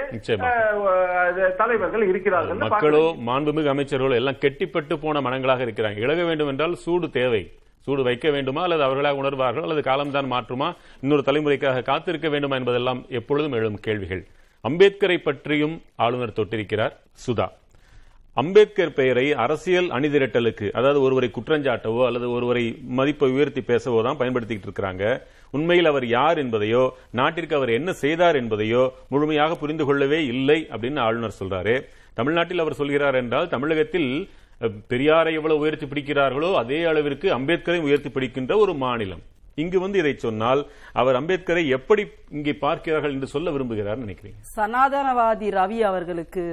தலைவர்கள் 1.61 2.03
இருக்கிறார்கள். 2.11 2.61
மக்களோ 2.63 3.03
மாண்புமிகு 3.29 3.73
அமைச்சர்களோ 3.73 4.17
எல்லாம் 4.21 4.41
கெட்டிப்பட்டு 4.45 4.95
போன 5.05 5.21
மனங்களாக 5.27 5.65
இருக்கிறாங்க. 5.67 5.99
இழக 6.05 6.23
வேண்டும் 6.29 6.51
என்றால் 6.53 6.81
சூடு 6.85 7.09
தேவை. 7.19 7.43
சூடு 7.87 8.01
வைக்க 8.09 8.27
வேண்டுமா? 8.35 8.61
அல்லது 8.65 8.83
அவர்களாக 8.85 9.21
உணர்வார்கள்? 9.23 9.65
அல்லது 9.65 9.81
காலம்தான் 9.89 10.31
மாற்றுமா? 10.35 10.69
இன்னொரு 11.03 11.23
தலைமுறைக்காக 11.27 11.83
காத்திருக்க 11.91 12.29
வேண்டுமா 12.35 12.55
என்பதெல்லாம் 12.61 13.01
எப்பொழுதும் 13.19 13.57
எழும் 13.59 13.83
கேள்விகள். 13.87 14.23
அம்பேத்கரை 14.67 15.15
பற்றியும் 15.25 15.73
ஆளுநர் 16.05 16.37
தொட்டிருக்கிறார் 16.37 16.93
சுதா. 17.23 17.47
அம்பேத்கர் 18.41 18.93
பெயரை 18.99 19.25
அரசியல் 19.43 19.89
அணிதிரட்டலுக்கு 19.97 20.67
அதாவது 20.77 20.99
ஒருவரை 21.05 21.29
குற்றஞ்சாட்டவோ 21.35 22.01
அல்லது 22.07 22.27
ஒருவரை 22.37 22.63
மதிப்பை 22.99 23.29
உயர்த்தி 23.35 23.61
பேசவோ 23.69 23.99
தான் 24.07 24.19
பயன்படுத்திக்கிட்டு 24.21 24.69
இருக்கிறாங்க. 24.69 25.03
உண்மையில் 25.57 25.89
அவர் 25.91 26.07
யார் 26.15 26.39
என்பதையோ 26.43 26.81
நாட்டிற்கு 27.19 27.55
அவர் 27.59 27.71
என்ன 27.77 27.93
செய்தார் 28.03 28.39
என்பதையோ 28.41 28.83
முழுமையாக 29.13 29.57
புரிந்து 29.61 29.85
கொள்ளவே 29.89 30.19
இல்லை 30.33 30.59
அப்படின்னு 30.73 31.01
ஆளுநர் 31.05 31.39
சொல்றாரு. 31.41 31.75
தமிழ்நாட்டில் 32.19 32.63
அவர் 32.65 32.79
சொல்கிறார் 32.81 33.19
என்றால் 33.21 33.53
தமிழகத்தில் 33.55 34.09
பெரியாரை 34.91 35.31
எவ்வளவு 35.39 35.63
உயர்த்தி 35.63 35.87
பிடிக்கிறார்களோ 35.93 36.51
அதே 36.63 36.81
அளவிற்கு 36.91 37.29
அம்பேத்கரை 37.37 37.79
உயர்த்தி 37.87 38.09
பிடிக்கின்ற 38.17 38.53
ஒரு 38.65 38.75
மாநிலம். 38.83 39.23
இங்கு 39.61 39.77
வந்து 39.83 39.97
இதை 40.01 40.11
சொன்னால் 40.23 40.61
அவர் 41.01 41.17
அம்பேத்கரை 41.19 41.61
எப்படி 41.75 42.03
இங்கே 42.37 42.53
பார்க்கிறார்கள் 42.63 43.13
என்று 43.15 43.27
சொல்ல 43.33 43.51
விரும்புகிறார் 43.55 44.01
நினைக்கிறீங்க? 44.05 44.39
சனாதனவாதி 44.57 45.49
ரவி 45.57 45.77
அவர்களுக்கு 45.89 46.43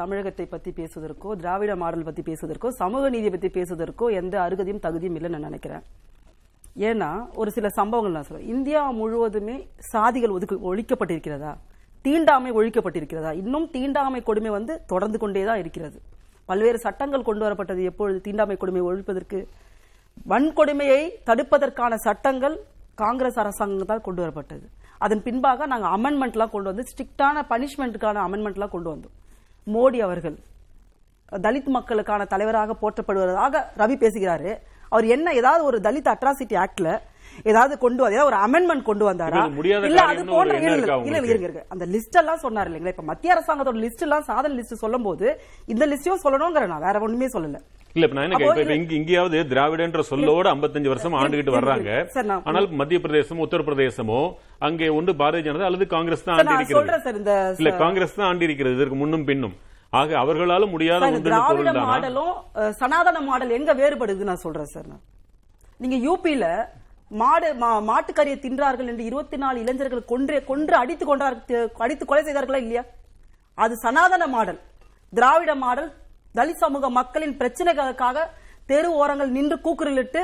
தமிழகத்தை 0.00 0.46
பத்தி 0.54 0.70
பேசுவதற்கோ 0.78 1.30
திராவிட 1.42 1.74
மாடல் 1.82 2.06
பத்தி 2.08 2.24
பேசுவதற்கோ 2.28 2.70
சமூக 2.82 3.10
நீதியை 3.14 3.32
பத்தி 3.36 3.50
பேசுவதற்கோ 3.56 4.08
எந்த 4.20 4.36
அருகதையும் 4.46 4.84
தகுதியும் 4.86 5.16
இல்லைன்னு 5.18 5.36
நான் 5.36 5.48
நினைக்கிறேன். 5.50 5.84
ஏன்னா 6.88 7.10
ஒரு 7.40 7.50
சில 7.56 7.68
சம்பவங்கள் 7.78 8.16
நான் 8.16 8.28
சொல்றேன். 8.28 8.50
இந்தியா 8.54 8.82
முழுவதுமே 9.00 9.56
சாதிகள் 9.92 10.36
ஒதுக்கு 10.36 10.58
ஒழிக்கப்பட்டிருக்கிறதா? 10.72 11.54
தீண்டாமை 12.04 12.52
ஒழிக்கப்பட்டிருக்கிறதா? 12.58 13.32
இன்னும் 13.42 13.66
தீண்டாமை 13.76 14.20
கொடுமை 14.28 14.50
வந்து 14.58 14.74
தொடர்ந்து 14.92 15.18
கொண்டே 15.18 15.42
தான் 15.48 15.62
இருக்கிறது. 15.62 15.98
பல்வேறு 16.50 16.78
சட்டங்கள் 16.84 17.26
கொண்டு 17.26 17.42
வரப்பட்டது. 17.46 17.82
எப்பொழுது 17.90 18.20
தீண்டாமை 18.28 18.56
கொடுமை 18.60 18.84
ஒழிப்பதற்கு 18.90 19.40
வன்கொடுமையை 20.28 21.10
தடுப்பதற்கான 21.26 21.94
சட்டங்கள் 21.94 22.60
காங்கிரஸ் 22.94 23.38
அரசாங்கத்தால் 23.38 24.00
கொண்டு 24.00 24.26
வரப்பட்டது. 24.26 24.66
அதன் 24.98 25.22
பின்பாக 25.22 25.66
நாங்கள் 25.66 25.90
அமெண்ட்மெண்ட்லாம் 25.90 26.50
கொண்டு 26.50 26.74
வந்து 26.74 26.82
ஸ்ட்ரிக்டான 26.82 27.42
பனிஷ்மெண்ட்டுக்கான 27.50 28.22
அமெண்ட்மெண்ட்லாம் 28.26 28.68
கொண்டு 28.68 28.94
வந்தோம். 28.94 29.16
மோடி 29.66 29.98
அவர்கள் 29.98 30.38
தலித் 31.32 31.64
மக்களுக்கான 31.64 32.24
தலைவராக 32.24 32.76
போற்றப்படுவதாக 32.82 33.64
ரவி 33.76 33.96
பேசுகிறாரு. 33.96 34.58
அவர் 34.88 35.04
என்ன 35.04 35.32
ஏதாவது 35.32 35.64
ஒரு 35.64 35.78
தலித் 35.78 36.14
அட்ராசிட்டி 36.14 36.64
ஆக்ட்ல 36.64 36.98
ஏதாவது 37.50 37.74
கொண்டு 37.84 38.00
வந்தா 38.04 38.24
ஒரு 38.30 38.38
அமெண்ட்மெண்ட் 38.46 38.84
கொண்டு 38.90 39.04
வந்தாரா? 39.08 39.42
இல்ல 39.88 40.00
அது 40.12 40.22
போன்ற 40.32 40.54
இல்ல, 40.60 40.72
இருக்கா? 40.78 40.96
இருங்க, 41.10 41.46
இருங்க. 41.46 41.62
அந்த 41.74 41.84
லிஸ்ட் 41.94 42.18
எல்லாம் 42.22 42.42
சொன்னார் 42.46 42.68
இல்லைங்களா? 42.70 42.94
இப்ப 42.94 43.04
மத்திய 43.10 43.34
அரசாங்கத்தோட 43.34 43.78
லிஸ்ட் 43.84 44.04
எல்லாம் 44.06 44.26
சாதன 44.30 44.54
லிஸ்ட் 44.58 44.82
சொல்லும் 44.84 45.06
போது 45.08 45.26
இந்த 45.74 45.86
லிஸ்டையும் 45.92 46.24
சொல்லணுங்கிற 46.24 46.66
நான் 46.72 46.84
வேற 46.88 47.00
ஒண்ணுமே 47.06 47.30
சொல்லல. 47.36 47.60
இல்ல 47.94 48.04
இப்ப 48.06 48.16
நான் 48.18 48.26
என்ன 48.26 48.74
இங்கேயாவது 48.98 49.38
திராவிடன்ற 49.52 50.02
சொல்லோட 50.10 50.46
55 50.56 50.92
வருஷம் 50.92 51.16
ஆண்டுகிட்டு 51.20 51.56
வர்றாங்க. 51.58 51.90
ஆனால் 52.48 52.68
மத்திய 52.82 53.00
பிரதேசமோ 53.06 53.44
உத்தரப்பிரதேசமோ 53.46 54.20
அங்கே 54.68 54.88
ஒன்று 54.98 55.14
பாரதிய 55.22 55.44
ஜனதா 55.48 55.68
அல்லது 55.70 55.86
காங்கிரஸ் 55.96 56.24
தான் 56.28 56.36
ஆண்டு 56.38 56.56
இருக்கிறது 56.58 57.58
இல்ல 57.62 57.72
காங்கிரஸ் 57.84 58.16
தான் 58.18 58.28
ஆண்டு 58.30 58.46
இருக்கிறது 58.48 58.78
இதற்கு 58.78 58.98
முன்னும் 59.02 59.26
பின்னும். 59.30 59.56
ஆக 60.00 60.10
அவர்களாலும் 60.22 60.72
முடியாத 60.74 61.06
திராவிட 61.24 61.70
மாடலும் 61.86 62.34
சனாதன 62.80 63.20
மாடல் 63.28 63.56
எங்க 63.56 63.72
வேறுபடுது 63.80 64.28
நான் 64.28 64.44
சொல்றேன் 64.44 64.70
சார் 64.74 64.92
நீங்க 65.82 65.96
யூபியில 66.06 66.44
மாடு 67.10 67.54
மா- 67.54 67.82
மாட்டுக்கறியை 67.88 68.38
தின்றார்கள் 68.38 68.86
என்று 68.86 69.04
இருபத்தி 69.04 69.36
நாலு 69.36 69.60
இளைஞர்கள் 69.60 70.04
கொன்று 70.04 70.44
கொன்று 70.44 70.74
அடித்து 70.74 71.06
கொண்டார் 71.06 71.36
அடித்து 71.78 72.06
கொலை 72.06 72.24
செய்தார்களா 72.24 72.56
இல்லையா? 72.56 72.82
அது 73.58 73.76
சனாதன 73.76 74.26
மாடல் 74.26 74.60
திராவிட 75.12 75.54
மாடல் 75.54 75.90
தலித் 76.34 76.56
சமூக 76.56 76.90
மக்களின் 76.90 77.38
பிரச்சனைகளுக்காக 77.38 78.18
தெரு 78.66 78.88
ஓரங்கள் 78.92 79.30
நின்று 79.30 79.56
கூக்குரலிட்டு 79.56 80.20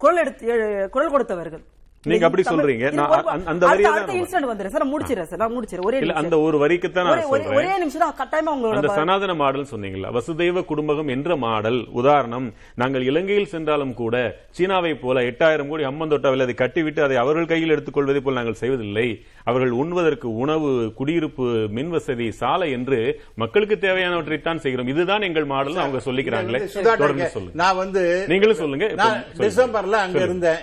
குரல் 0.00 0.16
எடுத்து 0.16 0.46
குரல் 0.90 1.10
கொடுத்தவர்கள். 1.10 1.64
நீங்க 2.04 2.26
அப்படி 2.26 2.42
சொல்றீங்க. 2.48 2.92
நான் 2.92 3.24
அந்த- 3.24 3.50
அந்த 3.50 3.66
அடுத்த- 3.66 3.90
தான் 3.90 4.04
நான் 4.04 4.16
இன்சிடென்ட் 4.16 4.60
வந்துடுறேன் 4.60 4.66
சார் 4.66 4.84
நான் 4.84 4.98
முடிச்சிடுறேன் 4.98 5.22
சார். 5.22 5.38
நான் 5.38 5.52
முடிச்சிடுறேன். 5.52 5.80
ஒரே 5.80 5.98
இல்ல 5.98 6.12
நிமிஷம். 6.12 6.16
அந்த 6.16 6.38
ஒரு 6.38 6.66
வரிக்குத்தான் 6.66 7.02
நான் 7.02 7.18
ஒரே- 7.18 7.22
ஒரே- 7.22 7.28
சொல்றேன். 7.28 7.54
ஒரே 7.54 7.78
நிமிஷம் 7.78 8.14
தான் 8.16 8.28
கட்டாயமா 8.28 8.42
அந்த 8.42 8.68
உங்களோட 8.68 8.86
ப- 8.86 8.94
சனாதன 8.94 9.34
மாடல் 9.34 9.66
சொன்னீங்களா 9.76 10.10
வசுதெய்வ 10.12 10.64
குடும்பகம் 10.64 11.08
என்ற 11.08 11.36
மாடல். 11.36 11.86
உதாரணம் 11.92 12.52
நாங்கள் 12.74 13.02
இலங்கையில் 13.02 13.46
சென்றாலும் 13.46 13.94
கூட 13.94 14.36
சீனாவை 14.50 14.94
போல 14.94 15.20
எட்டாயிரம் 15.20 15.68
கோடி 15.68 15.84
அம்மந்தொட்டாவில் 15.84 16.42
அதை 16.42 16.54
கட்டிவிட்டு 16.54 17.02
அதை 17.02 17.16
அவர்கள் 17.16 17.46
கையில் 17.46 17.70
எடுத்துக்கொள்வதை 17.70 18.20
போல் 18.20 18.34
நாங்கள் 18.34 18.52
செய்வதில்லை. 18.52 19.24
அவர்கள் 19.44 19.70
உண்வதற்கு 19.70 20.34
உணவு 20.34 20.92
குடியிருப்பு 20.94 21.66
மின் 21.70 21.90
வசதி 21.90 22.30
சாலை 22.30 22.70
என்று 22.70 23.20
மக்களுக்கு 23.34 23.78
தேவையானவற்றைத்தான் 23.80 24.56
செய்கிறோம். 24.56 24.86
இதுதான் 24.86 25.22
எங்கள் 25.22 25.44
மாடல் 25.44 25.76
அவங்க 25.76 25.98
சொல்லிக்கிறாங்களே. 26.04 26.82
தொடர்ந்து 26.82 27.28
சொல்லுங்க. 27.28 27.64
நான் 27.64 27.76
வந்து 27.76 28.24
நீங்களும் 28.28 28.56
சொல்லுங்க. 28.56 28.86
நான். 28.86 29.22
டிசம்பர்ல 29.36 29.90
அங்க. 29.90 30.22
இருந்தேன். 30.22 30.56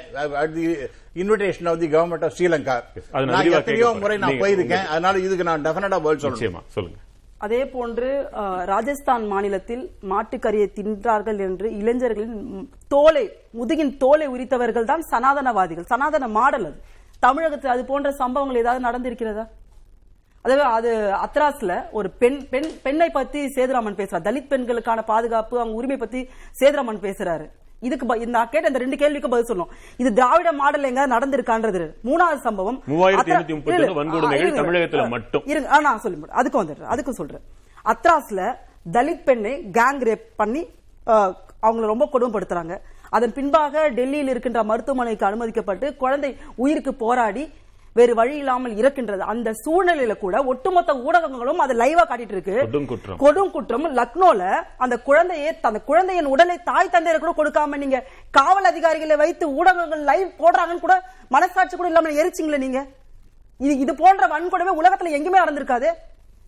Invitation 1.22 1.70
of 1.72 1.80
the 1.84 1.90
government 1.96 2.26
of 2.28 2.36
Sri Lanka 2.36 2.76
நான் 3.30 3.54
எத்தனையோ 3.60 3.90
முறை 4.02 4.18
நான். 4.24 4.42
போயிருக்கேன். 4.44 4.86
அதனால 4.94 5.20
இதுக்கு 5.28 5.48
நான் 5.50 5.66
டெஃபினட்டா 5.66 6.00
பதில் 6.08 6.24
சொல்லுங்க. 6.76 7.00
அதே 7.46 7.60
போன்று 7.76 8.10
ராஜஸ்தான் 8.72 9.24
மாநிலத்தில் 9.32 9.84
மாட்டுக்கறியை 10.10 10.68
தின்றார்கள் 10.76 11.40
என்று 11.46 11.68
இளைஞர்களின் 11.80 12.36
தோலை 12.94 13.24
முதுகின் 13.60 13.94
தோலை 14.04 14.28
உரித்தவர்கள் 14.34 14.90
தான் 14.92 15.06
சனாதனவாதிகள் 15.14 15.88
சனாதன 15.94 16.28
மாடல் 16.38 16.68
அது. 16.70 16.78
தமிழகத்தில் 17.26 17.74
அது 17.74 17.84
போன்ற 17.90 18.12
சம்பவங்கள் 18.20 18.62
ஏதாவது 18.62 18.86
நடந்திருக்கிறதா? 18.88 19.46
அதாவது 20.46 20.64
அது 20.78 20.92
அத்ராஸ்ல 21.26 21.74
ஒரு 21.98 22.10
பெண் 22.22 22.38
பெண் 22.52 22.70
பெண்ணை 22.86 23.10
பத்தி 23.18 23.42
சேதுராமன் 23.56 23.98
பேசுறார். 24.00 24.26
தலித் 24.28 24.52
பெண்களுக்கான 24.54 25.00
பாதுகாப்பு 25.12 25.56
அவங்க 25.60 25.80
உரிமை 25.80 25.98
பத்தி 26.04 26.22
சேதுராமன் 26.62 27.04
பேசுறாரு. 27.08 27.48
இதுக்கு 27.82 28.28
நான் 28.28 28.50
கேட்ட 28.50 28.68
இந்த 28.68 28.80
ரெண்டு 28.80 28.98
கேள்விக்கு 28.98 29.30
பதில் 29.30 29.58
சொல்லணும் 29.58 29.68
இது 29.98 30.14
திராவிட 30.14 30.52
மாடல் 30.52 30.84
எங்க 30.84 31.08
நடந்திருக்கான்றது 31.08 31.94
மூணாவது 32.04 32.40
சம்பவம் 32.40 32.84
இருங்க, 34.40 34.62
தமிழகத்துல 34.62 34.78
இருங்க. 34.78 35.08
மட்டும். 35.08 35.42
இருங்க. 35.46 35.70
ஆ, 35.70 35.80
நான் 35.80 36.00
சொல்லி 36.00 36.18
அதுக்கும் 36.18 36.66
வந்துடுறேன். 36.66 36.90
அதுக்கும் 36.90 37.10
சொல்றேன். 37.10 37.42
அத்ராஸ்ல 37.86 38.54
தலித் 38.94 39.24
பெண்ணை 39.24 39.66
கேங் 39.72 40.02
ரேப் 40.02 40.28
பண்ணி 40.36 40.66
அவங்கள 41.62 41.86
ரொம்ப 41.86 42.10
கொடுமைப்படுத்துறாங்க. 42.14 42.78
அதன் 43.10 43.34
பின்பாக 43.34 43.90
டெல்லியில் 43.90 44.28
இருக்கின்ற 44.28 44.64
மருத்துவமனைக்கு 44.64 45.26
அனுமதிக்கப்பட்டு 45.26 45.96
குழந்தை 45.96 46.38
உயிருக்கு 46.56 46.94
போராடி 46.94 47.52
வேறு 47.94 48.14
வழி 48.16 48.36
இல்லாமல் 48.42 48.76
இறக்கின்றது. 48.82 49.24
அந்த 49.34 49.50
சூழ்நிலையில 49.64 50.14
கூட 50.18 50.36
ஒட்டுமொத்த 50.52 50.92
ஊடகங்களும் 51.08 51.62
அதை 51.64 51.74
லைவா 51.82 52.04
காட்டிட்டு 52.10 52.36
இருக்கு. 52.36 52.56
கொடுங்குற்றம். 52.72 53.18
கொடுங்குற்றம் 53.24 53.86
லக்னோல 54.00 54.44
அந்த 54.78 54.96
குழந்தையை 55.08 55.50
அந்த 55.62 55.82
குழந்தையின் 55.90 56.30
உடலை 56.34 56.56
தாய் 56.70 56.90
தந்தையர் 56.90 57.24
கூட 57.26 57.34
கொடுக்காம 57.40 57.78
நீங்க 57.84 58.00
காவல் 58.32 58.70
அதிகாரிகளை 58.72 59.16
வைத்து 59.16 59.48
ஊடகங்கள் 59.50 60.04
லைவ் 60.10 60.30
போடுறாங்கன்னு 60.40 60.86
கூட 60.86 60.96
மனசாட்சி 61.28 61.76
கூட 61.76 61.88
இல்லாம 61.88 62.10
எரிச்சிங்களே 62.10 62.58
நீங்க. 62.66 62.82
இது 63.58 63.74
இது 63.78 63.96
போன்ற 63.96 64.28
வன்கொடுமை 64.28 64.74
உலகத்துல 64.82 65.16
எங்குமே 65.18 65.40
நடந்திருக்காது. 65.40 65.90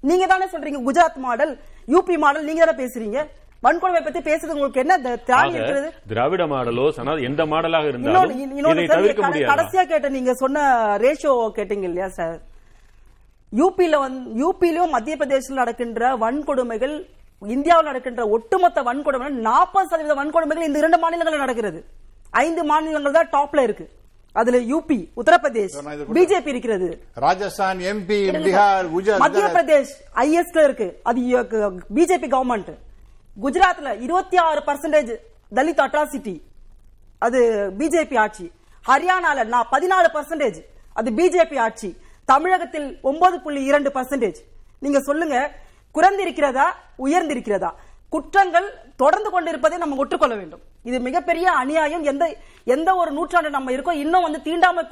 நீங்க 0.02 0.26
தானே 0.28 0.46
சொல்றீங்க. 0.46 0.80
குஜராத் 0.88 1.24
மாடல் 1.26 1.54
யூபி 1.88 2.18
மாடல் 2.18 2.44
நீங்க 2.44 2.66
தானே 2.66 2.84
பேசுறீங்க. 2.84 3.20
வன்கொடுமை 3.64 3.99
பத்தி 4.05 4.22
பேசுறது 4.28 4.55
உங்களுக்கு 4.55 4.82
என்ன? 4.84 4.95
திராணி 5.28 5.53
இருக்கிறது? 5.57 5.89
திராவிட 6.11 6.43
மாடலோ 6.53 6.86
சனா 6.97 7.14
எந்த 7.30 7.41
மாடலாக 7.51 7.88
இருந்தாலும் 7.91 8.34
கடைசியா 9.51 9.84
கேட்ட 9.91 10.07
நீங்க 10.18 10.34
சொன்ன 10.41 10.64
ரேஷியோ 11.05 11.34
கேட்டீங்க 11.57 11.88
இல்லையா 11.89 12.09
சார்? 12.20 12.38
யூபியில 13.51 13.95
வந்து 14.03 14.22
யூபியிலும் 14.43 14.93
மத்திய 14.95 15.16
பிரதேசத்தில் 15.22 15.61
நடக்கின்ற 15.64 16.03
வன்கொடுமைகள் 16.24 16.95
இந்தியாவில் 17.41 17.89
நடக்கின்ற 17.89 18.24
ஒட்டுமொத்த 18.36 18.80
வன்கொடுமைகள் 18.88 19.41
நாற்பது 19.47 19.89
சதவீத 19.91 20.16
வன்கொடுமைகள் 20.20 20.68
இந்த 20.68 20.80
இரண்டு 20.82 20.99
மாநிலங்களில் 21.03 21.43
நடக்கிறது. 21.45 21.80
ஐந்து 22.43 22.61
மாநிலங்கள் 22.70 23.18
தான் 23.18 23.30
டாப்ல 23.36 23.64
இருக்கு. 23.68 23.86
அதுல 24.36 24.59
யூபி 24.72 24.97
உத்தரப்பிரதேஷ் 25.22 25.76
பிஜேபி 26.18 26.49
இருக்கிறது. 26.53 26.88
ராஜஸ்தான் 27.26 27.82
எம்பி 27.91 28.20
பீகார் 28.45 28.88
மத்திய 29.24 29.45
பிரதேஷ் 29.57 29.93
ஐஎஸ்ல 30.26 30.64
இருக்கு. 30.68 30.88
அது 31.09 31.20
பிஜேபி 31.97 32.30
கவர்மெண்ட் 32.36 32.72
குஜராத்ல 33.41 33.91
இருபத்தி 34.05 34.38
ஆறு 34.38 34.61
பர்சன்டேஜ் 34.65 35.11
தலித் 35.57 35.81
அட்ராசிட்டி 35.86 36.34
அது 37.25 37.39
பிஜேபி 37.77 38.17
ஆட்சி. 38.23 38.45
ஹரியானால 38.88 39.45
நான் 39.53 39.71
பதினாலு 39.71 40.09
பர்சன்டேஜ் 40.17 40.59
அது 40.99 41.11
பிஜேபி 41.19 41.57
ஆட்சி. 41.59 41.89
தமிழகத்தில் 42.25 42.88
ஒன்பது 43.01 43.38
புள்ளி 43.45 43.63
இரண்டு 43.69 43.89
பர்சன்டேஜ் 43.95 44.39
நீங்க 44.79 44.99
சொல்லுங்க 45.09 45.38
குறைந்திருக்கிறதா 45.95 46.67
உயர்ந்திருக்கிறதா? 47.05 47.71
குற்றங்கள் 48.13 48.67
தொடர்ந்து 49.01 49.29
கொண்டிருப்பதை 49.34 49.77
நம்ம 49.77 49.95
ஒற்றுக்கொள்ள 50.01 50.36
வேண்டும். 50.39 50.63
இது 50.89 50.97
மிகப்பெரிய 50.99 51.45
அநியாயம். 51.61 52.03
எந்த 52.11 52.23
எந்த 52.75 52.89
ஒரு 53.01 53.11
நூற்றாண்டு 53.11 53.49
நம்ம 53.55 53.71
இருக்கோம் 53.71 54.01
இன்னும் 54.03 54.25
வந்து 54.25 54.41
தீண்டாமை 54.47 54.84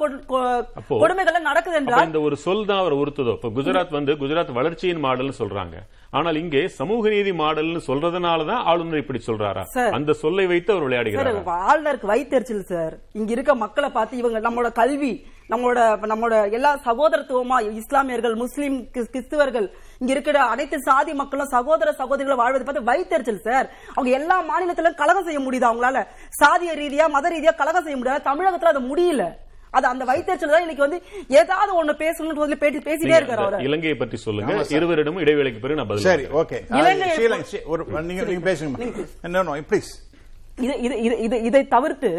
கொடுமைகள் 0.88 1.48
நடக்குது 1.50 1.76
என்றால் 1.80 2.06
இந்த 2.06 2.20
ஒரு 2.20 2.36
சொல் 2.46 2.66
தான் 2.70 2.82
அவர் 2.84 3.00
உறுத்துதோ? 3.02 3.34
இப்ப 3.38 3.50
குஜராத் 3.58 3.96
வந்து 3.98 4.14
குஜராத் 4.22 4.52
வளர்ச்சியின் 4.52 5.04
மாடல்னு 5.04 5.40
சொல்றாங்க. 5.42 5.76
ஆனால் 6.12 6.36
இங்கே 6.36 6.68
சமூக 6.68 7.08
நீதி 7.08 7.30
மாடல்னு 7.30 7.80
சொல்றதுனால 7.86 8.46
தான் 8.46 8.64
ஆளுநர் 8.64 8.96
இப்படி 8.96 9.20
சொல்றாரா. 9.26 9.62
அந்த 9.90 10.12
சொல்லை 10.12 10.46
வைத்து 10.46 10.72
அவர் 10.72 10.84
விளையாடுகிறாரா? 10.84 11.30
ஆளுநருக்கு 11.66 12.06
வைத்தறிச்சல் 12.06 12.60
சார். 12.62 12.94
இங்க 13.12 13.32
இருக்க 13.32 13.54
மக்களை 13.54 13.90
பார்த்து 13.90 14.16
இவங்க 14.16 14.40
நம்மளோட 14.40 14.72
கல்வி 14.72 15.12
நம்மளோட 15.50 15.78
நம்மளோட 16.06 16.52
எல்லா 16.52 16.80
சகோதரத்துவமா 16.84 17.72
இஸ்லாமியர்கள் 17.72 18.34
முஸ்லீம் 18.34 18.88
கிறிஸ்- 18.92 19.10
கிறிஸ்துவர்கள் 19.10 19.66
இங்க 19.98 20.12
இருக்கிற 20.12 20.38
அனைத்து 20.44 20.80
சாதி 20.80 21.14
மக்களும் 21.14 21.46
சகோதர 21.46 21.92
சகோதரிகளை 21.92 22.36
வாழ்வதை 22.36 22.66
பார்த்து 22.66 22.90
வைத்தறிச்சல் 22.90 23.48
சார். 23.50 23.66
அவங்க 23.94 24.16
எல்லா 24.18 24.40
மாநிலத்திலும் 24.40 24.94
கலகம் 24.94 25.24
செய்ய 25.24 25.40
முடியுது 25.40 25.68
அவங்களால? 25.70 26.02
சாதிய 26.42 26.74
ரீதியா 26.74 27.08
மத 27.08 27.30
ரீதியா 27.30 27.54
கலகம் 27.56 27.82
செய்ய 27.82 27.96
முடியாது? 27.96 28.28
தமிழகத்துல 28.30 28.72
அது 28.74 28.80
முடியல. 28.80 29.24
அது 29.72 29.86
அந்த 29.86 30.04
வைத்தறிச்சல் 30.04 30.52
தான் 30.52 30.64
இன்னைக்கு 30.64 30.84
வந்து 30.84 30.98
ஏதாவது 31.36 31.72
ஒண்ணு 31.76 31.94
பேசணும்னு 32.00 32.40
சொல்லி 32.40 32.58
பேசி 32.58 32.78
பேசிட்டே 32.80 33.16
இருக்காரு 33.18 33.44
அவரு. 33.44 33.64
இலங்கையை 33.64 33.96
பற்றி 33.96 34.16
சொல்லுங்க. 34.18 34.54
இருவரிடமும் 34.70 35.22
இடைவேளைக்கு 35.22 35.60
பிறகு 35.60 35.80
நான் 35.80 35.90
பதில் 35.90 36.08
சரி. 36.08 36.26
ஓகே. 36.40 36.58
இலங்கை- 36.78 37.64
ஒரு 37.66 37.82
நீங்க 38.04 38.22
நீங்க 38.24 38.44
பேசுங்க 38.44 39.64
ப்ளீஸ் 39.70 39.90
இது 40.58 40.74
இது 40.80 40.96
இது 41.02 41.14
இது 41.20 41.36
இதை 41.42 41.62
தவிர்த்து 41.68 42.10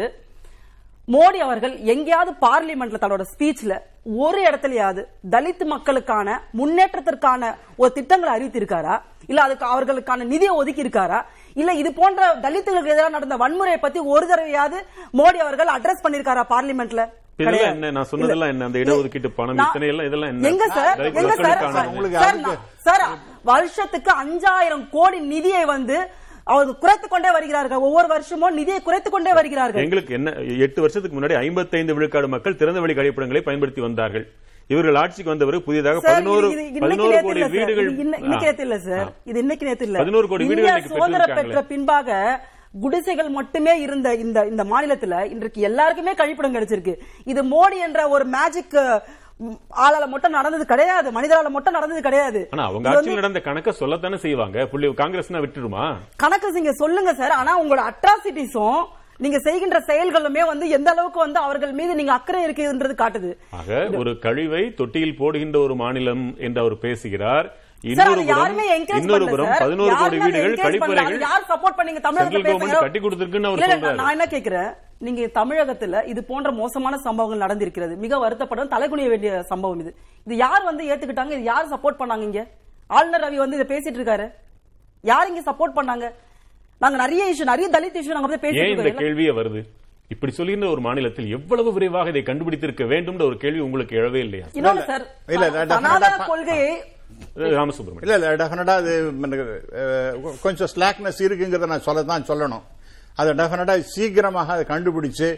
மோடி 1.08 1.38
அவர்கள் 1.38 1.74
எங்கேயாவது 1.86 2.30
பார்லிமெண்ட்ல 2.42 2.98
தன்னோட 2.98 3.24
ஸ்பீச்ல 3.30 3.72
ஒரு 4.20 4.38
இடத்துலயாவது 4.42 5.02
தலித் 5.30 5.64
மக்களுக்கான 5.66 6.28
முன்னேற்றத்திற்கான 6.58 7.42
ஒரு 7.76 7.90
திட்டங்களை 7.92 8.30
அறிவித்திருக்காரா? 8.32 8.94
இல்ல 9.28 9.42
அதுக்கு 9.42 9.66
அவர்களுக்கான 9.66 10.24
நிதியை 10.24 10.54
ஒதுக்கி 10.54 10.82
இருக்காரா 10.82 11.18
இல்ல 11.56 11.72
இது 11.74 11.90
போன்ற 11.92 12.22
தலித்துகளுக்கு 12.42 12.92
எதிராக 12.92 13.08
நடந்த 13.08 13.36
வன்முறையை 13.36 13.78
பத்தி 13.78 13.98
ஒரு 14.08 14.26
தடவையாவது 14.26 14.78
மோடி 15.14 15.38
அவர்கள் 15.38 15.74
அட்ரஸ் 15.74 16.04
பண்ணிருக்காரா 16.04 16.44
பார்லிமெண்ட்ல 16.50 17.04
இதெல்லாம். 17.42 17.70
என்ன? 17.74 17.90
நான் 17.96 18.08
சொன்னதெல்லாம் 18.10 18.50
என்ன? 18.52 18.66
அந்த 18.68 18.78
இடஒதுக்கீட்டு 18.82 19.30
பணம் 19.38 19.62
இத்தனை 19.64 19.88
எல்லாம் 19.92 20.06
இதெல்லாம் 20.08 20.30
என்ன? 20.32 20.48
எங்க 20.50 20.66
சார்? 20.76 21.00
எங்க 21.08 21.36
சார்? 21.46 21.88
உங்களுக்கு 21.92 23.22
வருஷத்துக்கு 23.52 24.10
அஞ்சாயிரம் 24.22 24.84
கோடி 24.90 25.18
நிதியை 25.32 25.64
வந்து 25.74 25.96
அவர் 26.52 26.70
குறைத்துக் 26.82 27.12
கொண்டே 27.12 27.30
வருகிறார்கள். 27.30 27.82
ஒவ்வொரு 27.88 28.08
வருஷமும் 28.14 28.56
நிதியை 28.60 28.80
குறைத்துக் 28.86 29.14
கொண்டே 29.14 29.32
வருகிறார்கள். 29.38 29.84
எங்களுக்கு 29.84 30.14
என்ன? 30.18 30.30
எட்டு 30.66 30.80
வருஷத்துக்கு 30.80 31.18
முன்னாடி 31.18 31.36
55 31.40 31.98
விழுக்காடு 31.98 32.28
மக்கள் 32.34 32.58
திறந்த 32.62 32.80
வெளி 32.84 32.94
கழிப்பிடங்களை 33.00 33.42
பயன்படுத்தி 33.48 33.80
வந்தார்கள். 33.80 34.26
இவர்கள் 34.72 34.98
ஆட்சிக்கு 35.02 35.32
வந்தவரை 35.32 35.58
புதிதாக 35.60 36.00
பதினோரு 36.00 36.48
பதினோரு 36.84 37.16
கோடி. 37.26 37.40
வீடுகள் 37.54 37.88
இன்னைக்கு 38.04 38.46
நேத்து 38.46 38.64
இல்ல 38.68 38.78
சார். 38.88 39.08
இது 39.30 39.38
இன்னைக்கு 39.44 39.66
நேத்து 39.68 39.86
இல்ல. 39.88 39.98
11 40.04 40.28
கோடி 40.32 40.44
வீடுகள் 40.50 40.88
சுதந்திரம். 40.92 41.36
பெற்ற 41.38 41.62
பின்பாக 41.72 42.08
குடிசைகள் 42.82 43.28
மட்டுமே 43.38 43.74
இருந்த 43.80 44.08
இந்த 44.22 44.38
இந்த 44.52 44.62
மாநிலத்துல 44.72 45.18
இன்றைக்கு 45.34 45.60
எல்லாருக்குமே 45.68 46.12
கழிப்பிடம் 46.20 46.56
கிடைச்சிருக்கு. 46.56 46.94
இது 47.32 47.42
மோடி 47.52 47.78
என்ற 47.86 48.08
ஒரு 48.14 48.24
மேஜிக் 48.36 48.74
ஆளால 49.84 50.04
மட்டும் 50.14 50.36
நடந்தது 50.38 50.64
கிடையாது. 50.72 51.08
மனிதரால 51.16 51.48
மட்டும் 51.54 51.76
நடந்தது 51.78 52.02
கிடையாது. 52.08 52.40
ஆனா 52.52 52.64
அவங்க 52.70 52.88
ஆட்சியில் 52.90 53.20
நடந்த 53.20 53.40
கணக்க 53.46 53.72
சொல்லத்தானே 53.80 54.18
செய்வாங்க? 54.24 54.66
புள்ளி 54.72 54.88
காங்கிரஸ்னா 55.00 55.42
விட்டுருமா? 55.44 55.86
கணக்கு 56.24 56.58
நீங்க 56.58 56.74
சொல்லுங்க 56.82 57.14
சார் 57.22 57.38
ஆனா 57.40 57.54
உங்களோட 57.62 57.84
அட்ராசிட்டிஸும் 57.92 58.82
நீங்க 59.24 59.38
செய்கின்ற 59.38 59.78
செயல்களுமே 59.88 60.42
வந்து 60.52 60.68
எந்த 60.76 60.88
அளவுக்கு 60.90 61.18
வந்து 61.24 61.38
அவர்கள் 61.46 61.72
மீது 61.80 61.92
நீங்க 61.98 62.12
அக்கறை 62.12 62.40
இருக்குன்றது 62.46 62.94
காட்டுது. 63.02 63.30
ஆக 63.58 63.88
ஒரு 64.00 64.12
கழிவை 64.24 64.62
தொட்டியில் 64.80 65.18
போடுகின்ற 65.20 65.58
ஒரு 65.66 65.74
மாநிலம் 65.82 66.24
என்று 66.46 66.60
அவர் 66.60 66.76
பேசுகிறார். 66.86 67.48
இன்னொரு 67.80 68.10
அது 68.10 68.24
புறம் 68.24 68.38
யாருமே 68.38 68.78
என்கரேஜ் 68.78 68.96
இன்னொரு 68.96 69.24
பண்ணல 69.24 69.28
புறம் 69.28 69.46
சார் 69.46 69.58
பதினோரு 69.58 69.96
கோடி 69.96 70.16
யாருமே 70.16 70.40
வீடுகள் 70.40 70.52
encourage 70.52 70.80
பண்ணல. 70.80 70.92
அது 70.92 70.94
கழிப்பறைகள் 70.94 71.20
யார் 71.20 71.44
சப்போர்ட் 71.48 71.78
பண்ணீங்க? 71.78 72.00
தமிழகத்துல 72.02 72.16
சென்ட்ரல் 72.16 72.42
கவர்மெண்ட் 72.42 72.62
பேசுங்க 72.62 72.78
கட்டி 72.78 72.98
கொடுத்திருக்குன்னு 72.98 73.46
அவர் 73.46 73.58
இல்ல, 73.58 73.74
இல்ல, 73.74 73.92
சொல்றாரு. 73.92 73.94
நான் 73.94 74.10
என்ன 74.10 74.24
கேக்குறேன்? 74.24 74.74
நீங்க 74.98 75.20
தமிழகத்துல 75.20 76.06
இது 76.06 76.24
போன்ற 76.24 76.50
மோசமான 76.50 76.98
சம்பவங்கள் 76.98 77.48
நடந்திருக்கிறது. 77.48 77.96
மிக 77.96 78.28
வருத்தப்படும் 78.28 78.70
தலைகுனிய 78.70 79.08
வேண்டிய 79.08 79.42
சம்பவம் 79.42 79.80
இது. 79.80 79.96
இது 80.24 80.36
யார் 80.36 80.62
வந்து 80.62 80.84
ஏத்துக்கிட்டாங்க? 80.84 81.30
இது 81.30 81.42
யார் 81.42 81.68
சப்போர்ட் 81.68 81.98
பண்ணாங்க 81.98 82.22
இங்க? 82.22 82.46
ஆளுநர் 82.86 83.20
ரவி 83.20 83.36
வந்து 83.36 83.58
இதை 83.58 83.78
பேசிட்டு 83.78 83.96
இருக்காரு. 83.96 84.30
யார் 85.00 85.28
இங்க 85.28 85.50
சப்போர்ட் 85.50 85.76
பண்ணாங்க? 85.76 86.10
நாங்க 86.78 86.96
நிறைய 86.96 87.34
இஷ்யூ 87.34 87.44
நிறைய 87.44 87.70
தலித் 87.70 88.02
இஷ்யூ 88.02 88.12
நாங்க 88.12 88.26
வந்து 88.26 88.48
பேசிட்டு 88.48 88.70
இந்த 88.70 88.82
கேள்வியே 88.82 89.34
வருது? 89.34 89.62
இப்படி 90.08 90.32
சொல்லுகின்ற 90.32 90.68
ஒரு 90.70 90.80
மாநிலத்தில் 90.80 91.30
எவ்வளவு 91.30 91.72
விரைவாக 91.72 92.08
இதை 92.08 92.22
கண்டுபிடித்திருக்க 92.22 92.84
வேண்டும்ன்ற 92.84 93.22
ஒரு 93.22 93.36
கேள்வி 93.36 93.60
உங்களுக்கு 93.60 93.96
எழவே 93.96 94.14
இல்லையா? 94.14 94.46
சார் 94.46 95.06
இல்ல, 95.26 95.50
definitely- 95.50 96.26
கொள்கையை 96.26 96.82
ராமசுப்ரமணியம். 97.58 98.04
இல்ல 98.06 98.14
இல்ல 98.18 98.36
டெஃபினட்டா 98.42 98.76
அது 98.82 98.92
கொஞ்சம் 100.46 100.70
ஸ்லாக்னஸ் 100.74 101.20
இருக்குங்கிறத 101.26 101.72
நான் 101.72 101.88
சொல்ல 101.88 102.04
தான் 102.12 102.28
சொல்லணும். 102.30 102.64
அதை 103.20 103.32
டெஃபினட்டா 103.40 103.74
சீக்கிரமாக 103.96 104.54
அதை 104.54 104.64
கண்டுபிடிச்சு 104.72 105.28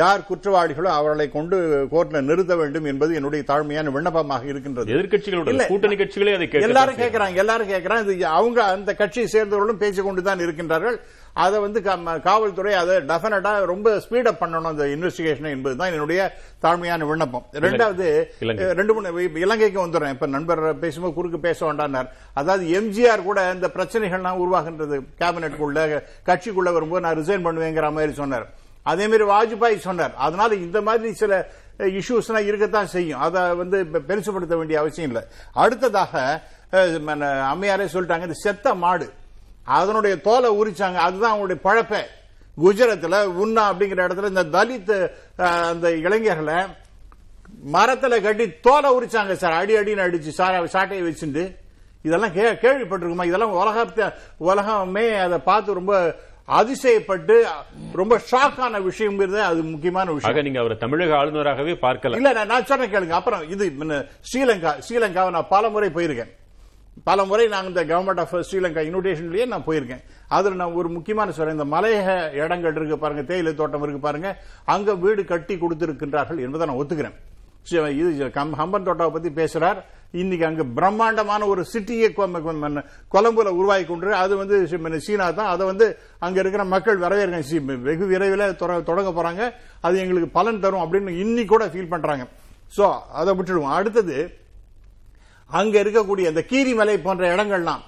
யார் 0.00 0.20
குற்றவாளிகளோ 0.28 0.90
அவர்களை 0.98 1.24
கொண்டு 1.34 1.56
கோர்ட்ல 1.92 2.20
நிறுத்த 2.28 2.52
வேண்டும் 2.60 2.86
என்பது 2.90 3.12
என்னுடைய 3.18 3.42
தாழ்மையான 3.50 3.90
விண்ணப்பமாக 3.96 4.46
இருக்கின்றது. 4.52 4.92
எதிர்க்கட்சிகளோட 4.94 5.52
இல்ல. 5.54 5.64
கூட்டணி 5.72 5.96
கட்சிகளே 6.00 6.34
அதை 6.36 6.46
எல்லாரும் 6.68 7.00
கேட்கறாங்க 7.02 7.42
எல்லாரும் 7.44 7.72
கேட்கறாங்க 7.72 8.24
அவங்க 8.38 8.60
அந்த 8.76 8.92
கட்சியை 9.00 9.26
சேர்ந்தவர்களும் 9.34 9.82
பேசிக் 9.82 10.06
கொண்டு 10.08 10.22
தான் 10.28 10.44
இருக்கின்றார்கள். 10.46 10.96
அதை 11.44 11.58
வந்து 11.64 11.80
காவல்துறை 12.28 12.72
அதை 12.80 12.94
டெஃபினட்டா 13.10 13.52
ரொம்ப 13.72 13.90
ஸ்பீடப் 14.04 14.40
பண்ணணும் 14.40 14.70
அந்த 14.70 14.84
இன்வெஸ்டிகேஷன் 14.94 15.52
என்பதுதான் 15.56 15.92
என்னுடைய 15.94 16.20
தாழ்மையான 16.64 17.06
விண்ணப்பம். 17.10 17.46
ரெண்டாவது 17.66 18.06
ரெண்டு 18.80 18.94
மூணு 18.94 19.30
இலங்கைக்கு 19.44 19.80
வந்துடுறேன். 19.86 20.14
இப்ப 20.16 20.28
நண்பர் 20.36 20.62
பேசும்போது 20.82 21.16
குறுக்கு 21.18 21.38
பேச 21.46 21.58
வேண்டாம்னார். 21.68 22.10
அதாவது 22.40 22.66
எம்ஜிஆர் 22.80 23.26
கூட 23.28 23.38
இந்த 23.56 23.70
பிரச்சனைகள்லாம் 23.76 24.42
உருவாகின்றது. 24.44 24.98
கேபினெட்டுக்குள்ள 25.22 26.02
கட்சிக்குள்ள 26.30 26.72
வரும்போது 26.78 27.04
நான் 27.06 27.18
ரிசைன் 27.22 27.46
பண்ணுவேங்கிற 27.46 27.90
மாதிரி 27.98 28.14
சொன்னார். 28.20 28.46
அதே 28.92 29.04
மாதிரி 29.10 29.24
வாஜ்பாய் 29.32 29.86
சொன்னார். 29.88 30.14
அதனால 30.26 30.54
இந்த 30.66 30.78
மாதிரி 30.86 31.10
சில 31.22 31.32
இஷ்யூஸ்லாம் 31.98 32.48
இருக்கத்தான் 32.48 32.92
செய்யும். 32.94 33.20
அதை 33.26 33.42
வந்து 33.60 33.78
பெருசுபடுத்த 34.08 34.54
வேண்டிய 34.60 34.80
அவசியம் 34.80 35.10
இல்லை. 35.10 35.22
அடுத்ததாக 35.64 36.42
அம்மையாரே 37.52 37.86
சொல்லிட்டாங்க 37.94 38.28
இந்த 38.28 38.38
செத்த 38.44 38.74
மாடு. 38.84 39.06
அதனுடைய 39.64 40.20
தோலை 40.20 40.50
உரிச்சாங்க. 40.60 40.94
அதுதான் 40.94 41.32
அவங்களுடைய 41.34 41.60
பழப்ப. 41.64 42.02
குஜராத்தில் 42.62 43.24
உன்னா 43.24 43.72
அப்படிங்கிற 43.72 44.00
இடத்துல 44.06 44.28
இந்த 44.28 44.44
தலித் 44.44 45.10
அந்த 45.70 45.96
இளைஞர்களை 45.96 46.54
மரத்துல 47.72 48.22
கட்டி 48.22 48.46
தோலை 48.60 48.90
உரிச்சாங்க 48.90 49.32
சார். 49.32 49.52
அடி 49.52 49.74
அடின்னு 49.74 50.04
அடிச்சு 50.06 50.28
சார 50.38 50.64
சாட்டையை 50.64 51.02
வச்சுட்டு 51.08 51.60
இதெல்லாம் 52.02 52.34
கேள்விப்பட்டிருக்குமா? 52.34 53.24
இதெல்லாம் 53.24 53.52
உலகத்தை 53.52 54.06
உலகமே 54.36 55.14
அதை 55.14 55.38
பார்த்து 55.38 55.74
ரொம்ப 55.74 56.16
அதிசயப்பட்டு 56.48 57.44
ரொம்ப 57.92 58.20
ஷாக்கான 58.30 58.80
விஷயங்கிறது 58.88 59.40
அது 59.40 59.62
முக்கியமான 59.62 60.12
விஷயம். 60.12 60.44
நீங்க 60.44 60.60
அவரை 60.60 60.76
தமிழக 60.78 61.14
ஆளுநராகவே 61.14 61.74
பார்க்கல. 61.82 62.16
இல்ல 62.16 62.32
நான் 62.32 62.46
நான் 62.46 62.66
சொன்ன 62.66 62.86
கேளுங்க. 62.86 63.08
அப்புறம் 63.08 63.48
இது 63.48 63.72
ஸ்ரீலங்கா 64.30 64.72
ஸ்ரீலங்காவை 64.88 65.30
நான் 65.30 65.52
பல 65.54 65.68
முறை 65.68 65.90
போயிருக்கேன். 65.94 66.32
பல 67.04 67.24
முறை 67.24 67.48
நான் 67.48 67.66
இந்த 67.66 67.84
கவர்மெண்ட் 67.84 68.18
ஆஃப் 68.18 68.34
ஸ்ரீலங்கா 68.34 68.82
இன்விடேஷன்லயே 68.82 69.46
நான் 69.46 69.64
போயிருக்கேன். 69.66 70.00
அதுல 70.28 70.54
நான் 70.54 70.72
ஒரு 70.72 70.88
முக்கியமான 70.88 71.32
சொல்றேன் 71.32 71.58
இந்த 71.58 71.76
மலையக 71.76 72.32
இடங்கள் 72.32 72.74
இருக்கு 72.74 72.98
பாருங்க 72.98 73.22
தேயிலை 73.22 73.54
தோட்டம் 73.54 73.82
இருக்கு 73.82 74.00
பாருங்க 74.00 74.36
அங்க 74.64 74.94
வீடு 74.94 75.24
கட்டி 75.24 75.54
கொடுத்திருக்கின்றார்கள் 75.54 76.40
என்பதை 76.40 76.66
நான் 76.66 76.76
ஒத்துக்கிறேன். 76.76 77.14
இது 77.90 78.30
ஹம்பன் 78.34 78.84
தோட்டாவை 78.84 79.12
பத்தி 79.12 79.28
பேசுறார். 79.28 79.82
இன்னைக்கு 80.10 80.46
அங்க 80.46 80.64
பிரம்மாண்டமான 80.64 81.46
ஒரு 81.46 81.66
சிட்டியை 81.72 82.12
கொலம்புல 83.12 83.48
உருவாகி 83.48 83.84
கொண்டு 83.84 84.14
அது 84.14 84.36
வந்து 84.36 85.00
சீனா 85.00 85.30
தான். 85.30 85.46
அதை 85.46 85.66
வந்து 85.66 85.98
அங்க 86.18 86.40
இருக்கிற 86.40 86.64
மக்கள் 86.64 86.96
வரவேற்க 86.96 87.58
வெகு 87.74 88.06
விரைவில் 88.06 88.56
தொட- 88.56 88.80
தொடங்க 88.80 89.22
போறாங்க. 89.22 89.52
அது 89.80 89.98
எங்களுக்கு 89.98 90.28
பலன் 90.28 90.60
தரும் 90.60 90.92
அப்படின்னு 90.92 91.06
இன்னி 91.06 91.44
கூட 91.44 91.66
ஃபீல் 91.66 91.88
பண்றாங்க. 91.88 92.26
சோ 92.76 93.00
அதை 93.12 93.34
விட்டுடுவோம். 93.34 93.72
அடுத்தது 93.72 94.36
அங்க 95.60 95.74
இருக்கக்கூடிய 95.84 96.26
இந்த 96.32 96.42
கீரிமலை 96.52 96.96
போன்ற 97.06 97.24
இடங்கள்லாம் 97.34 97.82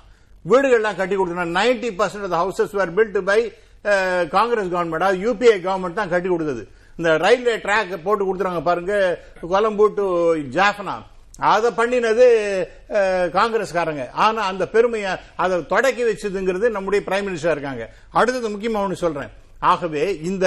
வீடுகள்லாம் 0.53 0.99
கட்டி 1.01 1.15
கொடுத்தோம் 1.17 1.57
ninety 1.59 1.91
percent 2.01 2.27
of 2.29 2.41
houses 2.43 2.75
were 2.79 2.95
built 2.99 3.21
by 3.31 3.41
Congress 4.37 4.71
government 4.75 4.99
அதாவது 5.01 5.19
யூபிஏ 5.27 5.57
கவர்மெண்ட் 5.67 6.01
தான் 6.01 6.13
கட்டி 6.13 6.29
கொடுத்தது. 6.29 6.63
இந்த 6.99 7.11
ரயில்வே 7.25 7.55
ட்ராக் 7.65 7.93
போட்டு 8.07 8.23
கொடுத்துறாங்க 8.27 8.63
பாருங்க 8.69 8.95
கொலம்பு 9.53 9.87
டு 9.99 10.07
ஜாஃபனா 10.57 10.97
அதை 11.53 11.69
பண்ணினது 11.79 12.27
uh, 12.99 13.25
காங்கிரஸ்காரங்க 13.37 14.03
ஆனா 14.25 14.41
அந்த 14.51 14.65
பெருமையை 14.75 15.13
அதை 15.45 15.55
தொடக்கி 15.73 16.03
வச்சதுங்கிறது 16.09 16.67
நம்முடைய 16.77 17.01
பிரைம் 17.09 17.27
மினிஸ்டர் 17.29 17.55
இருக்காங்க. 17.57 17.85
அடுத்தது 18.19 18.53
முக்கியமாக 18.53 18.87
ஒன்று 18.87 19.03
சொல்றேன். 19.05 19.33
ஆகவே 19.73 20.05
இந்த 20.31 20.47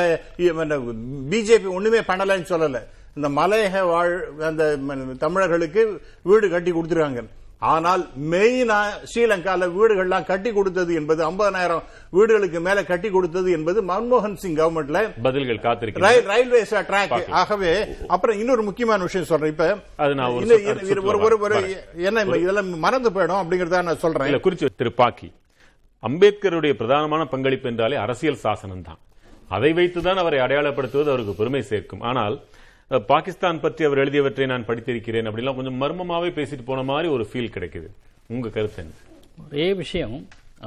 பிஜேபி 1.32 1.70
ஒண்ணுமே 1.78 2.02
பண்ணலைன்னு 2.12 2.52
சொல்லலை. 2.54 2.82
இந்த 3.18 3.30
மலையக 3.40 3.88
வாழ் 3.94 4.16
அந்த 4.52 4.64
தமிழர்களுக்கு 5.26 5.84
வீடு 6.30 6.48
கட்டி 6.54 6.72
கொடுத்துருக்காங்க. 6.72 7.24
ஆனால் 7.70 8.02
மெயினா 8.32 8.80
ஸ்ரீலங்கால 9.12 9.68
வீடுகள்லாம் 9.76 10.26
கட்டி 10.32 10.50
கொடுத்தது 10.58 10.92
என்பது 11.00 11.22
50000 11.28 11.78
வீடுகளுக்கு 12.18 12.60
மேல 12.68 12.80
கட்டி 12.90 13.10
கொடுத்தது 13.16 13.50
என்பது 13.58 13.80
மன்மோகன் 13.92 14.36
சிங் 14.42 14.58
கவர்மெண்ட்ல 14.60 15.00
பதில்கள் 15.28 15.64
காத்திருக்கிறேன் 15.64 16.06
ரயில் 16.08 16.30
ரயில்வே 16.32 16.62
ட்ராக். 16.90 17.16
ஆகவே 17.42 17.72
அப்புறம் 18.16 18.38
இன்னொரு 18.42 18.66
முக்கியமான 18.68 19.08
விஷயம் 19.08 19.30
சொல்றேன். 19.32 19.54
இப்ப 19.56 19.70
அது 20.04 20.18
நான் 20.20 20.36
ஒரு 21.22 21.40
ஒரு. 21.48 21.62
என்ன 22.10 22.26
இதெல்லாம் 22.44 22.70
மறந்து 22.86 23.12
போயிடும் 23.16 23.42
அப்படிங்கறத 23.42 23.82
நான் 23.90 24.04
சொல்றேன். 24.06 24.46
குறிச்சு 24.48 24.70
திரு 24.82 24.94
பாக்கி. 25.02 25.30
அம்பேத்கருடைய 26.04 26.74
பிரதானமான 26.82 27.26
பங்களிப்பு 27.34 27.70
என்றாலே 27.72 27.98
அரசியல் 28.06 28.44
சாசனம் 28.46 28.86
தான் 28.90 29.02
அதை 29.56 29.72
வைத்துதான் 29.80 30.22
அவரை 30.22 30.40
அடையாளப்படுத்துவது 30.46 31.12
அவருக்கு 31.14 31.40
பெருமை 31.42 31.64
சேர்க்கும். 31.72 32.06
ஆனால் 32.12 32.38
பாகிஸ்தான் 32.92 33.62
பற்றி 33.64 33.82
அவர் 33.88 34.02
எழுதியவற்றை 34.04 34.46
நான் 34.52 34.66
படித்திருக்கிறேன் 34.68 35.28
அப்படிலாம் 35.30 35.58
கொஞ்சம் 35.60 35.80
மர்மமாவே 35.82 36.30
பேசிட்டு 36.38 36.64
போன 36.70 36.84
மாதிரி 36.90 37.08
ஒரு 37.16 37.24
ஃபீல் 37.30 37.54
கிடைக்குது. 37.56 37.88
உங்க 38.34 38.50
கருத்து 38.50 38.80
என்ன? 38.84 38.94
ஒரே 39.44 39.66
விஷயம் 39.82 40.16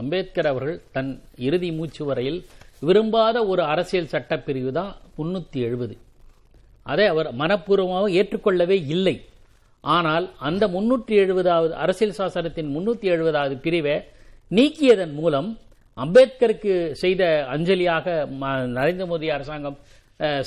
அம்பேத்கர் 0.01 0.49
அவர்கள் 0.51 0.77
தன் 0.97 1.11
இறுதி 1.47 1.71
மூச்சு 1.79 2.03
வரையில் 2.09 2.39
விரும்பாத 2.89 3.37
ஒரு 3.53 3.62
அரசியல் 3.73 4.11
சட்டப்பிரிவு 4.12 4.71
தான் 4.79 4.93
முன்னூத்தி 5.18 5.59
எழுபது. 5.68 5.95
அதை 6.91 7.07
அவர் 7.07 7.29
மனப்பூர்வமாக 7.41 8.12
ஏற்றுக்கொள்ளவே 8.21 8.79
இல்லை. 8.95 9.16
ஆனால் 9.85 10.27
அந்த 10.49 10.64
முன்னூற்றி 10.77 11.14
எழுபதாவது 11.25 11.75
அரசியல் 11.85 12.16
சாசனத்தின் 12.18 12.71
முன்னூத்தி 12.77 13.09
எழுபதாவது 13.14 13.57
பிரிவை 13.64 13.97
நீக்கியதன் 14.51 15.14
மூலம் 15.21 15.49
அம்பேத்கருக்கு 15.99 16.75
செய்த 17.03 17.23
அஞ்சலியாக 17.55 18.07
நரேந்திர 18.77 19.07
மோடி 19.12 19.29
அரசாங்கம் 19.37 19.79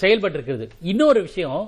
செயல்பட்டிருக்கிறது. 0.02 0.68
இன்னொரு 0.92 1.22
விஷயம் 1.30 1.64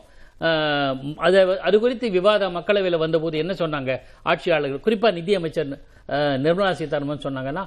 அதை 1.26 1.42
அது 1.68 1.76
குறித்து 1.84 2.08
விவாதம் 2.16 2.56
மக்களவையில் 2.58 3.04
வந்தபோது 3.04 3.36
என்ன 3.42 3.54
சொன்னாங்க? 3.60 3.92
ஆட்சியாளர்கள் 4.32 4.86
குறிப்பாக 4.86 5.14
நிதியமைச்சர் 5.20 5.70
நிர்மலா 6.46 6.72
சீதாராமன் 6.80 7.24
சொன்னாங்கன்னா 7.26 7.64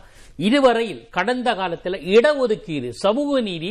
இதுவரையில் 0.48 1.00
கடந்த 1.16 1.48
காலத்தில் 1.60 1.96
இடஒதுக்கீடு 2.16 2.88
சமூக 3.04 3.40
நீதி 3.48 3.70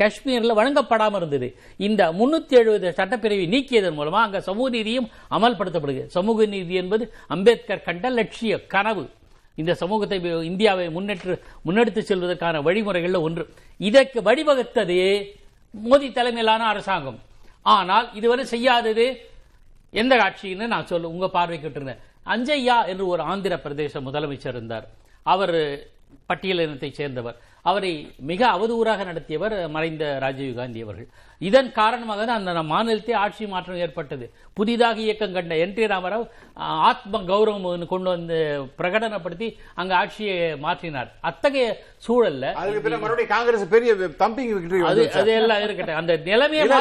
காஷ்மீரில் 0.00 0.56
வழங்கப்படாமல் 0.58 1.20
இருந்தது. 1.20 1.48
இந்த 1.88 2.02
முன்னூத்தி 2.20 2.54
எழுபது 2.60 2.92
சட்டப்பிரிவை 3.00 3.46
நீக்கியதன் 3.54 3.98
மூலமாக 3.98 4.24
அங்கே 4.26 4.40
சமூக 4.48 4.68
நீதியும் 4.76 5.10
அமல்படுத்தப்படுகிறது 5.38 6.14
சமூக 6.18 6.46
நீதி 6.54 6.80
என்பது 6.82 7.06
அம்பேத்கர் 7.36 7.86
கண்ட 7.88 8.14
லட்சிய 8.18 8.62
கனவு. 8.74 9.04
இந்த 9.58 9.72
சமூகத்தை 9.82 10.18
இந்தியாவை 10.52 10.86
முன்னேற்று 10.96 11.34
முன்னெடுத்து 11.66 12.02
செல்வதற்கான 12.10 12.62
வழிமுறைகளில் 12.68 13.24
ஒன்று. 13.26 13.44
இதற்கு 13.88 14.18
வழிவகுத்தது 14.30 14.98
மோடி 15.74 16.12
தலைமையிலான 16.12 16.66
அரசாங்கம். 16.66 17.18
ஆனால் 17.62 18.14
இதுவரை 18.14 18.44
செய்யாதது 18.44 19.30
எந்த 19.90 20.16
ஆட்சின்னு 20.16 20.66
நான் 20.66 20.86
சொல்ல 20.86 21.08
உங்க 21.08 21.28
பார்வைக்கு 21.28 21.68
விட்டுருந்தேன் 21.68 22.02
அஞ்சையா 22.26 22.86
என்று 22.86 23.06
ஒரு 23.06 23.22
ஆந்திர 23.22 23.56
பிரதேச 23.56 24.00
முதலமைச்சர் 24.00 24.54
இருந்தார். 24.56 24.88
அவர் 25.22 25.54
பட்டியலினத்தைச் 26.28 26.98
சேர்ந்தவர். 27.00 27.36
அவரை 27.68 27.92
மிக 28.30 28.40
அவதூறாக 28.56 29.04
நடத்தியவர் 29.10 29.54
மறைந்த 29.76 30.04
ராஜீவ் 30.24 30.58
காந்தி 30.60 30.82
அவர்கள். 30.86 31.08
இதன் 31.48 31.70
காரணமாக 31.78 32.20
தான் 32.28 32.40
அந்த 32.40 32.62
மாநிலத்தில் 32.72 33.18
ஆட்சி 33.24 33.44
மாற்றம் 33.52 33.80
ஏற்பட்டது. 33.84 34.26
புதிதாக 34.58 35.00
இயக்கம் 35.06 35.34
கண்ட 35.36 35.56
என் 35.64 35.74
டி 35.76 35.86
ராமராவ் 35.92 36.24
ஆத்ம 36.90 37.22
கௌரவம் 37.30 37.86
கொண்டு 37.94 38.08
வந்து 38.14 38.38
பிரகடனப்படுத்தி 38.78 39.48
அங்க 39.80 39.92
ஆட்சியை 40.02 40.36
மாற்றினார். 40.66 41.10
அத்தகைய 41.30 41.66
சூழல்ல 42.06 42.54
மறுபடியும் 42.56 43.34
காங்கிரஸ் 43.34 43.66
பெரிய 43.74 43.92
தம்பிங் 44.22 44.54
அது 44.92 45.10
அது 45.22 45.32
எல்லாம் 45.40 45.62
இருக்கட்டும். 45.66 46.00
அந்த 46.02 46.16
நிலைமையை 46.30 46.64
இல்ல, 46.66 46.80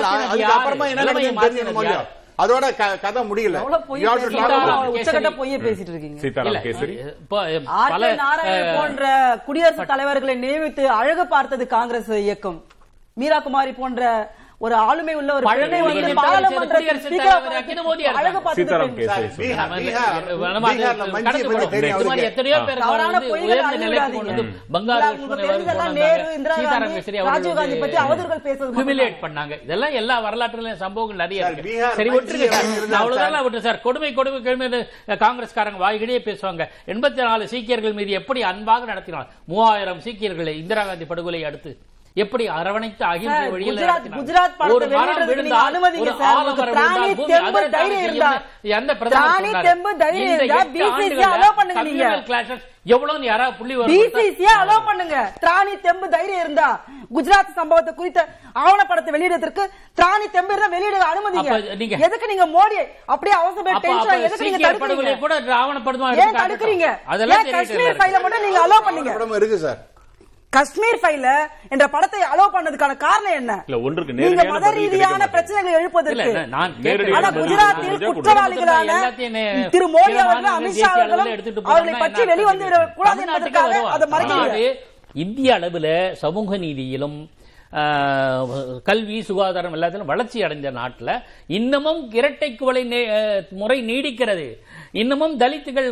அதோட 2.44 2.66
கதை 3.02 3.22
முடியல. 3.30 3.58
எவ்வளவு 3.62 3.86
பொய் 3.88 5.56
பேசிட்டு 5.66 5.92
இருக்கீங்க. 5.94 6.20
போன்ற 8.78 9.06
குடியரசுத் 9.46 9.88
தலைவர்களை 9.88 10.36
நியமித்து 10.44 10.84
அழகு 11.00 11.26
பார்த்தது 11.28 11.68
காங்கிரஸ் 11.68 12.12
இயக்கம். 12.28 12.60
மீரா 13.14 13.40
குமாரி 13.40 13.72
போன்ற 13.82 14.04
ஒரு 14.66 14.76
ஆளுமை 14.76 15.14
உள்ள 15.20 15.34
ஒரு 15.34 15.46
பழனி 15.48 15.78
வந்து 15.82 16.10
பத்தி 27.84 27.98
அவதூறுகள் 28.04 28.44
பேசுறது 28.48 28.74
பண்ணாங்க. 29.24 29.54
இதெல்லாம் 29.64 29.96
எல்லா 30.02 30.16
வரலாற்றுலயும் 30.28 30.82
சம்பவங்கள் 30.86 31.22
நிறைய 31.24 31.42
சார், 31.44 31.54
இருக்கு. 31.54 31.94
சரி 31.96 32.10
விட்டுருங்க 32.10 32.96
அவ்வளவுதான். 33.02 33.44
விட்டு 33.44 33.62
சார். 33.62 33.82
கொடுமை 33.88 34.14
கொடுமை 34.14 34.42
கொடுமை 34.42 34.68
காங்கிரஸ்காரங்க 35.26 35.82
வாய்கிடையே 35.86 36.22
பேசுவாங்க. 36.30 36.66
எண்பத்தி 36.94 37.22
நாலு 37.30 37.48
சீக்கியர்கள் 37.54 37.98
மீது 38.00 38.12
எப்படி 38.22 38.44
அன்பாக 38.52 38.86
நடத்தினார் 38.86 39.30
மூவாயிரம் 39.54 40.02
சீக்கியர்களை 40.08 40.56
இந்திரா 40.64 40.84
காந்தி 40.84 41.06
படுகொலை 41.06 41.44
அடுத்து. 41.52 41.74
எப்படி 42.16 42.46
அரவணைத்து 42.56 43.04
அகிம்சை 43.06 43.36
வழியில் 43.52 43.78
குஜராத் 44.20 44.56
ஒரு 44.76 44.86
மரம் 44.94 45.20
விழுந்தால், 45.30 45.76
ஒரு 46.02 46.12
சார். 46.22 46.38
ஆலமரம் 46.40 46.74
விழுந்தால் 47.98 48.40
எந்த 48.78 48.92
பிரதமர் 49.02 49.34
allow 51.34 51.52
பண்ணுங்க 51.60 53.26
யாராவது 53.26 53.56
புள்ளி 53.60 53.76
பிசிசியா 54.16 54.54
திராணி 55.44 55.74
தெம்பு 55.86 56.08
தைரியம் 56.16 56.44
இருந்தா 56.44 56.70
குஜராத் 57.16 57.54
சம்பவத்தை 57.60 57.94
குறித்த 57.94 58.20
ஆவணப்படத்தை 58.64 59.12
வெளியிடறதுக்கு 59.16 59.64
திராணி 59.98 60.28
தெம்பு 60.36 60.54
இருந்தா 60.54 60.70
வெளியிட 60.76 61.06
அனுமதிங்க 61.12 61.54
எதுக்கு 62.08 62.32
நீங்க 62.32 62.48
மோடி 62.56 62.80
அப்படியே 63.14 63.36
அவசர 63.42 63.78
டென்ஷன் 63.86 64.26
எதுக்கு 64.28 64.48
நீங்க 64.48 64.60
தடுக்கிறீங்க? 64.68 65.14
கூட 65.24 65.34
ஆவணப்படுமா 65.62 66.10
ஏன் 66.26 66.36
தடுக்கிறீங்க? 66.42 66.90
அதெல்லாம் 67.14 67.46
காஷ்மீர் 67.56 68.00
ஃபைல 68.02 68.18
மட்டும் 68.26 68.46
நீங்க 68.48 68.60
அலோவ் 68.66 68.86
பண்ணீங்க. 68.88 69.12
இருக்கு 69.42 69.60
சார். 69.66 69.80
காஷ்மீர் 70.54 71.00
ஃபைல 71.02 71.28
என்ற 71.74 71.86
படத்தை 71.88 72.20
அலோவ் 72.30 72.54
பண்ணதுக்கான 72.54 72.94
காரணம் 73.04 73.36
என்ன 73.40 73.52
இல்ல 73.68 73.78
ஒன்றுக்கு 73.86 74.14
நீங்க 74.14 74.44
மத 74.46 74.70
ரீதியான. 74.78 75.28
பிரச்சனைகளை 75.34 75.82
நேரடியான 76.86 77.18
ஆனா 77.18 77.30
குஜராத்தில். 77.38 77.98
குற்றவாளிகளான 78.10 78.90
திரு 79.74 79.88
மோடி 79.96 80.16
மாநில 80.20 80.54
அமித்ஷா 80.56 80.90
அவர்களும் 80.96 81.30
அவர்களை 81.68 81.94
பற்றி 81.98 82.24
வெளிவந்து? 82.32 82.66
கூடாது 82.98 83.22
என்பதற்காக. 83.26 83.74
அதை 83.96 84.08
மறைக்கிறீங்க 84.14 84.50
ஆனால் 84.50 84.72
இந்திய 85.16 85.50
அளவுல 85.58 85.88
சமூக 86.24 86.58
நீதியிலும் 86.64 87.16
கல்வி 88.84 89.22
சுகாதாரம் 89.22 89.76
எல்லாத்திலும் 89.76 90.06
வளர்ச்சி 90.06 90.44
அடைஞ்ச 90.44 90.72
நாட்டுல 90.72 91.22
இன்னமும் 91.48 92.12
இரட்டை 92.12 92.56
குவளை 92.56 92.84
முறை 93.50 93.82
நீடிக்கிறது 93.82 94.48
இன்னமும் 94.92 95.40
தலித்துகள் 95.40 95.88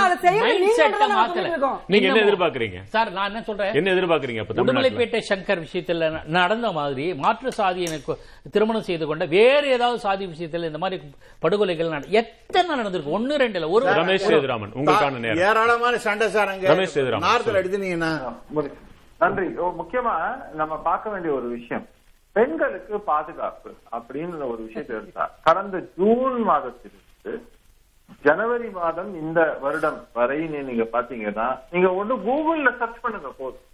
நீங்க 1.87 2.07
என்ன 2.07 2.19
எதிர்பார்க்கறீங்க? 2.19 2.83
சார் 2.83 3.11
நான் 3.11 3.25
என்ன 3.25 3.41
சொல்றேன்? 3.41 3.73
என்ன 3.73 3.91
எதிர்பார்க்கறீங்க 3.91 4.39
அப்ப 4.39 4.53
உடுமலைப்பேட்டை 4.53 5.21
சங்கர் 5.29 5.65
விஷயத்துல 5.65 6.25
நடந்த 6.25 6.71
மாதிரி 6.71 7.13
மாற்று 7.15 7.51
சாதியினருக்கு 7.57 8.13
திருமணம் 8.51 8.81
செய்து 8.81 9.05
கொண்ட 9.05 9.25
வேற 9.25 9.67
ஏதாவது 9.67 9.99
சாதி 9.99 10.25
விஷயத்துல 10.25 10.65
இந்த 10.65 10.77
மாதிரி 10.77 11.01
படுகொலைகள் 11.41 12.07
எத்தனை 12.09 12.79
நடந்திருக்கு? 12.79 13.09
ஒன்னு 13.09 13.37
ரெண்டு 13.37 13.69
ஒரு 13.69 13.85
ரமேஷ் 13.85 14.27
சேதுராமன் 14.27 14.71
உங்களுக்கான 14.71 15.19
நேரம். 15.19 15.37
ஏராளமான 15.37 15.97
சண்டை 15.97 16.29
சார் 16.29 16.47
அங்க. 16.47 16.73
ரமேஷ் 16.73 16.95
சேதுராமன். 16.95 17.29
எடுத்துனீங்கன்னா 17.45 18.11
முடி- 18.55 18.73
நன்றி. 19.19 19.45
முக்கியமா 19.79 20.15
நம்ம 20.53 20.77
பார்க்க 20.77 21.09
வேண்டிய 21.09 21.33
ஒரு 21.33 21.47
விஷயம். 21.47 21.87
பெண்களுக்கு 22.35 22.99
பாதுகாப்பு 22.99 23.69
அப்படின்னு 23.91 24.47
ஒரு 24.47 24.63
விஷயத்தை 24.65 24.95
எடுத்தா 24.95 25.31
கடந்த 25.43 25.77
ஜூன் 25.97 26.41
மாதத்திலிருந்து 26.41 27.33
ஜனவரி 28.27 28.69
மாதம் 28.79 29.11
இந்த 29.23 29.39
வருடம் 29.65 29.99
வரை 30.17 30.39
நீங்க 30.53 30.85
பாத்தீங்கன்னா 30.95 31.47
நீங்க 31.73 31.89
ஒண்ணு 31.99 32.15
கூகுள்ல 32.27 32.71
சர்ச் 32.79 33.03
பண்ணுங்க 33.03 33.29
போதும். 33.41 33.65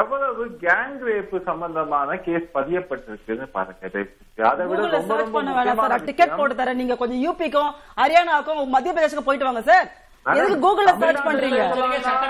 எவ்வளவு 0.00 0.44
கேங் 0.62 0.96
ரேப் 1.08 1.34
சம்பந்தமான 1.48 2.16
கேஸ் 2.26 2.46
பதியப்பட்டிருக்குன்னு 2.54 3.46
பாருங்க. 3.56 4.02
அதை 4.50 4.62
விட 4.70 4.80
ரொம்ப 5.22 5.98
டிக்கெட் 6.08 6.36
போட்டு 6.38 6.56
தரேன். 6.60 6.80
நீங்க 6.80 6.96
கொஞ்சம் 7.02 7.22
யூபிக்கும் 7.26 7.70
ஹரியானாவுக்கும் 8.00 8.72
மத்திய 8.74 8.94
பிரதேசக்கும் 8.94 9.28
போயிட்டு 9.28 9.48
வாங்க 9.48 9.62
சார். 9.70 9.86
எதுக்கு 10.34 10.56
கூகுள்ல 10.62 10.92
சர்ச் 11.00 11.24
பண்றீங்க? 11.26 11.58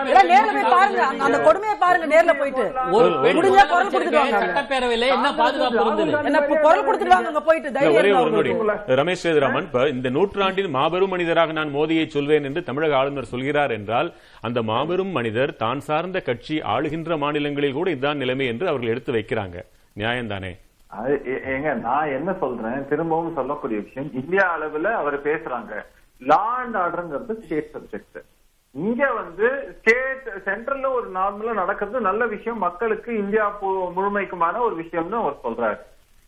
இல்ல 0.08 0.22
நேர்ல 0.30 0.50
போய் 0.56 0.72
பாருங்க. 0.74 1.02
அங்க 1.10 1.22
அந்த 1.26 1.38
கொடுமையை 1.46 1.76
பாருங்க 1.82 2.06
நேர்ல 2.12 2.32
போயிட்டு. 2.40 2.64
ஒரு 2.96 3.06
பெண் 3.24 3.36
முடிஞ்சா 3.38 3.62
குரல் 3.70 3.90
கொடுத்துட்டு 3.92 4.10
முதலமைச்சருக்கு 4.10 4.18
வாங்க. 4.18 4.40
சட்டப்பேரவையில 4.44 5.08
என்ன 5.16 5.28
பாதுகாப்பு 5.40 5.80
இருந்தது? 5.84 6.12
என்ன 6.28 6.40
இப்ப 6.44 6.58
குரல் 6.66 6.84
கொடுத்துட்டு 6.88 7.14
வாங்க 7.14 7.30
அங்க 7.32 7.42
போயிட்டு. 7.48 7.68
இல்ல, 7.70 7.78
தைரியம் 7.78 7.98
ஒரே 8.00 8.10
இருந்தா 8.10 8.24
ஒரு 8.26 8.34
நொடி. 8.36 8.52
உங்களுக்கு. 8.56 8.98
ரமேஷ் 9.00 9.24
சேதுராமன் 9.24 9.66
இப்ப 9.68 9.86
இந்த 9.94 10.10
நூற்றாண்டின் 10.16 10.70
மாபெரும் 10.76 11.12
மனிதராக 11.14 11.56
நான் 11.60 11.74
மோதியை 11.78 12.06
சொல்வேன் 12.16 12.48
என்று 12.50 12.62
தமிழக 12.68 12.96
ஆளுநர் 13.00 13.32
சொல்கிறார் 13.32 13.74
என்றால் 13.78 14.10
அந்த 14.48 14.58
மாபெரும் 14.72 15.12
மனிதர் 15.18 15.56
தான் 15.64 15.82
சார்ந்த 15.88 16.20
கட்சி 16.28 16.58
ஆளுகின்ற 16.74 17.18
மாநிலங்களில் 17.24 17.76
கூட 17.80 17.90
இதுதான் 17.96 18.22
நிலைமை 18.24 18.46
என்று 18.54 18.68
அவர்கள் 18.72 18.94
எடுத்து 18.94 19.12
வைக்கிறாங்க. 19.18 19.56
நியாயம்தானே? 19.96 20.52
ஏங்க 21.54 21.70
நான் 21.86 22.12
என்ன 22.18 22.30
சொல்றேன்? 22.42 22.80
திரும்பவும் 22.90 23.36
சொல்லக்கூடிய 23.38 23.78
விஷயம் 23.86 24.10
இந்தியா 24.20 24.44
அளவுல 24.56 24.90
அவர் 25.02 25.16
பேசுறாங்க. 25.28 25.72
லா 26.20 26.42
அண்ட் 26.62 26.76
ஆர்டர்ங்கிறது 26.84 27.34
ஸ்டேட் 27.44 27.70
சப்ஜெக்ட் 27.74 28.18
இங்க 28.74 29.02
வந்து 29.18 29.46
ஸ்டேட் 29.78 30.26
சென்ட்ரல்ல 30.46 30.86
ஒரு 30.98 31.08
நார்மலா 31.18 31.52
நடக்கிறது 31.62 32.00
நல்ல 32.06 32.22
விஷயம். 32.32 32.58
மக்களுக்கு 32.64 33.10
இந்தியா 33.22 33.44
முழுமைக்குமான 33.96 34.60
ஒரு 34.68 34.74
விஷயம்னு 34.82 35.20
அவர் 35.22 35.42
சொல்றாரு. 35.44 35.78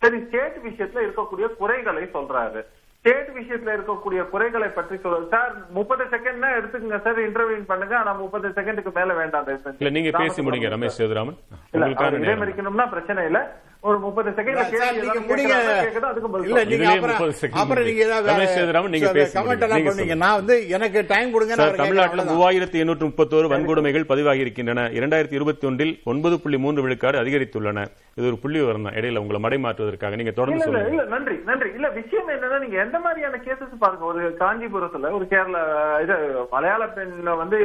சரி 0.03 0.19
ஸ்டேட் 0.27 0.59
விஷயத்துல 0.69 1.05
இருக்கக்கூடிய 1.07 1.47
குறைகளை 1.61 2.05
சொல்றாரு. 2.17 2.61
ஸ்டேட் 2.99 3.29
விஷயத்துல 3.39 3.75
இருக்கக்கூடிய 3.77 4.21
குறைகளை 4.31 4.69
பற்றி 4.69 4.97
சொல்ற 5.03 5.19
சார் 5.35 5.53
முப்பது 5.77 6.05
செகண்ட் 6.15 6.47
எடுத்துக்கங்க 6.59 6.99
சார் 7.05 7.19
இன்டர்வியூ 7.27 7.59
பண்ணுங்க. 7.73 7.95
ஆனா 7.99 8.13
முப்பது 8.23 8.49
செகண்டுக்கு 8.57 8.93
மேல 8.99 9.15
வேண்டாம். 9.21 9.51
இல்ல 9.81 9.91
நீங்க 9.97 10.13
பேசி 10.19 10.43
முடிங்க 10.47 10.71
ரமேஷ் 10.75 10.99
சேதுராமன் 11.01 11.39
இல்ல 11.73 11.89
இடைமறிக்கணும்னா 12.21 12.87
பிரச்சனை 12.95 13.25
இல்ல. 13.31 13.41
ஒரு 13.87 13.99
முப்பது 14.05 14.31
செகண்ட்ல 14.37 14.63
சார், 14.63 14.73
கேள்வி 14.73 15.01
நீங்க 15.03 15.11
ஏதாவது 15.11 15.29
முடிங்க. 15.29 15.57
கேட்கறாங்க, 15.57 15.83
கேட்கணும், 15.85 16.11
அதுக்கு 16.13 16.29
பதில் 16.31 16.47
இல்ல, 16.47 16.61
சொல்லுங்க. 16.61 16.71
நீங்க 16.71 16.85
இதுலயே 16.85 16.99
அப்புறம் 16.99 17.21
30 17.21 17.37
second 17.43 17.59
அப்புறம் 17.61 17.85
நீங்க 17.89 18.01
ஏதாவது 18.07 18.29
ரமேஷ் 18.31 18.55
சேதுராமன், 18.57 18.93
நீங்க 18.95 19.11
பேசி 19.19 19.35
கமெண்ட் 19.37 19.49
முடிங்க. 19.49 19.67
எல்லாம் 19.67 19.79
நீங்க 19.79 19.91
பண்ணுங்க. 19.91 20.01
சொல்லுங்க. 20.01 20.17
நான் 20.25 20.39
வந்து 20.41 20.55
எனக்கு 20.77 21.01
டைம் 21.13 21.31
கொடுங்க 21.35 21.53
நான் 21.53 21.63
சார் 21.63 21.71
அவரை 21.71 21.83
தமிழ்நாட்டில் 21.83 22.21
கேட்கிறேன், 22.21 22.41
மூவாயிரத்தி 22.41 22.81
எண்ணூற்று 22.83 23.09
முப்பத்தோரு 23.11 23.51
வன்கொடுமைகள் 23.53 24.09
பதிவாகி 24.11 24.45
இருக்கின்றன 24.47 24.87
இரண்டாயிரத்தி 24.99 25.39
இருபத்தி 25.39 25.69
ஒன்றில் 25.71 25.95
ஒன்பது 26.13 26.39
புள்ளி 26.43 26.61
மூன்று 26.65 26.85
விழுக்காடு 26.87 27.21
அதிகரித்துள்ளன. 27.23 27.87
இது 28.19 28.27
ஒரு 28.33 28.41
புள்ளி 28.43 28.59
விவரம் 28.63 28.89
தான். 28.89 28.99
இடையில 29.01 29.23
உங்களை 29.25 29.41
மடைமாற்றுவதற்காக 29.47 30.19
நீங்க 30.23 30.35
தொடர்ந்து 30.41 30.59
இல்ல 30.59 30.69
இல்ல 30.69 30.81
சொல்லுங்க. 30.81 30.93
இல்ல 30.97 31.15
நன்றி 31.15 31.39
நன்றி. 31.53 31.71
இல்ல 31.79 31.89
விஷயம் 32.01 32.35
என்னன்னா 32.37 32.61
நீங்க 32.65 32.79
எந்த 32.87 32.99
மாதிரியான 33.07 33.41
கேசஸ் 33.47 33.83
பாருங்க. 33.85 34.05
ஒரு 34.13 34.23
காஞ்சிபுரத்துல 34.43 35.15
ஒரு 35.21 35.29
கேரளா 35.35 35.63
இது 36.07 36.19
மலையாள 36.57 36.91
பெண் 36.99 37.17
வந்து 37.45 37.61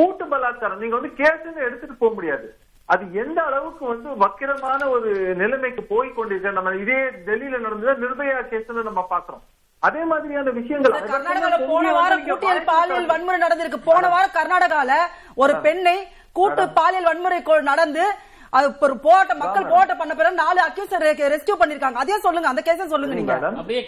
கூட்டு 0.00 0.26
பலாத்காரம். 0.34 0.82
நீங்க 0.84 0.96
வந்து 1.00 1.14
கேஸ்ன்னு 1.22 1.66
எடுத்துட்டு 1.68 2.02
போக 2.04 2.12
முடியாது. 2.18 2.48
அது 2.86 3.04
எந்த 3.12 3.42
அளவுக்கு 3.42 3.86
வந்து 3.86 4.16
வக்கிரமான 4.16 4.88
ஒரு 4.88 5.34
நிலைமைக்கு 5.34 5.82
போய் 5.82 6.12
கொண்டிருக்கு 6.16 6.50
நம்ம 6.50 6.74
இதே 6.74 6.98
டெல்லியில 7.26 7.58
நடந்தது 7.58 8.08
நிர்பயா 8.08 8.38
கேஸ்ன்னு 8.50 8.82
நம்ம 8.82 9.06
பாக்குறோம் 9.10 9.42
அதே 9.78 10.04
மாதிரியான 10.04 10.50
விஷயங்கள் 10.50 10.92
கர்நாடகால 10.92 11.66
போன 11.66 11.92
வாரம் 11.92 12.24
கூட்டியல் 12.24 12.64
பாலியல் 12.64 13.06
வன்முறை 13.06 13.40
நடந்திருக்கு. 13.40 13.76
போன 13.84 14.08
வாரம் 14.08 14.30
கர்நாடகால 14.30 14.92
ஒரு 15.34 15.56
பெண்ணை 15.56 16.06
கூட்டு 16.32 16.68
பாலியல் 16.68 17.04
வன்முறை 17.04 17.42
நடந்து 17.60 18.04
அது 18.50 18.72
ஒரு 18.80 18.98
போட்ட 18.98 19.34
மக்கள் 19.34 19.66
போட்ட 19.66 19.94
பண்ண 19.94 20.14
பிறகு 20.14 20.34
நாலு 20.34 20.60
அக்யூஸ் 20.68 20.94
ரெஸ்கியூ 21.30 21.54
பண்ணிருக்காங்க. 21.60 21.92
அதே 21.92 22.18
சொல்லுங்க 22.18 22.48
அந்த 22.48 22.62
கேஸ 22.64 22.86
சொல்லுங்க 22.86 23.14
நீங்க. 23.14 23.32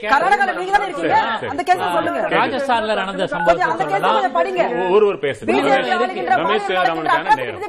கர்நாடகால 0.08 0.56
நீங்க 0.56 0.72
தானே 0.72 0.84
இருக்கீங்க. 0.84 1.14
அந்த 1.48 1.62
கேஸ 1.66 1.92
சொல்லுங்க. 1.92 2.20
ராஜஸ்தான்ல 2.28 2.94
நடந்த 2.94 3.26
சம்பவத்தை 3.26 3.70
அந்த 3.70 3.84
கேஸ 3.84 4.00
கொஞ்சம் 4.12 4.36
படிங்க. 4.36 4.90
ஒ- 4.90 4.94
ஒருவர் 4.94 5.16
பேசுங்க. 5.16 5.46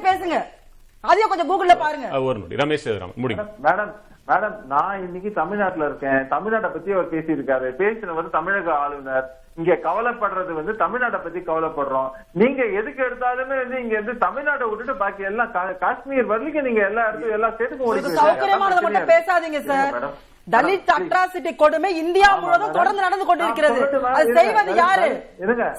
பேசுங்க. 0.03 0.56
அதையும் 1.03 1.29
கொஞ்சம் 1.29 1.49
கூகுள்ல 1.49 1.73
பாருங்க 1.77 2.07
ஒரு 2.21 2.37
நொடி 2.39 2.55
ரமேஷ் 2.55 2.85
சேதுராமன் 2.85 3.21
முடிங்க 3.21 3.43
மேடம் 3.65 3.91
மேடம் 4.27 4.55
நான் 4.67 5.03
இன்னைக்கு 5.03 5.29
தமிழ்நாட்டுல 5.33 5.85
இருக்கேன் 5.85 6.21
தமிழ்நாட்டை 6.31 6.69
பத்தி 6.71 6.91
அவர் 6.91 7.11
பேசியிருக்காரு 7.11 7.67
பேசினவர் 7.77 8.29
தமிழக 8.31 8.69
ஆளுநர் 8.77 9.27
இங்க 9.57 9.75
கவலைப்படுறது 9.83 10.51
வந்து 10.53 10.73
தமிழ்நாட்டை 10.75 11.19
பத்தி 11.21 11.39
கவலைப்படுறோம் 11.41 12.09
நீங்க 12.33 12.61
எதுக்கு 12.79 13.01
எடுத்தாலுமே 13.03 13.55
வந்து 13.61 13.77
இங்க 13.79 13.95
வந்து 13.95 14.15
தமிழ்நாட்டை 14.25 14.65
விட்டுட்டு 14.67 14.95
பாக்கி 14.95 15.23
எல்லாம் 15.23 15.53
கா- 15.53 15.77
காஷ்மீர் 15.77 16.27
வரைக்கும் 16.27 16.65
நீங்க 16.65 16.81
எல்லா 16.81 17.03
இடத்துக்கும் 17.03 17.37
எல்லா 17.37 17.49
ஸ்டேட்டுக்கும். 17.49 18.19
சௌகரியமானதை 18.19 18.81
மட்டும் 18.87 19.11
பேசாதீங்க. 19.13 19.61
Sir 19.69 19.93
madam. 19.95 20.15
தலித் 20.47 20.91
அட்ராசிட்டி 20.93 21.51
கொடுமை 21.55 21.89
இந்தியா 21.97 22.27
முழுவதும். 22.35 22.75
தொடர்ந்து 22.75 23.01
நடந்து 23.01 23.25
கொண்டிருக்கிறது? 23.25 23.79
அது 24.11 24.35
செய்வது 24.37 24.75
யாரு. 24.77 25.07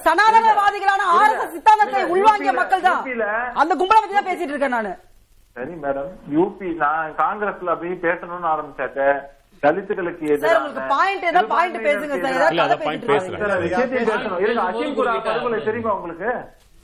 சனாதனவாதிகளான. 0.05 1.05
ஆர் 1.15 1.35
எஸ் 1.35 1.53
சித்தாந்தத்தை 1.53 1.95
இருங்க, 1.95 2.13
உள்வாங்கிய 2.15 2.51
மக்கள் 2.53 2.83
தான் 2.83 2.99
அந்த 3.55 3.73
கும்பலை 3.75 3.99
பத்தி 3.99 4.15
தான் 4.15 4.29
பேசிட்டு 4.29 4.53
இருக்கேன் 4.53 4.75
நானு 4.77 4.91
சரி 5.59 5.73
மேடம் 5.81 6.09
யூபி 6.31 6.75
நான் 6.75 7.11
காங்கிரஸ்ல 7.15 7.65
அப்படி 7.67 7.91
பேசணும்னு 8.01 8.49
ஆரம்பிச்சாக்க 8.49 8.99
தலித்துகளுக்கு. 9.63 10.25
தெரியுமா 15.63 15.95
உங்களுக்கு? 15.95 16.29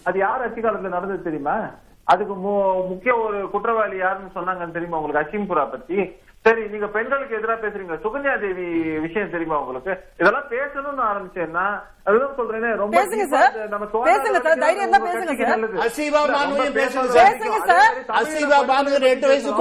அது 0.05 0.19
யார் 0.19 0.41
ஆட்சி 0.41 0.61
காலத்துல 0.61 0.89
நடந்தது 0.89 1.23
தெரியுமா? 1.23 1.55
அதுக்கு 2.07 2.33
மு- 2.35 2.89
முக்கிய 2.89 3.15
ஒரு 3.17 3.49
குற்றவாளி 3.49 3.97
யாருன்னு 3.97 4.35
சொன்னாங்கன்னு 4.35 4.71
தெரியுமா 4.71 4.97
உங்களுக்கு 4.97 5.23
அசிம்புரா 5.23 5.69
பத்தி? 5.69 5.97
சரி 6.45 6.63
நீங்க 6.67 6.87
பெண்களுக்கு 6.89 7.35
எதிராக 7.35 7.57
பேசுறீங்க 7.61 7.95
சுகன்யா 8.01 8.33
தேவி 8.39 8.65
விஷயம் 8.99 9.31
தெரியுமா 9.31 9.57
உங்களுக்கு 9.59 9.91
இதெல்லாம் 10.19 10.47
பேசணும்னு 10.51 11.03
ஆரம்பிச்சேன்னா 11.07 11.63
அதுதான் 12.07 12.33
சொல்றேனே 12.37 12.71
ரொம்ப 12.75 12.93
நம்ம 13.71 13.85
பேசுங்க 14.09 14.39
சார். 14.39 14.59
தைரியம் 14.63 14.91
பேசுங்க. 15.05 15.31
நல்லது. 15.51 15.77
பேசுங்க. 16.75 17.05
சார். 17.15 17.29
பேசுங்க 17.29 17.57
சார். 17.69 17.95
பானுவர் 18.69 19.05
எட்டு 19.07 19.29
வயசு 19.31 19.53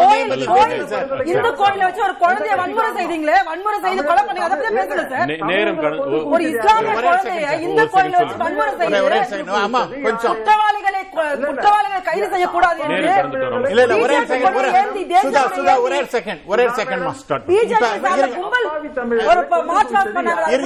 கோயில் 0.51 0.91
சார். 0.91 1.07
இந்து 1.31 1.53
கோயில 1.61 1.87
வச்சு 1.87 2.03
ஒரு 2.03 2.15
குழந்தைய 2.21 2.57
வன்முறை 2.61 2.91
செய்தீங்களே 2.99 3.39
வன்முறை 3.49 3.79
செய்து 3.81 4.03
கொலை 4.05 4.25
பண்ணி 4.25 4.43
அதை 4.43 4.57
பத்தி 4.57 4.77
பேசுங்க 4.79 5.07
சார் 5.15 5.33
நேரம் 5.51 5.81
ஒரு- 6.05 6.21
இஸ்லாமிய 6.51 6.93
குழந்தைய 7.01 7.33
இந்து 7.65 7.87
கோயில 7.95 8.15
வச்சு 8.21 8.39
வன்முறை 8.45 8.71
second. 8.75 8.93
ஆமா 9.63 9.83
கொஞ்சம் 10.05 10.35
குற்றவாளிகளை 10.35 11.03
குற்றவாளிகளை 11.47 12.03
கைது 12.05 12.29
செய்யக்கூடாது 12.29 12.79
என்று. 12.87 13.01
இல்ல 13.71 13.83
இல்ல 13.85 13.97
ஒரே 14.05 14.19
செகண்ட் 14.27 14.61
ஒரே 14.61 14.71
சுதா 15.25 15.43
ஒரே 15.83 16.01
செகண்ட் 16.13 16.45
ஒரே 16.47 16.67
செகண்ட் 16.79 17.05
இருங்க. 17.61 18.37
கும்பல் 18.37 18.67
ஒரு 19.31 19.41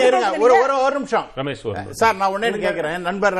இருங்க 0.08 0.30
ஒரு 0.44 0.54
ஒரு 0.62 0.74
ஒரு 0.84 0.94
நிமிஷம். 0.98 1.26
ரமேஷ். 1.40 1.64
சார் 2.00 2.18
நான் 2.20 2.32
ஒன்னே 2.36 2.50
கேக்குறேன் 2.66 3.06
நண்பர் 3.08 3.38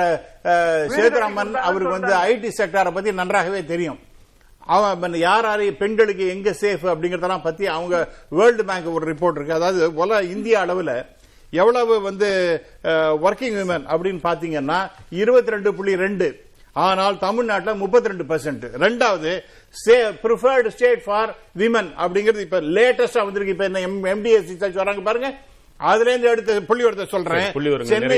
சேதுராமன் 0.97 1.55
அவருக்கு 1.69 1.97
வந்து 1.99 2.15
ஐடி 2.33 2.51
செக்டாரை 2.59 2.93
பத்தி 2.97 3.13
நன்றாகவே 3.21 3.63
தெரியும். 3.73 4.01
அவன் 4.77 5.15
யார் 5.27 5.47
யார் 5.49 5.63
பெண்களுக்கு 5.83 6.25
எங்க 6.33 6.51
சேஃப் 6.63 6.85
அப்படிங்கறதெல்லாம் 6.93 7.47
பத்தி 7.47 7.65
அவங்க 7.77 7.95
வேர்ல்டு 8.39 8.65
பேங்க் 8.71 8.97
ஒரு 8.97 9.07
ரிப்போர்ட் 9.13 9.39
இருக்கு. 9.39 9.59
அதாவது 9.59 9.81
உல 10.03 10.21
இந்திய 10.35 10.57
அளவுல 10.65 10.93
எவ்வளவு 11.63 11.95
வந்து 12.09 12.29
ஒர்க்கிங் 13.29 13.57
விமன் 13.61 13.87
அப்படின்னு 13.93 14.21
பாத்தீங்கன்னா 14.27 14.79
இருபத்தி 15.23 15.55
ரெண்டு 15.55 15.71
புள்ளி 15.79 15.95
ரெண்டு. 16.05 16.29
ஆனால் 16.87 17.17
தமிழ்நாட்டில் 17.23 17.81
முப்பத்தி 17.83 18.11
ரெண்டு 18.11 18.25
பர்சன்ட் 18.31 18.65
ரெண்டாவது 18.83 19.31
ப்ரிஃபர்டு 20.23 20.69
ஸ்டேட் 20.75 21.03
ஃபார் 21.07 21.31
விமன் 21.61 21.91
அப்படிங்கிறது 22.03 22.47
இப்ப 22.47 22.61
லேட்டஸ்டா 22.77 23.23
வந்திருக்கு. 23.27 23.55
இப்ப 23.57 23.65
என்ன 23.71 23.81
எம்டிஎஸ்சி 24.15 24.57
வராங்க 24.83 25.03
பாருங்க. 25.09 25.31
அதுல 25.81 26.11
இருந்து 26.11 26.31
எடுத்து 26.31 26.53
புள்ளி 26.69 26.87
எடுத்து 26.87 27.05
சொல்றேன். 27.13 27.45
சென்னை 27.91 28.17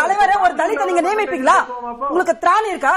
தலைவரே 0.00 0.36
ஒரு 0.44 0.54
தலித்தை 0.60 0.86
நீங்க 0.90 1.02
நியமிப்பீங்களா? 1.08 1.58
உங்களுக்கு 2.10 2.36
திராணி 2.44 2.68
இருக்கா? 2.74 2.96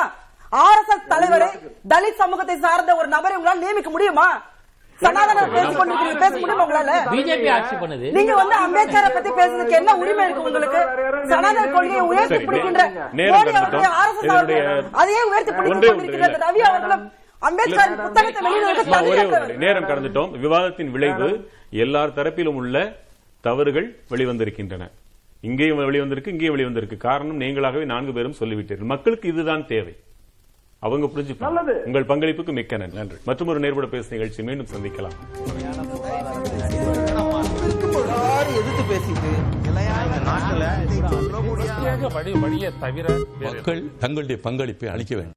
ஆர்எஸ்எஸ் 0.67 1.09
தலைவரை 1.13 1.49
தலித் 1.93 2.21
சமூகத்தை 2.21 2.55
சார்ந்த 2.67 2.91
ஒரு 3.01 3.09
நபரை 3.15 3.35
உங்களால் 3.39 3.63
நியமிக்க 3.65 3.89
முடியுமா? 3.95 4.29
சனாதன 5.03 5.43
பேசிக் 5.55 5.77
கொண்டிருக்கிறீங்க 5.79 6.21
பேச 6.23 6.33
முடியுமா 6.41 6.63
உங்களால? 6.65 6.93
பிஜேபி 7.13 7.47
ஆட்சி 7.55 7.75
பண்ணுது. 7.75 8.07
நீங்க 8.17 8.33
வந்து 8.41 8.55
அம்பேத்கரை 8.65 9.09
பத்தி 9.13 9.29
பேசுறதுக்கு 9.39 9.75
என்ன 9.81 9.95
உரிமை 10.01 10.25
இருக்கு 10.25 10.43
உங்களுக்கு? 10.43 10.81
சனாதன 11.31 11.67
கொள்கையை 11.67 12.01
உயர்த்தி 12.11 12.33
சரி, 12.33 12.45
பிடிக்கின்ற 12.45 12.83
நேரம் 13.19 13.35
மோடி 13.35 13.51
கடந்துட்டோம். 13.51 13.55
அவர்களுடைய 13.55 13.91
ஆர்எஸ்எஸ் 14.01 14.33
அவர்கள் 14.33 14.59
இதனுடைய 14.59 14.83
அதையே 14.91 15.21
உயர்த்தி 15.31 15.51
ஒன்றே 15.51 15.69
பிடித்துக் 15.69 15.89
ஒன்று. 15.89 15.95
கொண்டிருக்கிற 15.95 16.25
இல்லை. 16.25 16.41
ரவி 16.45 16.69
அவர்களும் 16.69 17.05
அம்பேத்கர் 17.39 17.95
புத்தகத்தை 18.01 18.41
வெளியிடுவதற்கு 18.45 18.93
அம்மா, 18.93 19.01
ஒரே 19.01 19.09
ஒரு 19.09 19.29
தகுதியற்றவர். 19.29 19.57
நேரம் 19.57 19.89
கடந்துட்டோம். 19.89 20.31
விவாதத்தின் 20.39 20.91
விளைவு 20.91 21.49
எல்லார் 21.69 22.15
தரப்பிலும் 22.15 22.59
உள்ள 22.61 22.95
தவறுகள் 23.41 23.87
வெளிவந்திருக்கின்றன. 24.09 24.89
இங்கேயும் 25.41 25.79
வெளிவந்திருக்கு 25.79 26.27
இங்கேயும் 26.27 26.57
வெளிவந்திருக்கு. 26.57 26.97
காரணம் 26.97 27.39
நீங்களாகவே 27.39 27.85
நான்கு 27.85 28.11
பேரும் 28.11 28.39
சொல்லிவிட்டீர்கள். 28.39 28.91
மக்களுக்கு 28.93 29.27
இதுதான் 29.29 29.67
தேவை. 29.67 29.95
அவங்க 30.79 31.21
நல்லது. 31.39 31.81
உங்கள் 31.85 32.05
பங்களிப்புக்கு 32.05 32.51
மிக்க 32.51 32.77
நன்றி. 32.77 32.97
நன்றி. 32.97 33.15
மற்றும் 33.25 33.47
ஒரு 33.47 33.59
நேர்பட 33.59 33.87
பேசு 33.87 34.11
நிகழ்ச்சி 34.11 34.43
மீண்டும் 34.43 34.65
சந்திக்கலாம். 34.65 35.11
எதிர்த்து 38.49 38.95
பேசிட்டு 38.95 39.47
மக்கள் 43.39 43.97
தங்களுடைய 43.99 44.41
பங்களிப்பை 44.41 44.89
அளிக்க 44.89 45.15
வேண்டும். 45.15 45.33